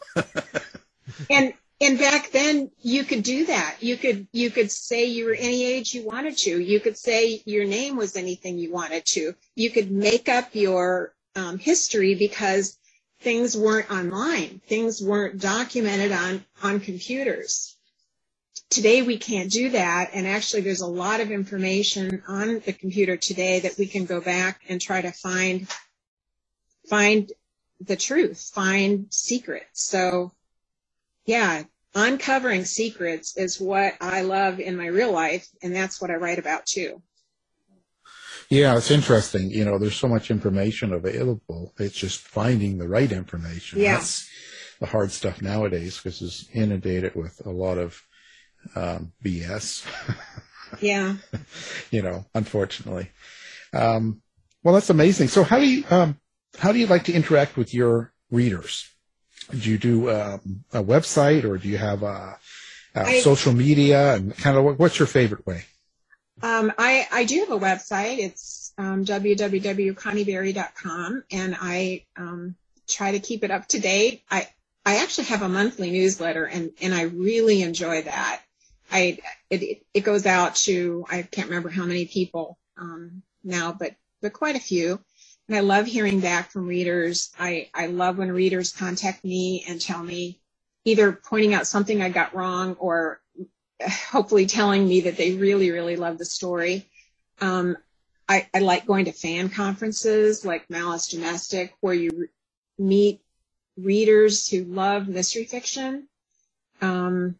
and 1.29 1.53
and 1.81 1.97
back 1.97 2.31
then 2.31 2.71
you 2.81 3.03
could 3.03 3.23
do 3.23 3.45
that. 3.45 3.77
You 3.79 3.95
could 3.95 4.27
you 4.33 4.49
could 4.51 4.71
say 4.71 5.05
you 5.05 5.25
were 5.25 5.33
any 5.33 5.63
age 5.63 5.93
you 5.93 6.05
wanted 6.05 6.37
to. 6.39 6.59
You 6.59 6.79
could 6.79 6.97
say 6.97 7.41
your 7.45 7.65
name 7.65 7.95
was 7.95 8.15
anything 8.15 8.57
you 8.57 8.71
wanted 8.71 9.05
to. 9.07 9.33
You 9.55 9.69
could 9.69 9.89
make 9.89 10.27
up 10.27 10.53
your 10.55 11.13
um, 11.35 11.57
history 11.57 12.15
because 12.15 12.77
things 13.21 13.55
weren't 13.55 13.89
online. 13.91 14.61
Things 14.67 15.01
weren't 15.01 15.39
documented 15.39 16.11
on 16.11 16.43
on 16.61 16.81
computers. 16.81 17.75
Today 18.69 19.01
we 19.01 19.17
can't 19.17 19.49
do 19.49 19.69
that. 19.69 20.11
And 20.13 20.27
actually 20.27 20.61
there's 20.63 20.81
a 20.81 20.87
lot 20.87 21.21
of 21.21 21.31
information 21.31 22.23
on 22.27 22.59
the 22.65 22.73
computer 22.73 23.15
today 23.15 23.61
that 23.61 23.77
we 23.77 23.87
can 23.87 24.05
go 24.05 24.19
back 24.19 24.61
and 24.67 24.81
try 24.81 25.01
to 25.01 25.11
find 25.11 25.65
find 26.89 27.31
the 27.79 27.95
truth 27.95 28.51
find 28.53 29.07
secrets. 29.11 29.81
So 29.81 30.33
yeah, 31.29 31.61
uncovering 31.93 32.65
secrets 32.65 33.37
is 33.37 33.61
what 33.61 33.93
I 34.01 34.21
love 34.21 34.59
in 34.59 34.75
my 34.75 34.87
real 34.87 35.11
life, 35.11 35.47
and 35.61 35.75
that's 35.75 36.01
what 36.01 36.09
I 36.09 36.15
write 36.15 36.39
about 36.39 36.65
too. 36.65 37.03
Yeah, 38.49 38.75
it's 38.75 38.89
interesting. 38.89 39.51
You 39.51 39.63
know, 39.63 39.77
there's 39.77 39.95
so 39.95 40.07
much 40.07 40.31
information 40.31 40.91
available. 40.91 41.71
It's 41.77 41.95
just 41.95 42.19
finding 42.19 42.79
the 42.79 42.87
right 42.87 43.11
information. 43.11 43.79
Yeah. 43.79 43.97
That's 43.97 44.27
the 44.79 44.87
hard 44.87 45.11
stuff 45.11 45.39
nowadays 45.39 45.97
because 45.97 46.19
it's 46.23 46.49
inundated 46.51 47.13
with 47.13 47.45
a 47.45 47.51
lot 47.51 47.77
of 47.77 48.01
um, 48.75 49.11
BS. 49.23 49.85
yeah. 50.81 51.17
you 51.91 52.01
know, 52.01 52.25
unfortunately. 52.33 53.11
Um, 53.71 54.23
well, 54.63 54.73
that's 54.73 54.89
amazing. 54.89 55.27
So, 55.27 55.43
how 55.43 55.59
do 55.59 55.69
you 55.69 55.83
um, 55.91 56.17
how 56.57 56.71
do 56.71 56.79
you 56.79 56.87
like 56.87 57.03
to 57.03 57.13
interact 57.13 57.55
with 57.55 57.71
your 57.71 58.13
readers? 58.31 58.89
Do 59.51 59.69
you 59.69 59.77
do 59.77 60.09
um, 60.09 60.63
a 60.73 60.83
website 60.83 61.43
or 61.43 61.57
do 61.57 61.67
you 61.67 61.77
have 61.77 62.03
I, 62.03 62.37
social 63.21 63.53
media 63.53 64.15
and 64.15 64.35
kind 64.37 64.57
of 64.57 64.63
what, 64.63 64.79
what's 64.79 64.97
your 64.99 65.07
favorite 65.07 65.45
way? 65.45 65.65
Um, 66.41 66.71
I, 66.77 67.05
I 67.11 67.25
do 67.25 67.41
have 67.41 67.51
a 67.51 67.59
website. 67.59 68.19
It's 68.19 68.71
um, 68.77 69.03
www.connieberry.com 69.05 71.23
and 71.31 71.57
I 71.59 72.05
um, 72.15 72.55
try 72.87 73.11
to 73.11 73.19
keep 73.19 73.43
it 73.43 73.51
up 73.51 73.67
to 73.69 73.79
date. 73.79 74.23
I, 74.31 74.47
I 74.85 74.97
actually 74.97 75.25
have 75.25 75.41
a 75.41 75.49
monthly 75.49 75.91
newsletter 75.91 76.45
and, 76.45 76.71
and 76.81 76.93
I 76.93 77.01
really 77.03 77.61
enjoy 77.61 78.03
that. 78.03 78.41
I, 78.91 79.19
it, 79.49 79.85
it 79.93 80.01
goes 80.01 80.25
out 80.25 80.55
to, 80.55 81.05
I 81.09 81.21
can't 81.23 81.49
remember 81.49 81.69
how 81.69 81.85
many 81.85 82.05
people 82.05 82.57
um, 82.77 83.23
now, 83.43 83.75
but, 83.77 83.95
but 84.21 84.31
quite 84.33 84.55
a 84.55 84.59
few. 84.59 84.99
And 85.49 85.57
I 85.57 85.61
love 85.61 85.87
hearing 85.87 86.19
back 86.19 86.51
from 86.51 86.67
readers. 86.67 87.31
I, 87.39 87.69
I 87.73 87.87
love 87.87 88.19
when 88.19 88.31
readers 88.31 88.71
contact 88.71 89.25
me 89.25 89.65
and 89.67 89.81
tell 89.81 90.03
me 90.03 90.39
either 90.85 91.11
pointing 91.11 91.55
out 91.55 91.65
something 91.65 92.03
I 92.03 92.09
got 92.09 92.35
wrong 92.35 92.75
or 92.75 93.19
hopefully 93.83 94.45
telling 94.45 94.87
me 94.87 95.01
that 95.01 95.17
they 95.17 95.33
really, 95.33 95.71
really 95.71 95.95
love 95.95 96.19
the 96.19 96.25
story. 96.25 96.87
Um, 97.41 97.77
I, 98.27 98.47
I, 98.53 98.59
like 98.59 98.85
going 98.85 99.05
to 99.05 99.11
fan 99.11 99.49
conferences 99.49 100.45
like 100.45 100.69
Malice 100.69 101.07
Domestic, 101.07 101.73
where 101.79 101.95
you 101.95 102.11
re- 102.15 102.27
meet 102.77 103.21
readers 103.75 104.47
who 104.47 104.65
love 104.65 105.07
mystery 105.07 105.45
fiction. 105.45 106.07
Um, 106.79 107.37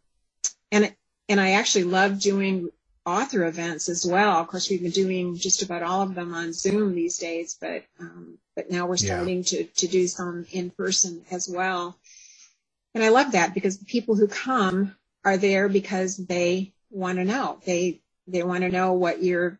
and 0.72 0.95
and 1.28 1.39
I 1.39 1.51
actually 1.51 1.84
love 1.84 2.20
doing 2.20 2.70
author 3.10 3.45
events 3.45 3.89
as 3.89 4.05
well. 4.05 4.38
Of 4.38 4.47
course, 4.47 4.70
we've 4.70 4.82
been 4.82 4.91
doing 4.91 5.36
just 5.36 5.62
about 5.62 5.84
all 5.84 6.01
of 6.01 6.16
them 6.16 6.34
on 6.34 6.53
Zoom 6.53 6.95
these 6.95 7.18
days, 7.18 7.57
but 7.60 7.84
um, 7.99 8.38
but 8.55 8.70
now 8.70 8.88
we're 8.88 8.97
starting 8.97 9.38
yeah. 9.38 9.43
to 9.43 9.64
to 9.64 9.88
do 9.88 10.07
some 10.07 10.45
in 10.51 10.70
person 10.70 11.24
as 11.32 11.49
well. 11.49 11.97
And 12.93 13.03
I 13.03 13.10
love 13.10 13.34
that 13.34 13.53
because 13.53 13.78
the 13.78 13.86
people 13.86 14.16
who 14.16 14.28
come 14.28 14.95
are 15.26 15.38
there 15.38 15.70
because 15.70 16.18
they 16.18 16.74
want 16.89 17.18
to 17.18 17.26
know. 17.26 17.60
They 17.66 18.01
they 18.28 18.43
want 18.43 18.62
to 18.62 18.70
know 18.70 18.93
what 18.93 19.24
you're 19.24 19.60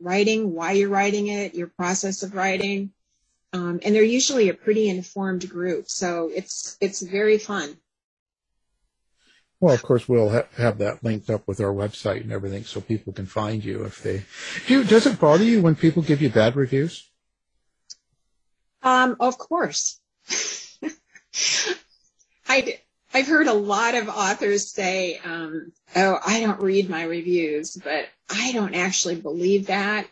writing, 0.00 0.54
why 0.54 0.72
you're 0.72 0.88
writing 0.88 1.28
it, 1.28 1.54
your 1.54 1.68
process 1.68 2.22
of 2.22 2.34
writing. 2.34 2.92
Um, 3.52 3.80
and 3.82 3.94
they're 3.94 4.02
usually 4.02 4.48
a 4.48 4.54
pretty 4.54 4.88
informed 4.88 5.48
group, 5.48 5.88
so 5.88 6.30
it's 6.32 6.76
it's 6.80 7.02
very 7.02 7.38
fun. 7.38 7.76
Well, 9.60 9.74
of 9.74 9.82
course, 9.82 10.08
we'll 10.08 10.30
ha- 10.30 10.46
have 10.56 10.78
that 10.78 11.04
linked 11.04 11.28
up 11.28 11.46
with 11.46 11.60
our 11.60 11.72
website 11.72 12.22
and 12.22 12.32
everything, 12.32 12.64
so 12.64 12.80
people 12.80 13.12
can 13.12 13.26
find 13.26 13.62
you 13.62 13.84
if 13.84 14.02
they. 14.02 14.24
Do 14.66 14.82
does 14.84 15.06
it 15.06 15.20
bother 15.20 15.44
you 15.44 15.60
when 15.60 15.74
people 15.74 16.02
give 16.02 16.22
you 16.22 16.30
bad 16.30 16.56
reviews? 16.56 17.10
Um, 18.82 19.16
of 19.20 19.36
course. 19.36 20.00
I 22.48 22.80
I've 23.12 23.26
heard 23.26 23.48
a 23.48 23.52
lot 23.52 23.94
of 23.94 24.08
authors 24.08 24.70
say, 24.70 25.18
um, 25.24 25.72
"Oh, 25.94 26.18
I 26.24 26.40
don't 26.40 26.60
read 26.60 26.88
my 26.88 27.02
reviews," 27.02 27.76
but 27.76 28.08
I 28.30 28.52
don't 28.52 28.74
actually 28.74 29.16
believe 29.16 29.66
that. 29.66 30.06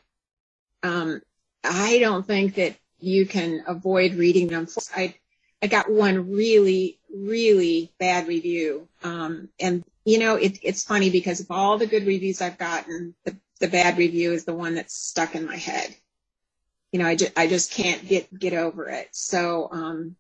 Um, 0.83 1.23
I 1.65 1.99
don't 2.01 2.27
think 2.27 2.57
that 2.57 2.77
you 3.01 3.27
can 3.27 3.65
avoid 3.67 4.15
reading 4.15 4.49
them. 4.49 4.69
I 4.95 5.15
I 5.63 5.69
got 5.69 5.91
one 5.91 6.31
really, 6.31 6.98
really 7.15 7.93
bad 7.99 8.29
review. 8.29 8.89
Um, 9.03 9.49
and 9.61 9.85
you 10.09 10.19
know, 10.19 10.37
it, 10.37 10.59
it's 10.63 10.85
funny 10.85 11.11
because 11.11 11.41
of 11.41 11.51
all 11.51 11.77
the 11.77 11.87
good 11.87 12.07
reviews 12.07 12.41
I've 12.41 12.57
gotten, 12.57 13.15
the, 13.25 13.37
the 13.61 13.69
bad 13.69 13.99
review 13.99 14.33
is 14.33 14.47
the 14.47 14.55
one 14.55 14.75
that's 14.75 14.95
stuck 14.95 15.35
in 15.35 15.45
my 15.45 15.57
head. 15.57 15.95
You 16.93 17.01
know, 17.01 17.07
I 17.07 17.15
just, 17.15 17.33
I 17.37 17.47
just 17.47 17.73
can't 17.73 18.09
get, 18.09 18.37
get 18.37 18.55
over 18.55 18.89
it. 18.89 19.09
So, 19.13 19.69
um, 19.71 20.17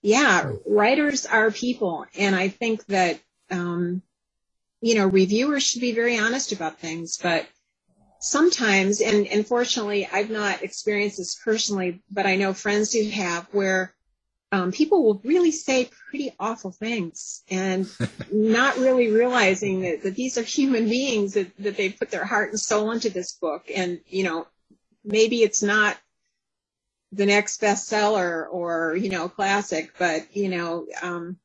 yeah, 0.00 0.52
writers 0.64 1.26
are 1.26 1.50
people. 1.50 2.06
And 2.18 2.34
I 2.34 2.48
think 2.48 2.86
that, 2.86 3.20
um, 3.50 4.00
you 4.80 4.94
know, 4.94 5.06
reviewers 5.06 5.64
should 5.64 5.82
be 5.82 5.92
very 5.92 6.18
honest 6.18 6.52
about 6.52 6.78
things, 6.78 7.18
but 7.22 7.46
sometimes, 8.20 9.02
and 9.02 9.26
unfortunately, 9.26 10.08
I've 10.10 10.30
not 10.30 10.62
experienced 10.62 11.18
this 11.18 11.38
personally, 11.44 12.00
but 12.10 12.24
I 12.24 12.36
know 12.36 12.54
friends 12.54 12.94
who 12.94 13.10
have 13.10 13.46
where 13.52 13.94
um, 14.52 14.72
people 14.72 15.04
will 15.04 15.20
really 15.24 15.50
say 15.50 15.90
pretty 16.10 16.32
awful 16.38 16.70
things 16.70 17.42
and 17.50 17.88
not 18.32 18.78
really 18.78 19.10
realizing 19.10 19.82
that, 19.82 20.02
that 20.02 20.14
these 20.14 20.38
are 20.38 20.42
human 20.42 20.88
beings 20.88 21.34
that, 21.34 21.56
that 21.58 21.76
they 21.76 21.90
put 21.90 22.10
their 22.10 22.24
heart 22.24 22.50
and 22.50 22.60
soul 22.60 22.92
into 22.92 23.10
this 23.10 23.32
book. 23.32 23.66
And, 23.74 24.00
you 24.06 24.24
know, 24.24 24.46
maybe 25.04 25.42
it's 25.42 25.62
not 25.62 25.96
the 27.12 27.26
next 27.26 27.60
bestseller 27.60 28.46
or, 28.48 28.96
you 28.96 29.10
know, 29.10 29.28
classic, 29.28 29.92
but, 29.98 30.34
you 30.36 30.48
know, 30.48 30.86
um, 31.02 31.38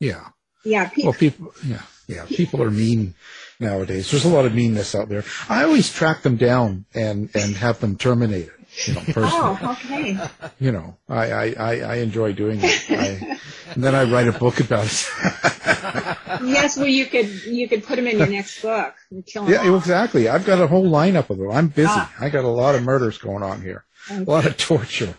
yeah. 0.00 0.28
Yeah. 0.64 0.88
Pe- 0.88 1.04
well, 1.04 1.12
people, 1.12 1.52
yeah, 1.64 1.82
yeah, 2.06 2.26
people 2.26 2.62
are 2.62 2.70
mean 2.70 3.14
nowadays. 3.60 4.10
There's 4.10 4.24
a 4.24 4.30
lot 4.30 4.46
of 4.46 4.54
meanness 4.54 4.94
out 4.94 5.08
there. 5.08 5.24
I 5.48 5.64
always 5.64 5.92
track 5.92 6.22
them 6.22 6.36
down 6.36 6.84
and, 6.94 7.30
and 7.34 7.56
have 7.56 7.80
them 7.80 7.96
terminated 7.96 8.52
You 8.86 8.94
know, 8.94 9.00
personally. 9.00 9.28
Oh, 9.32 9.76
okay. 9.84 10.18
You 10.58 10.72
know, 10.72 10.96
I, 11.08 11.30
I, 11.30 11.54
I, 11.58 11.80
I 11.80 11.94
enjoy 11.96 12.32
doing 12.32 12.60
it. 12.62 12.90
I, 12.90 13.38
and 13.74 13.82
then 13.84 13.94
I 13.94 14.04
write 14.04 14.28
a 14.28 14.32
book 14.32 14.60
about 14.60 14.86
it. 14.86 15.06
yes, 16.44 16.76
well, 16.76 16.86
you 16.86 17.06
could 17.06 17.28
you 17.44 17.68
could 17.68 17.84
put 17.84 17.96
them 17.96 18.06
in 18.06 18.18
your 18.18 18.26
next 18.26 18.60
book 18.62 18.94
and 19.10 19.24
kill 19.24 19.44
them. 19.44 19.52
yeah, 19.52 19.76
exactly. 19.76 20.28
I've 20.28 20.44
got 20.44 20.60
a 20.60 20.66
whole 20.66 20.86
lineup 20.90 21.30
of 21.30 21.38
them. 21.38 21.50
I'm 21.52 21.68
busy. 21.68 21.88
Ah. 21.90 22.12
I 22.20 22.28
got 22.30 22.44
a 22.44 22.48
lot 22.48 22.74
of 22.74 22.82
murders 22.82 23.18
going 23.18 23.42
on 23.42 23.62
here. 23.62 23.84
A 24.10 24.20
lot 24.20 24.44
of 24.44 24.56
torture. 24.56 25.14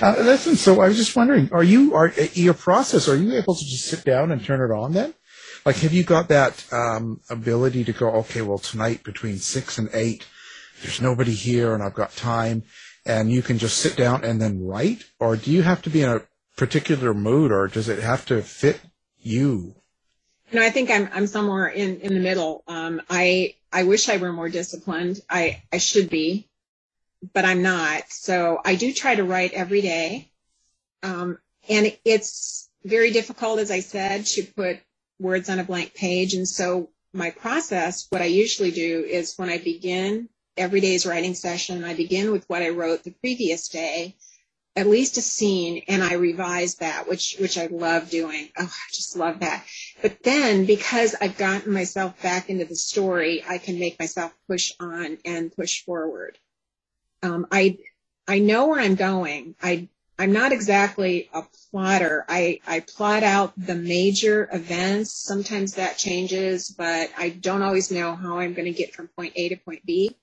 Uh, 0.00 0.14
listen, 0.18 0.56
so 0.56 0.80
I 0.80 0.88
was 0.88 0.96
just 0.96 1.14
wondering, 1.14 1.50
are 1.52 1.62
you, 1.62 1.94
are 1.94 2.12
your 2.32 2.54
process, 2.54 3.08
are 3.08 3.16
you 3.16 3.34
able 3.36 3.54
to 3.54 3.64
just 3.64 3.84
sit 3.86 4.04
down 4.04 4.30
and 4.30 4.42
turn 4.42 4.60
it 4.60 4.72
on 4.74 4.92
then? 4.92 5.14
Like, 5.66 5.76
have 5.76 5.92
you 5.92 6.04
got 6.04 6.28
that 6.28 6.64
um, 6.72 7.20
ability 7.30 7.84
to 7.84 7.92
go, 7.92 8.10
okay, 8.10 8.42
well, 8.42 8.58
tonight 8.58 9.02
between 9.02 9.38
six 9.38 9.78
and 9.78 9.88
eight, 9.92 10.26
there's 10.82 11.00
nobody 11.00 11.32
here 11.32 11.74
and 11.74 11.82
I've 11.82 11.94
got 11.94 12.14
time, 12.14 12.64
and 13.06 13.30
you 13.30 13.42
can 13.42 13.58
just 13.58 13.78
sit 13.78 13.96
down 13.96 14.24
and 14.24 14.40
then 14.40 14.66
write? 14.66 15.04
Or 15.18 15.36
do 15.36 15.50
you 15.50 15.62
have 15.62 15.82
to 15.82 15.90
be 15.90 16.02
in 16.02 16.08
a 16.08 16.22
particular 16.56 17.14
mood, 17.14 17.52
or 17.52 17.68
does 17.68 17.88
it 17.88 18.02
have 18.02 18.24
to 18.26 18.42
fit 18.42 18.80
you? 19.18 19.74
No, 20.52 20.62
I 20.62 20.70
think 20.70 20.90
I'm 20.90 21.08
I'm 21.12 21.26
somewhere 21.26 21.68
in 21.68 22.00
in 22.00 22.14
the 22.14 22.20
middle. 22.20 22.62
Um, 22.66 23.00
I 23.10 23.56
I 23.72 23.84
wish 23.84 24.08
I 24.08 24.18
were 24.18 24.32
more 24.32 24.48
disciplined. 24.48 25.20
I 25.28 25.62
I 25.72 25.78
should 25.78 26.10
be, 26.10 26.48
but 27.32 27.44
I'm 27.44 27.62
not. 27.62 28.04
So 28.10 28.60
I 28.64 28.76
do 28.76 28.92
try 28.92 29.16
to 29.16 29.24
write 29.24 29.52
every 29.52 29.80
day, 29.80 30.30
um, 31.02 31.38
and 31.68 31.96
it's 32.04 32.68
very 32.84 33.10
difficult, 33.10 33.58
as 33.58 33.70
I 33.70 33.80
said, 33.80 34.26
to 34.26 34.42
put 34.44 34.78
words 35.18 35.48
on 35.48 35.58
a 35.58 35.64
blank 35.64 35.94
page. 35.94 36.34
And 36.34 36.46
so 36.46 36.90
my 37.12 37.30
process, 37.30 38.06
what 38.10 38.20
I 38.20 38.26
usually 38.26 38.70
do 38.70 39.04
is 39.08 39.34
when 39.36 39.48
I 39.48 39.58
begin 39.58 40.28
every 40.56 40.80
day's 40.80 41.06
writing 41.06 41.34
session, 41.34 41.84
I 41.84 41.94
begin 41.94 42.32
with 42.32 42.44
what 42.48 42.62
I 42.62 42.70
wrote 42.70 43.04
the 43.04 43.10
previous 43.10 43.68
day, 43.68 44.16
at 44.76 44.86
least 44.86 45.16
a 45.16 45.22
scene, 45.22 45.82
and 45.88 46.02
I 46.02 46.14
revise 46.14 46.76
that, 46.76 47.08
which 47.08 47.36
which 47.38 47.58
I 47.58 47.66
love 47.66 48.10
doing. 48.10 48.48
Oh, 48.58 48.64
I 48.64 48.92
just 48.92 49.16
love 49.16 49.40
that. 49.40 49.64
But 50.02 50.22
then 50.22 50.66
because 50.66 51.14
I've 51.20 51.38
gotten 51.38 51.72
myself 51.72 52.20
back 52.22 52.50
into 52.50 52.64
the 52.64 52.76
story, 52.76 53.44
I 53.48 53.58
can 53.58 53.78
make 53.78 53.98
myself 53.98 54.32
push 54.48 54.72
on 54.80 55.18
and 55.24 55.54
push 55.54 55.84
forward. 55.84 56.38
Um, 57.22 57.46
I 57.50 57.78
I 58.26 58.38
know 58.38 58.68
where 58.68 58.80
I'm 58.80 58.96
going. 58.96 59.54
I 59.62 59.88
I'm 60.18 60.32
not 60.32 60.52
exactly 60.52 61.28
a 61.34 61.42
plotter. 61.70 62.24
I, 62.28 62.60
I 62.66 62.80
plot 62.80 63.24
out 63.24 63.52
the 63.56 63.74
major 63.74 64.48
events. 64.52 65.12
Sometimes 65.12 65.74
that 65.74 65.98
changes, 65.98 66.68
but 66.70 67.10
I 67.18 67.30
don't 67.30 67.62
always 67.62 67.90
know 67.90 68.14
how 68.14 68.38
I'm 68.38 68.54
going 68.54 68.72
to 68.72 68.78
get 68.78 68.94
from 68.94 69.08
point 69.08 69.32
A 69.34 69.48
to 69.48 69.56
point 69.56 69.84
B. 69.84 70.16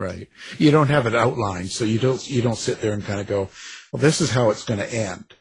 Right. 0.00 0.28
You 0.56 0.70
don't 0.70 0.88
have 0.88 1.06
it 1.06 1.14
outlined, 1.14 1.70
so 1.70 1.84
you 1.84 1.98
don't 1.98 2.26
you 2.26 2.40
don't 2.40 2.56
sit 2.56 2.80
there 2.80 2.94
and 2.94 3.04
kind 3.04 3.20
of 3.20 3.26
go, 3.26 3.50
well, 3.92 4.00
this 4.00 4.22
is 4.22 4.30
how 4.30 4.48
it's 4.48 4.64
going 4.64 4.80
to 4.80 4.90
end, 4.90 5.34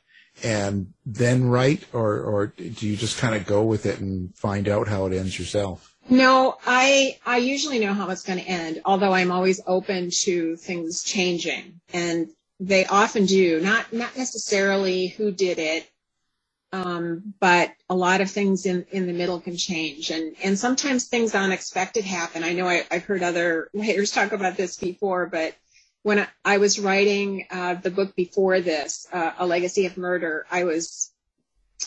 and 0.44 0.94
then 1.06 1.46
write, 1.46 1.86
or 1.94 2.20
or 2.20 2.48
do 2.48 2.86
you 2.86 2.98
just 2.98 3.20
kind 3.20 3.36
of 3.36 3.46
go 3.46 3.64
with 3.64 3.86
it 3.86 4.02
and 4.02 4.36
find 4.36 4.68
out 4.68 4.90
how 4.90 5.06
it 5.06 5.14
ends 5.14 5.40
yourself? 5.40 5.96
No, 6.10 6.58
I 6.66 7.20
I 7.26 7.38
usually 7.38 7.80
know 7.80 7.94
how 7.94 8.10
it's 8.10 8.24
going 8.24 8.40
to 8.40 8.46
end, 8.46 8.82
although 8.84 9.14
I'm 9.14 9.32
always 9.32 9.62
open 9.66 10.10
to 10.24 10.58
things 10.58 11.04
changing, 11.04 11.80
and 11.94 12.28
they 12.60 12.86
often 12.86 13.28
do. 13.28 13.62
Not 13.62 13.94
not 13.94 14.18
necessarily 14.18 15.08
who 15.08 15.32
did 15.32 15.58
it, 15.58 15.90
um, 16.72 17.34
but 17.40 17.72
a 17.90 17.96
lot 17.96 18.22
of 18.22 18.30
things 18.30 18.66
in, 18.66 18.86
in 18.92 19.08
the 19.08 19.14
middle 19.14 19.40
can 19.40 19.58
change, 19.58 20.12
and 20.12 20.36
and 20.44 20.58
sometimes 20.58 21.06
things 21.06 21.34
unexpected 21.34 22.06
happen. 22.06 22.44
I 22.44 22.54
know 22.54 22.68
I, 22.68 22.86
I've 22.92 23.06
heard 23.06 23.24
other 23.24 23.70
writers 23.74 24.12
talk 24.14 24.32
about 24.32 24.58
this 24.58 24.78
before, 24.78 25.26
but 25.28 25.56
when 26.04 26.20
I, 26.20 26.28
I 26.46 26.58
was 26.60 26.80
writing 26.80 27.48
uh, 27.50 27.74
the 27.76 27.92
book 27.92 28.16
before 28.16 28.62
this, 28.62 29.08
uh, 29.12 29.32
A 29.40 29.46
Legacy 29.46 29.86
of 29.86 29.98
Murder, 29.98 30.46
I 30.52 30.64
was 30.64 31.12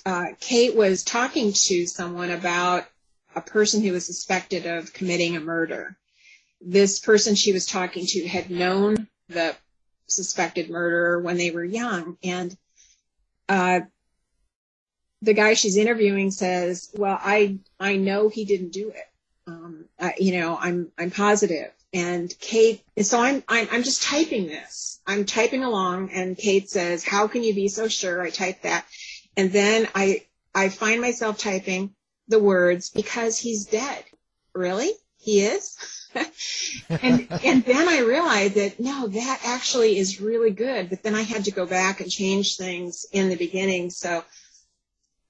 uh, 0.05 0.27
Kate 0.41 0.75
was 0.75 1.05
talking 1.05 1.53
to 1.53 1.87
someone 1.87 2.31
about 2.31 2.85
a 3.35 3.41
person 3.41 3.83
who 3.83 3.93
was 3.93 4.07
suspected 4.07 4.67
of 4.67 4.93
committing 4.93 5.37
a 5.37 5.41
murder. 5.41 5.97
This 6.61 6.99
person 6.99 7.35
she 7.35 7.53
was 7.53 7.67
talking 7.67 8.07
to 8.07 8.27
had 8.27 8.51
known 8.51 9.09
the 9.29 9.55
suspected 10.07 10.71
murderer 10.71 11.21
when 11.21 11.37
they 11.37 11.51
were 11.51 11.65
young, 11.65 12.17
and 12.23 12.57
uh, 13.49 13.81
the 15.23 15.35
guy 15.35 15.55
she's 15.55 15.77
interviewing 15.77 16.31
says, 16.31 16.91
"Well, 16.95 17.19
I 17.21 17.59
I 17.79 17.97
know 17.97 18.29
he 18.29 18.45
didn't 18.45 18.73
do 18.73 18.91
it. 18.91 19.07
Um, 19.47 19.87
I, 19.99 20.15
you 20.19 20.39
know, 20.41 20.59
I'm 20.61 20.91
I'm 20.99 21.11
positive." 21.11 21.71
And 21.95 22.35
Kate, 22.41 22.83
so 23.03 23.21
I'm, 23.21 23.45
I'm 23.49 23.69
I'm 23.71 23.83
just 23.83 24.03
typing 24.03 24.47
this. 24.47 25.01
I'm 25.07 25.25
typing 25.25 25.63
along, 25.63 26.11
and 26.11 26.37
Kate 26.37 26.69
says, 26.69 27.05
"How 27.05 27.29
can 27.29 27.45
you 27.45 27.55
be 27.55 27.69
so 27.69 27.89
sure?" 27.89 28.21
I 28.21 28.31
type 28.31 28.63
that, 28.63 28.85
and 29.37 29.53
then 29.53 29.89
I 29.95 30.27
I 30.55 30.69
find 30.69 31.01
myself 31.01 31.39
typing 31.39 31.95
the 32.29 32.41
words 32.41 32.91
because 32.91 33.39
he's 33.39 33.67
dead. 33.67 34.05
Really, 34.55 34.91
he 35.19 35.41
is. 35.41 35.77
and 36.89 37.29
and 37.45 37.65
then 37.65 37.89
I 37.89 38.01
realized 38.01 38.55
that 38.55 38.81
no, 38.81 39.07
that 39.07 39.41
actually 39.45 39.99
is 39.99 40.21
really 40.21 40.51
good. 40.51 40.91
But 40.91 41.03
then 41.03 41.15
I 41.15 41.23
had 41.23 41.45
to 41.45 41.53
go 41.53 41.65
back 41.65 42.01
and 42.01 42.11
change 42.11 42.57
things 42.57 43.07
in 43.13 43.29
the 43.29 43.37
beginning. 43.37 43.91
So 43.91 44.25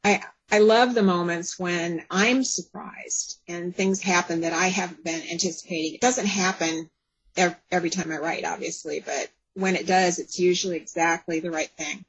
I 0.05 0.23
I 0.51 0.59
love 0.59 0.95
the 0.95 1.03
moments 1.03 1.59
when 1.59 2.05
I'm 2.11 2.45
surprised 2.45 3.41
and 3.49 3.75
things 3.75 4.03
happen 4.03 4.43
that 4.43 4.53
I 4.53 4.67
haven't 4.69 5.03
been 5.03 5.23
anticipating. 5.31 5.95
It 5.95 6.01
doesn't 6.01 6.27
happen 6.27 6.91
every, 7.37 7.89
time 7.89 8.13
I 8.13 8.19
write, 8.19 8.45
obviously, 8.45 9.01
but 9.01 9.31
when 9.55 9.77
it 9.77 9.87
does, 9.87 10.19
it's 10.19 10.39
usually 10.39 10.77
exactly 10.77 11.41
the 11.41 11.51
right 11.51 11.71
thing. 11.71 12.05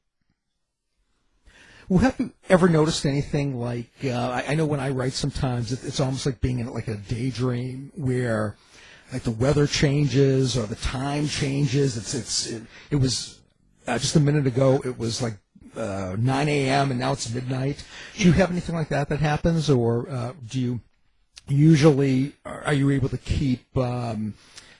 Well, 1.88 2.00
have 2.00 2.20
you 2.20 2.34
ever 2.50 2.68
noticed 2.68 3.06
anything 3.06 3.60
like 3.60 3.92
uh, 4.04 4.10
I, 4.10 4.46
I 4.50 4.56
know 4.56 4.66
when 4.66 4.80
I 4.80 4.90
write 4.90 5.14
sometimes 5.14 5.72
it, 5.72 5.84
it's 5.84 6.00
almost 6.00 6.26
like 6.26 6.42
being 6.42 6.60
in 6.60 6.74
like 6.74 6.88
a 6.88 6.96
daydream 6.96 7.92
where 7.96 8.56
like 9.12 9.24
the 9.24 9.32
weather 9.32 9.68
changes 9.68 10.58
or 10.58 10.66
the 10.66 10.76
time 10.76 11.28
changes. 11.28 11.98
It's 11.98 12.14
it's 12.14 12.48
it, 12.48 12.64
it 12.90 12.96
was 12.96 13.40
uh, 13.86 14.00
just 14.00 14.16
a 14.16 14.20
minute 14.20 14.48
ago 14.48 14.82
it 14.84 14.98
was 14.98 15.22
like 15.22 15.38
uh, 15.76 16.16
9 16.18 16.48
a.m. 16.50 16.92
and 16.92 17.00
now 17.00 17.14
it's 17.14 17.34
midnight. 17.34 17.84
Do 18.18 18.26
you 18.26 18.32
have 18.34 18.52
anything 18.52 18.76
like 18.76 18.90
that 18.90 19.10
that 19.10 19.20
happens, 19.20 19.70
or 19.70 20.10
uh, 20.10 20.34
do 20.48 20.60
you 20.60 20.80
usually 21.48 22.34
are 22.46 22.74
you 22.74 22.90
able 22.90 23.10
to 23.10 23.18
keep 23.18 23.76
um, 23.78 24.34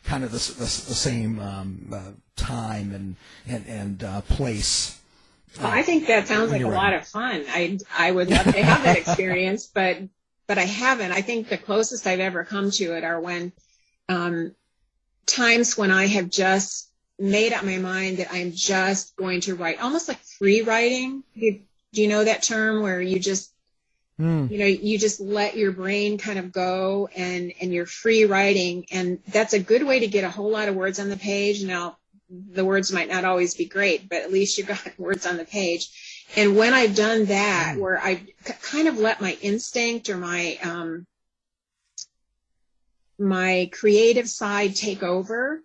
kind 0.04 0.24
of 0.24 0.32
the, 0.32 0.38
the, 0.38 0.60
the 0.60 0.68
same 0.68 1.40
um, 1.40 1.90
uh, 1.94 2.02
time 2.36 2.94
and 2.94 3.16
and 3.48 3.66
and 3.68 4.04
uh, 4.04 4.22
place? 4.22 5.00
Well, 5.58 5.68
I 5.68 5.84
think 5.84 6.08
that 6.08 6.28
sounds 6.28 6.52
like 6.52 6.62
a 6.62 6.64
You're 6.64 6.74
lot 6.74 6.94
of 6.94 7.08
fun. 7.08 7.46
I 7.50 7.80
I 7.98 8.12
would 8.12 8.30
love 8.30 8.46
to 8.46 8.64
have 8.64 8.84
that 8.84 8.98
experience, 8.98 9.68
but 9.74 9.98
but 10.48 10.58
I 10.58 10.66
haven't. 10.66 11.12
I 11.12 11.22
think 11.22 11.50
the 11.50 11.58
closest 11.58 12.08
I've 12.08 12.20
ever 12.20 12.44
come 12.44 12.72
to 12.72 12.96
it 12.96 13.04
are 13.04 13.20
when 13.20 13.52
um, 14.10 14.56
times 15.26 15.78
when 15.78 15.92
I 15.92 16.08
have 16.08 16.30
just 16.30 16.90
made 17.20 17.54
up 17.54 17.64
my 17.64 17.78
mind 17.78 18.18
that 18.18 18.30
I'm 18.32 18.52
just 18.54 19.16
going 19.16 19.42
to 19.42 19.56
write, 19.56 19.82
almost 19.82 20.08
like 20.08 20.20
free 20.20 20.62
writing. 20.62 21.24
Do, 21.40 21.60
you 21.92 22.08
know 22.08 22.24
that 22.24 22.42
term 22.42 22.82
where 22.82 23.00
you 23.00 23.20
just 23.20 23.54
Hmm. 24.18 24.46
you 24.48 24.60
know 24.60 24.66
you 24.68 25.00
just 25.00 25.20
let 25.20 25.58
your 25.58 25.72
brain 25.72 26.20
kind 26.20 26.38
of 26.38 26.52
go 26.52 27.10
and 27.16 27.52
and 27.60 27.74
you're 27.74 27.88
free 27.88 28.26
writing 28.26 28.86
and 28.92 29.18
that's 29.28 29.54
a 29.54 29.60
good 29.60 29.82
way 29.82 30.02
to 30.02 30.08
get 30.08 30.24
a 30.24 30.30
whole 30.30 30.52
lot 30.52 30.70
of 30.70 30.76
words 30.76 31.00
on 31.00 31.10
the 31.10 31.18
page 31.18 31.64
now 31.64 31.98
the 32.30 32.64
words 32.64 32.92
might 32.92 33.10
not 33.10 33.26
always 33.26 33.56
be 33.56 33.66
great 33.66 34.08
but 34.08 34.22
at 34.22 34.32
least 34.32 34.60
you 34.60 34.66
got 34.66 34.88
words 35.00 35.26
on 35.26 35.38
the 35.38 35.46
page 35.46 35.90
and 36.36 36.56
when 36.56 36.76
i've 36.76 36.96
done 36.96 37.26
that 37.26 37.76
where 37.80 38.00
i 38.00 38.22
kind 38.62 38.88
of 38.88 39.00
let 39.00 39.20
my 39.20 39.36
instinct 39.42 40.10
or 40.10 40.18
my 40.18 40.60
um 40.62 41.08
my 43.18 43.68
creative 43.74 44.30
side 44.30 44.76
take 44.76 45.02
over 45.02 45.60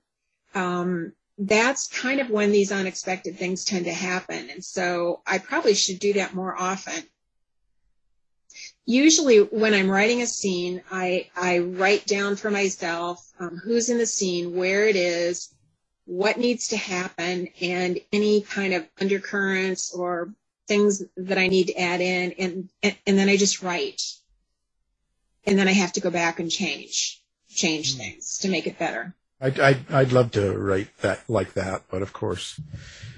um 0.55 1.13
that's 1.39 1.87
kind 1.89 2.21
of 2.21 2.31
when 2.31 2.51
these 2.51 2.73
unexpected 2.73 3.39
things 3.39 3.65
tend 3.65 3.85
to 3.85 3.93
happen 3.93 4.51
and 4.51 4.65
so 4.65 5.21
i 5.27 5.39
probably 5.39 5.75
should 5.75 5.99
do 5.99 6.13
that 6.15 6.35
more 6.35 6.57
often 6.59 7.03
usually 8.89 9.41
when 9.41 9.75
I'm 9.75 9.91
writing 9.91 10.23
a 10.23 10.27
scene, 10.27 10.83
I, 10.91 11.29
I 11.37 11.59
write 11.59 12.07
down 12.07 12.37
for 12.37 12.51
myself 12.51 13.23
um, 13.39 13.61
who's 13.63 13.91
in 13.91 13.99
the 13.99 14.07
scene, 14.07 14.57
where 14.57 14.89
it 14.89 14.97
is, 14.97 15.55
what 16.07 16.39
needs 16.39 16.69
to 16.69 16.79
happen, 16.79 17.49
and 17.61 18.01
any 18.15 18.41
kind 18.41 18.73
of 18.73 18.89
undercurrents 18.99 19.93
or 19.93 20.33
things 20.67 21.03
that 21.19 21.37
I 21.37 21.49
need 21.49 21.67
to 21.67 21.79
add 21.79 22.01
in, 22.01 22.33
and, 22.33 22.71
and, 22.83 22.97
and 23.07 23.19
then 23.19 23.29
I 23.29 23.37
just 23.37 23.63
write. 23.63 24.01
And 25.45 25.59
then 25.59 25.69
I 25.69 25.73
have 25.73 25.93
to 25.93 26.01
go 26.01 26.11
back 26.11 26.41
and 26.41 26.51
change, 26.51 27.23
change 27.51 27.97
things 27.97 28.39
to 28.39 28.49
make 28.49 28.67
it 28.67 28.79
better. 28.79 29.15
I'd, 29.41 29.61
I'd, 29.61 29.91
I'd 29.91 30.13
love 30.13 30.33
to 30.33 30.57
write 30.57 30.97
that 30.99 31.21
like 31.29 31.55
that, 31.55 31.83
but 31.91 32.03
of 32.03 32.13
course, 32.13 32.61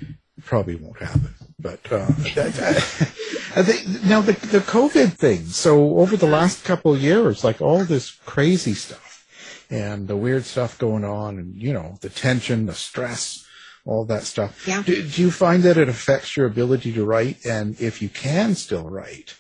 it 0.01 0.45
probably 0.45 0.77
won't 0.77 0.99
happen. 0.99 1.35
But 1.59 1.81
uh, 1.91 2.07
that, 2.35 3.15
uh, 3.57 3.63
they, 3.63 4.09
now 4.09 4.21
the 4.21 4.33
the 4.33 4.61
COVID 4.61 5.15
thing. 5.15 5.47
So 5.47 5.99
over 5.99 6.17
the 6.17 6.27
last 6.27 6.65
couple 6.65 6.95
of 6.95 7.01
years, 7.01 7.45
like 7.45 7.61
all 7.61 7.85
this 7.85 8.11
crazy 8.11 8.75
stuff, 8.75 9.27
and 9.71 10.09
the 10.09 10.17
weird 10.17 10.45
stuff 10.45 10.79
going 10.79 11.05
on, 11.05 11.39
and 11.39 11.55
you 11.55 11.73
know 11.73 11.97
the 12.01 12.11
tension, 12.11 12.67
the 12.67 12.75
stress, 12.75 13.47
all 13.85 14.05
that 14.07 14.25
stuff. 14.25 14.67
Yeah. 14.67 14.83
Do, 14.83 15.07
do 15.07 15.23
you 15.23 15.31
find 15.31 15.63
that 15.63 15.77
it 15.77 15.89
affects 15.89 16.37
your 16.37 16.47
ability 16.47 16.93
to 16.95 17.05
write? 17.05 17.45
And 17.47 17.81
if 17.81 18.03
you 18.03 18.09
can 18.09 18.55
still 18.55 18.89
write, 18.89 19.37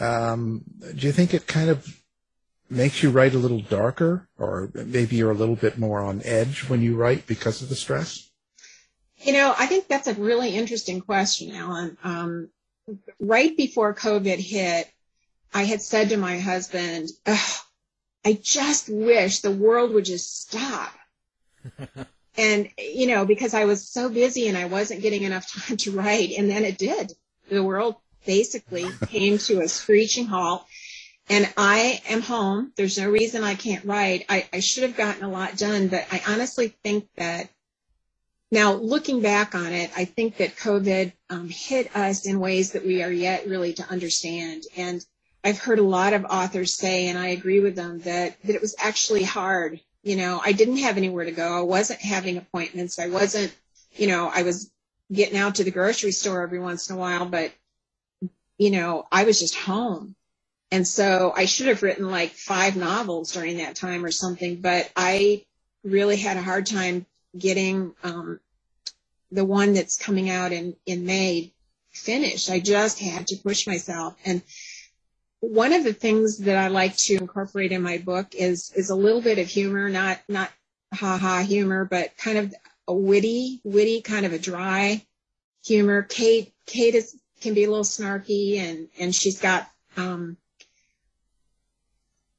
um, 0.00 0.62
do 0.80 1.06
you 1.06 1.12
think 1.12 1.34
it 1.34 1.46
kind 1.46 1.70
of 1.70 2.00
makes 2.74 3.02
you 3.02 3.10
write 3.10 3.34
a 3.34 3.38
little 3.38 3.60
darker, 3.60 4.28
or 4.38 4.70
maybe 4.74 5.16
you're 5.16 5.30
a 5.30 5.34
little 5.34 5.56
bit 5.56 5.78
more 5.78 6.00
on 6.00 6.22
edge 6.24 6.68
when 6.68 6.82
you 6.82 6.96
write 6.96 7.26
because 7.26 7.62
of 7.62 7.68
the 7.68 7.74
stress? 7.74 8.30
You 9.18 9.32
know, 9.32 9.54
I 9.56 9.66
think 9.66 9.88
that's 9.88 10.08
a 10.08 10.14
really 10.14 10.54
interesting 10.54 11.00
question, 11.00 11.54
Alan. 11.54 11.96
Um, 12.04 12.48
right 13.18 13.56
before 13.56 13.94
COVID 13.94 14.38
hit, 14.38 14.90
I 15.52 15.64
had 15.64 15.80
said 15.80 16.10
to 16.10 16.16
my 16.16 16.38
husband, 16.38 17.10
I 17.26 18.38
just 18.42 18.88
wish 18.88 19.40
the 19.40 19.50
world 19.50 19.92
would 19.92 20.04
just 20.04 20.42
stop. 20.42 20.92
and, 22.36 22.68
you 22.78 23.06
know, 23.06 23.24
because 23.24 23.54
I 23.54 23.64
was 23.64 23.88
so 23.88 24.08
busy 24.08 24.48
and 24.48 24.58
I 24.58 24.64
wasn't 24.64 25.02
getting 25.02 25.22
enough 25.22 25.50
time 25.66 25.76
to 25.78 25.92
write. 25.92 26.32
And 26.36 26.50
then 26.50 26.64
it 26.64 26.78
did. 26.78 27.12
The 27.48 27.62
world 27.62 27.96
basically 28.26 28.86
came 29.06 29.38
to 29.38 29.60
a 29.60 29.68
screeching 29.68 30.26
halt. 30.26 30.64
And 31.28 31.52
I 31.56 32.02
am 32.08 32.20
home. 32.20 32.72
There's 32.76 32.98
no 32.98 33.08
reason 33.08 33.42
I 33.42 33.54
can't 33.54 33.84
write. 33.84 34.26
I, 34.28 34.46
I 34.52 34.60
should 34.60 34.82
have 34.82 34.96
gotten 34.96 35.24
a 35.24 35.30
lot 35.30 35.56
done, 35.56 35.88
but 35.88 36.06
I 36.12 36.20
honestly 36.28 36.68
think 36.82 37.08
that 37.16 37.48
now 38.50 38.74
looking 38.74 39.22
back 39.22 39.54
on 39.54 39.72
it, 39.72 39.90
I 39.96 40.04
think 40.04 40.36
that 40.36 40.56
COVID 40.56 41.12
um, 41.30 41.48
hit 41.48 41.96
us 41.96 42.26
in 42.26 42.40
ways 42.40 42.72
that 42.72 42.84
we 42.84 43.02
are 43.02 43.10
yet 43.10 43.48
really 43.48 43.72
to 43.74 43.88
understand. 43.88 44.64
And 44.76 45.04
I've 45.42 45.58
heard 45.58 45.78
a 45.78 45.82
lot 45.82 46.12
of 46.12 46.26
authors 46.26 46.74
say, 46.74 47.08
and 47.08 47.18
I 47.18 47.28
agree 47.28 47.60
with 47.60 47.74
them, 47.74 48.00
that, 48.00 48.40
that 48.42 48.54
it 48.54 48.60
was 48.60 48.76
actually 48.78 49.24
hard. 49.24 49.80
You 50.02 50.16
know, 50.16 50.40
I 50.44 50.52
didn't 50.52 50.76
have 50.78 50.98
anywhere 50.98 51.24
to 51.24 51.32
go. 51.32 51.58
I 51.58 51.62
wasn't 51.62 52.00
having 52.00 52.36
appointments. 52.36 52.98
I 52.98 53.08
wasn't, 53.08 53.54
you 53.92 54.06
know, 54.06 54.30
I 54.32 54.42
was 54.42 54.70
getting 55.10 55.38
out 55.38 55.56
to 55.56 55.64
the 55.64 55.70
grocery 55.70 56.12
store 56.12 56.42
every 56.42 56.60
once 56.60 56.90
in 56.90 56.96
a 56.96 56.98
while, 56.98 57.24
but, 57.24 57.50
you 58.58 58.70
know, 58.70 59.06
I 59.10 59.24
was 59.24 59.40
just 59.40 59.54
home. 59.54 60.14
And 60.74 60.88
so 60.88 61.32
I 61.36 61.44
should 61.44 61.68
have 61.68 61.84
written 61.84 62.10
like 62.10 62.32
five 62.32 62.74
novels 62.74 63.30
during 63.30 63.58
that 63.58 63.76
time 63.76 64.04
or 64.04 64.10
something, 64.10 64.60
but 64.60 64.90
I 64.96 65.44
really 65.84 66.16
had 66.16 66.36
a 66.36 66.42
hard 66.42 66.66
time 66.66 67.06
getting 67.38 67.94
um, 68.02 68.40
the 69.30 69.44
one 69.44 69.74
that's 69.74 69.96
coming 69.96 70.30
out 70.30 70.50
in, 70.50 70.74
in 70.84 71.06
May 71.06 71.52
finished. 71.92 72.50
I 72.50 72.58
just 72.58 72.98
had 72.98 73.28
to 73.28 73.36
push 73.36 73.68
myself. 73.68 74.16
And 74.24 74.42
one 75.38 75.72
of 75.72 75.84
the 75.84 75.92
things 75.92 76.38
that 76.38 76.56
I 76.56 76.66
like 76.66 76.96
to 76.96 77.18
incorporate 77.18 77.70
in 77.70 77.80
my 77.80 77.98
book 77.98 78.34
is 78.34 78.72
is 78.74 78.90
a 78.90 78.96
little 78.96 79.20
bit 79.20 79.38
of 79.38 79.46
humor, 79.46 79.88
not 79.88 80.18
not 80.28 80.50
ha 80.92 81.18
ha 81.18 81.42
humor, 81.42 81.84
but 81.84 82.16
kind 82.16 82.38
of 82.38 82.52
a 82.88 82.92
witty, 82.92 83.60
witty 83.62 84.00
kind 84.00 84.26
of 84.26 84.32
a 84.32 84.40
dry 84.40 85.06
humor. 85.64 86.02
Kate 86.02 86.52
Kate 86.66 86.96
is 86.96 87.16
can 87.42 87.54
be 87.54 87.62
a 87.62 87.70
little 87.70 87.84
snarky 87.84 88.58
and 88.58 88.88
and 88.98 89.14
she's 89.14 89.38
got 89.38 89.70
um, 89.96 90.36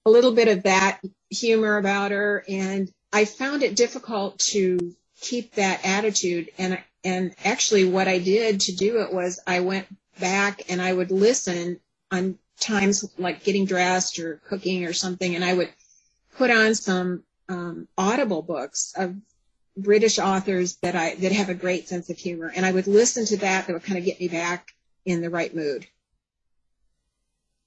a 0.06 0.10
little 0.10 0.34
bit 0.34 0.48
of 0.48 0.64
that 0.64 1.00
humor 1.30 1.78
about 1.78 2.12
her. 2.12 2.44
And 2.48 2.92
I 3.12 3.26
found 3.26 3.64
it 3.64 3.76
difficult 3.76 4.40
to 4.40 4.96
keep 5.20 5.56
that 5.56 5.86
attitude. 5.86 6.50
And, 6.58 6.82
and 7.04 7.36
actually 7.44 7.86
what 7.86 8.08
I 8.08 8.20
did 8.20 8.62
to 8.62 8.76
do 8.76 9.02
it 9.02 9.14
was 9.14 9.40
I 9.46 9.62
went 9.62 9.88
back 10.20 10.70
and 10.70 10.82
I 10.82 10.94
would 10.94 11.12
listen 11.12 11.80
on 12.12 12.38
times 12.60 13.06
like 13.18 13.44
getting 13.44 13.66
dressed 13.66 14.20
or 14.20 14.42
cooking 14.48 14.86
or 14.86 14.94
something. 14.94 15.36
And 15.36 15.44
I 15.44 15.54
would 15.54 15.70
put 16.38 16.52
on 16.52 16.76
some 16.76 17.24
um, 17.50 17.88
audible 17.98 18.42
books 18.42 18.94
of 18.96 19.16
British 19.78 20.20
authors 20.20 20.78
that 20.78 20.96
I, 20.96 21.16
that 21.16 21.32
have 21.32 21.50
a 21.50 21.54
great 21.54 21.88
sense 21.88 22.10
of 22.10 22.18
humor. 22.18 22.52
And 22.56 22.66
I 22.66 22.72
would 22.72 22.88
listen 22.88 23.26
to 23.28 23.38
that. 23.38 23.68
That 23.68 23.74
would 23.74 23.84
kind 23.84 23.98
of 23.98 24.06
get 24.06 24.20
me 24.20 24.28
back 24.28 24.72
in 25.06 25.22
the 25.22 25.30
right 25.30 25.54
mood. 25.54 25.86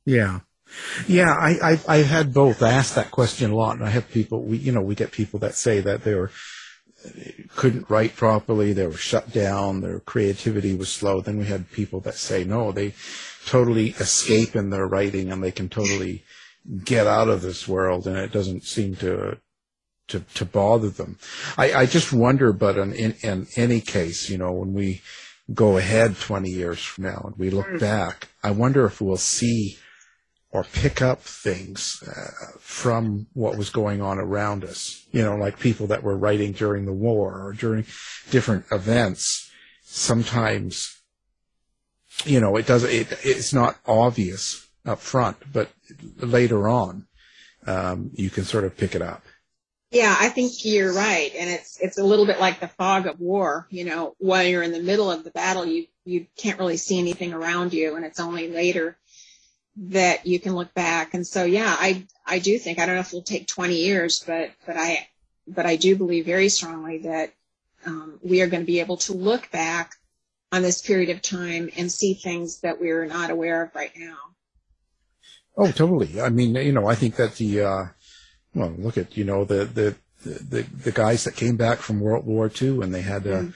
Yeah. 0.05 0.41
Yeah, 1.07 1.33
I, 1.33 1.73
I, 1.73 1.81
I've 1.89 2.07
had 2.07 2.35
both. 2.35 2.63
I 2.63 2.73
ask 2.73 2.95
that 2.95 3.11
question 3.11 3.51
a 3.51 3.57
lot, 3.57 3.77
and 3.77 3.85
I 3.85 3.91
have 3.91 4.11
people, 4.11 4.43
we, 4.43 4.59
you 4.59 4.73
know, 4.73 4.81
we 4.81 4.95
get 4.95 5.13
people 5.13 5.39
that 5.41 5.55
say 5.55 5.81
that 5.81 6.05
they 6.05 6.15
were, 6.15 6.31
couldn't 7.57 7.89
write 7.89 8.17
properly, 8.17 8.73
they 8.73 8.87
were 8.87 8.93
shut 8.93 9.33
down, 9.33 9.81
their 9.81 10.01
creativity 10.01 10.75
was 10.75 10.89
slow. 10.89 11.21
Then 11.21 11.39
we 11.39 11.47
had 11.47 11.71
people 11.71 12.01
that 12.01 12.15
say, 12.15 12.45
no, 12.45 12.73
they 12.73 12.95
totally 13.47 13.91
escape 13.91 14.57
in 14.57 14.71
their 14.71 14.87
writing 14.87 15.33
and 15.33 15.43
they 15.43 15.53
can 15.53 15.69
totally 15.69 16.25
get 16.85 17.07
out 17.07 17.29
of 17.29 17.41
this 17.41 17.67
world 17.67 18.07
and 18.07 18.17
it 18.17 18.33
doesn't 18.33 18.65
seem 18.65 18.97
to, 18.97 19.39
to, 20.09 20.21
to 20.35 20.45
bother 20.45 20.91
them. 20.91 21.19
I, 21.57 21.73
I 21.73 21.87
just 21.87 22.13
wonder, 22.13 22.53
but 22.53 22.77
in, 22.77 22.93
in, 22.93 23.15
in 23.23 23.47
any 23.57 23.81
case, 23.81 24.29
you 24.29 24.39
know, 24.39 24.53
when 24.53 24.75
we 24.75 25.03
go 25.55 25.79
ahead 25.79 26.19
20 26.19 26.51
years 26.51 26.83
from 26.83 27.05
now 27.05 27.23
and 27.25 27.37
we 27.39 27.51
look 27.51 27.69
mm. 27.69 27.81
back, 27.81 28.29
I 28.43 28.51
wonder 28.51 28.85
if 28.85 29.01
we'll 29.01 29.17
see 29.17 29.79
or 30.51 30.65
pick 30.65 31.03
up 31.03 31.21
things 31.21 32.03
uh, 32.07 32.59
from 32.59 33.27
what 33.35 33.59
was 33.59 33.71
going 33.71 34.01
on 34.01 34.19
around 34.19 34.65
us. 34.65 35.07
You 35.13 35.23
know, 35.23 35.37
like 35.37 35.59
people 35.59 35.89
that 35.89 36.03
were 36.03 36.17
writing 36.17 36.53
during 36.53 36.87
the 36.87 36.93
war 36.93 37.47
or 37.47 37.53
during 37.53 37.85
different 38.31 38.65
events. 38.73 39.51
Sometimes, 39.83 41.01
you 42.25 42.41
know, 42.41 42.57
it 42.57 42.67
does. 42.67 42.85
It, 42.85 43.13
it's 43.25 43.53
not 43.53 43.77
obvious 43.87 44.67
up 44.87 45.01
front, 45.01 45.37
but 45.53 45.71
later 46.17 46.69
on, 46.69 47.07
um, 47.67 48.11
you 48.15 48.31
can 48.31 48.45
sort 48.45 48.65
of 48.65 48.77
pick 48.77 48.95
it 48.95 49.03
up. 49.03 49.23
Yeah, 49.91 50.15
I 50.19 50.29
think 50.29 50.65
you're 50.65 50.93
right, 50.93 51.33
and 51.35 51.49
it's 51.49 51.79
it's 51.81 51.99
a 51.99 52.05
little 52.05 52.27
bit 52.27 52.41
like 52.41 52.61
the 52.61 52.69
fog 52.69 53.07
of 53.07 53.21
war. 53.21 53.67
You 53.71 53.85
know, 53.85 54.15
while 54.19 54.45
you're 54.45 54.63
in 54.63 54.73
the 54.73 54.83
middle 54.83 55.11
of 55.11 55.25
the 55.25 55.31
battle, 55.31 55.65
you 55.65 55.87
you 56.05 56.27
can't 56.37 56.59
really 56.59 56.77
see 56.77 56.99
anything 56.99 57.33
around 57.33 57.73
you, 57.73 57.97
and 57.97 58.05
it's 58.05 58.21
only 58.21 58.49
later 58.49 58.99
that 59.81 60.27
you 60.27 60.41
can 60.41 60.55
look 60.55 60.75
back. 60.75 61.15
And 61.15 61.27
so, 61.27 61.45
yeah, 61.45 61.75
I, 61.79 62.07
I 62.27 62.41
do 62.41 62.59
think, 62.59 62.79
I 62.79 62.87
don't 62.87 62.97
know 62.97 63.01
if 63.01 63.09
it'll 63.09 63.23
take 63.23 63.47
20 63.47 63.77
years, 63.77 64.23
but, 64.27 64.51
but 64.67 64.77
I, 64.77 65.09
but 65.47 65.67
I 65.67 65.77
do 65.77 65.97
believe 65.97 66.27
very 66.27 66.49
strongly 66.49 66.99
that 66.99 67.33
um, 67.87 68.19
we 68.23 68.43
are 68.43 68.49
going 68.49 68.63
to 68.63 68.67
be 68.67 68.81
able 68.81 68.97
to 68.99 69.13
look 69.13 69.51
back 69.51 69.93
on 70.51 70.63
this 70.63 70.83
period 70.83 71.11
of 71.11 71.23
time 71.23 71.71
and 71.77 71.93
see 71.93 72.15
things 72.15 72.61
that 72.61 72.81
we're 72.81 73.07
not 73.07 73.31
aware 73.31 73.63
of 73.63 73.75
right 73.75 73.93
now. 73.97 74.17
Oh, 75.57 75.71
totally. 75.71 76.21
I 76.21 76.29
mean, 76.29 76.55
you 76.57 76.73
know, 76.73 76.87
I 76.87 76.95
think 76.95 77.17
that 77.17 77.37
the, 77.37 77.63
uh, 77.63 77.85
well, 78.55 78.75
look 78.79 78.99
at, 78.99 79.17
you 79.17 79.25
know, 79.25 79.45
the, 79.45 79.65
the, 79.65 79.95
the, 80.25 80.63
the 80.63 80.93
guys 80.93 81.25
that 81.25 81.37
came 81.37 81.57
back 81.57 81.79
from 81.79 82.01
World 82.01 82.27
War 82.27 82.51
II 82.61 82.83
and 82.83 82.93
they 82.93 83.03
had, 83.03 83.27
uh, 83.27 83.43
mm 83.43 83.55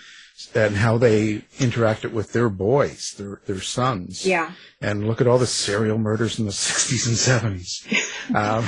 and 0.54 0.76
how 0.76 0.98
they 0.98 1.38
interacted 1.58 2.12
with 2.12 2.32
their 2.32 2.48
boys, 2.48 3.14
their 3.18 3.40
their 3.46 3.60
sons. 3.60 4.26
Yeah. 4.26 4.52
And 4.80 5.06
look 5.06 5.20
at 5.20 5.26
all 5.26 5.38
the 5.38 5.46
serial 5.46 5.98
murders 5.98 6.38
in 6.38 6.46
the 6.46 6.52
60s 6.52 7.06
and 7.06 7.60
70s. 7.60 8.08
Um, 8.36 8.64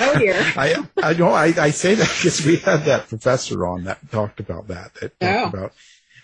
oh 0.00 0.18
dear. 0.18 0.34
I 0.56 0.84
I 1.00 1.12
know 1.12 1.28
I, 1.28 1.54
I 1.56 1.70
say 1.70 1.94
that 1.94 2.08
because 2.08 2.44
we 2.44 2.56
had 2.56 2.84
that 2.86 3.08
professor 3.08 3.64
on 3.64 3.84
that 3.84 4.10
talked 4.10 4.40
about 4.40 4.66
that. 4.68 4.94
That 4.94 5.20
talked 5.20 5.54
oh. 5.54 5.58
about 5.58 5.72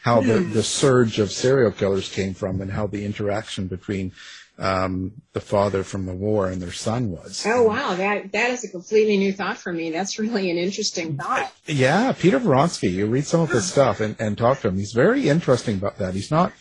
how 0.02 0.20
the 0.20 0.40
the 0.40 0.64
surge 0.64 1.20
of 1.20 1.30
serial 1.30 1.70
killers 1.70 2.08
came 2.08 2.34
from 2.34 2.60
and 2.60 2.72
how 2.72 2.88
the 2.88 3.04
interaction 3.04 3.68
between 3.68 4.12
um, 4.58 5.12
the 5.32 5.40
father 5.40 5.82
from 5.82 6.06
the 6.06 6.14
war 6.14 6.48
and 6.48 6.62
their 6.62 6.72
son 6.72 7.10
was. 7.10 7.44
Oh 7.46 7.64
wow, 7.64 7.94
that 7.94 8.32
that 8.32 8.50
is 8.50 8.64
a 8.64 8.68
completely 8.68 9.16
new 9.16 9.32
thought 9.32 9.58
for 9.58 9.72
me. 9.72 9.90
That's 9.90 10.18
really 10.18 10.50
an 10.50 10.58
interesting 10.58 11.16
thought. 11.16 11.52
Yeah, 11.66 12.12
Peter 12.12 12.38
Vronsky. 12.38 12.92
You 12.92 13.06
read 13.06 13.26
some 13.26 13.40
of 13.40 13.50
his 13.50 13.66
stuff 13.66 14.00
and, 14.00 14.16
and 14.20 14.38
talk 14.38 14.60
to 14.60 14.68
him. 14.68 14.78
He's 14.78 14.92
very 14.92 15.28
interesting 15.28 15.76
about 15.76 15.98
that. 15.98 16.14
He's 16.14 16.30
not 16.30 16.52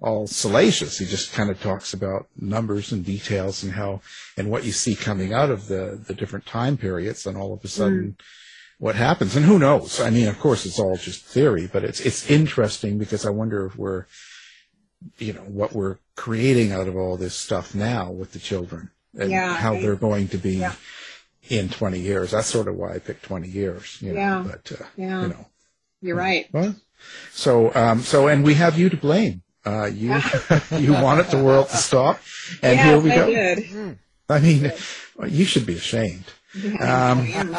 all 0.00 0.26
salacious. 0.26 0.98
He 0.98 1.06
just 1.06 1.32
kind 1.32 1.48
of 1.48 1.60
talks 1.60 1.94
about 1.94 2.26
numbers 2.36 2.90
and 2.90 3.04
details 3.04 3.62
and 3.62 3.72
how 3.72 4.00
and 4.36 4.50
what 4.50 4.64
you 4.64 4.72
see 4.72 4.96
coming 4.96 5.32
out 5.32 5.50
of 5.50 5.68
the 5.68 6.02
the 6.04 6.14
different 6.14 6.46
time 6.46 6.76
periods, 6.76 7.26
and 7.26 7.36
all 7.36 7.52
of 7.52 7.64
a 7.64 7.68
sudden. 7.68 8.16
Mm. 8.18 8.24
What 8.78 8.96
happens, 8.96 9.36
and 9.36 9.44
who 9.44 9.60
knows? 9.60 10.00
I 10.00 10.10
mean, 10.10 10.26
of 10.26 10.40
course, 10.40 10.66
it's 10.66 10.80
all 10.80 10.96
just 10.96 11.24
theory, 11.24 11.70
but 11.72 11.84
it's 11.84 12.00
it's 12.00 12.28
interesting 12.28 12.98
because 12.98 13.24
I 13.24 13.30
wonder 13.30 13.64
if 13.64 13.76
we're 13.76 14.06
you 15.18 15.32
know 15.32 15.42
what 15.42 15.72
we're 15.72 15.98
creating 16.16 16.72
out 16.72 16.88
of 16.88 16.96
all 16.96 17.16
this 17.16 17.34
stuff 17.34 17.74
now 17.74 18.10
with 18.10 18.32
the 18.32 18.38
children 18.38 18.90
and 19.18 19.30
yeah, 19.30 19.54
how 19.54 19.72
they're 19.74 19.96
going 19.96 20.28
to 20.28 20.38
be 20.38 20.56
yeah. 20.56 20.74
in 21.48 21.68
20 21.68 21.98
years. 21.98 22.30
That's 22.30 22.46
sort 22.48 22.68
of 22.68 22.76
why 22.76 22.94
I 22.94 22.98
picked 22.98 23.24
20 23.24 23.48
years. 23.48 23.98
You 24.00 24.12
know, 24.12 24.20
yeah. 24.20 24.44
But 24.46 24.72
uh, 24.72 24.84
yeah. 24.96 25.22
you 25.22 25.28
know, 25.28 25.46
you're 26.00 26.16
right. 26.16 26.46
Well, 26.52 26.74
so 27.32 27.74
um, 27.74 28.00
so 28.00 28.28
and 28.28 28.44
we 28.44 28.54
have 28.54 28.78
you 28.78 28.88
to 28.88 28.96
blame. 28.96 29.42
Uh, 29.64 29.84
you 29.84 30.20
you 30.76 30.92
wanted 30.92 31.26
the 31.26 31.42
world 31.42 31.68
to 31.68 31.76
stop, 31.76 32.20
and 32.62 32.76
yes, 32.76 32.84
here 32.84 33.00
we 33.00 33.12
I 33.12 33.16
go. 33.16 33.26
Did. 33.26 33.98
I 34.28 34.40
mean, 34.40 34.72
well, 35.16 35.28
you 35.28 35.44
should 35.44 35.66
be 35.66 35.76
ashamed. 35.76 36.24
Um, 36.80 37.28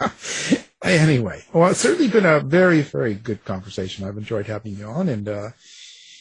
anyway, 0.82 1.44
well, 1.52 1.70
it's 1.70 1.80
certainly 1.80 2.08
been 2.08 2.26
a 2.26 2.40
very, 2.40 2.82
very 2.82 3.14
good 3.14 3.44
conversation. 3.44 4.06
I've 4.06 4.16
enjoyed 4.16 4.46
having 4.46 4.76
you 4.76 4.86
on, 4.86 5.08
and 5.08 5.28
uh, 5.28 5.50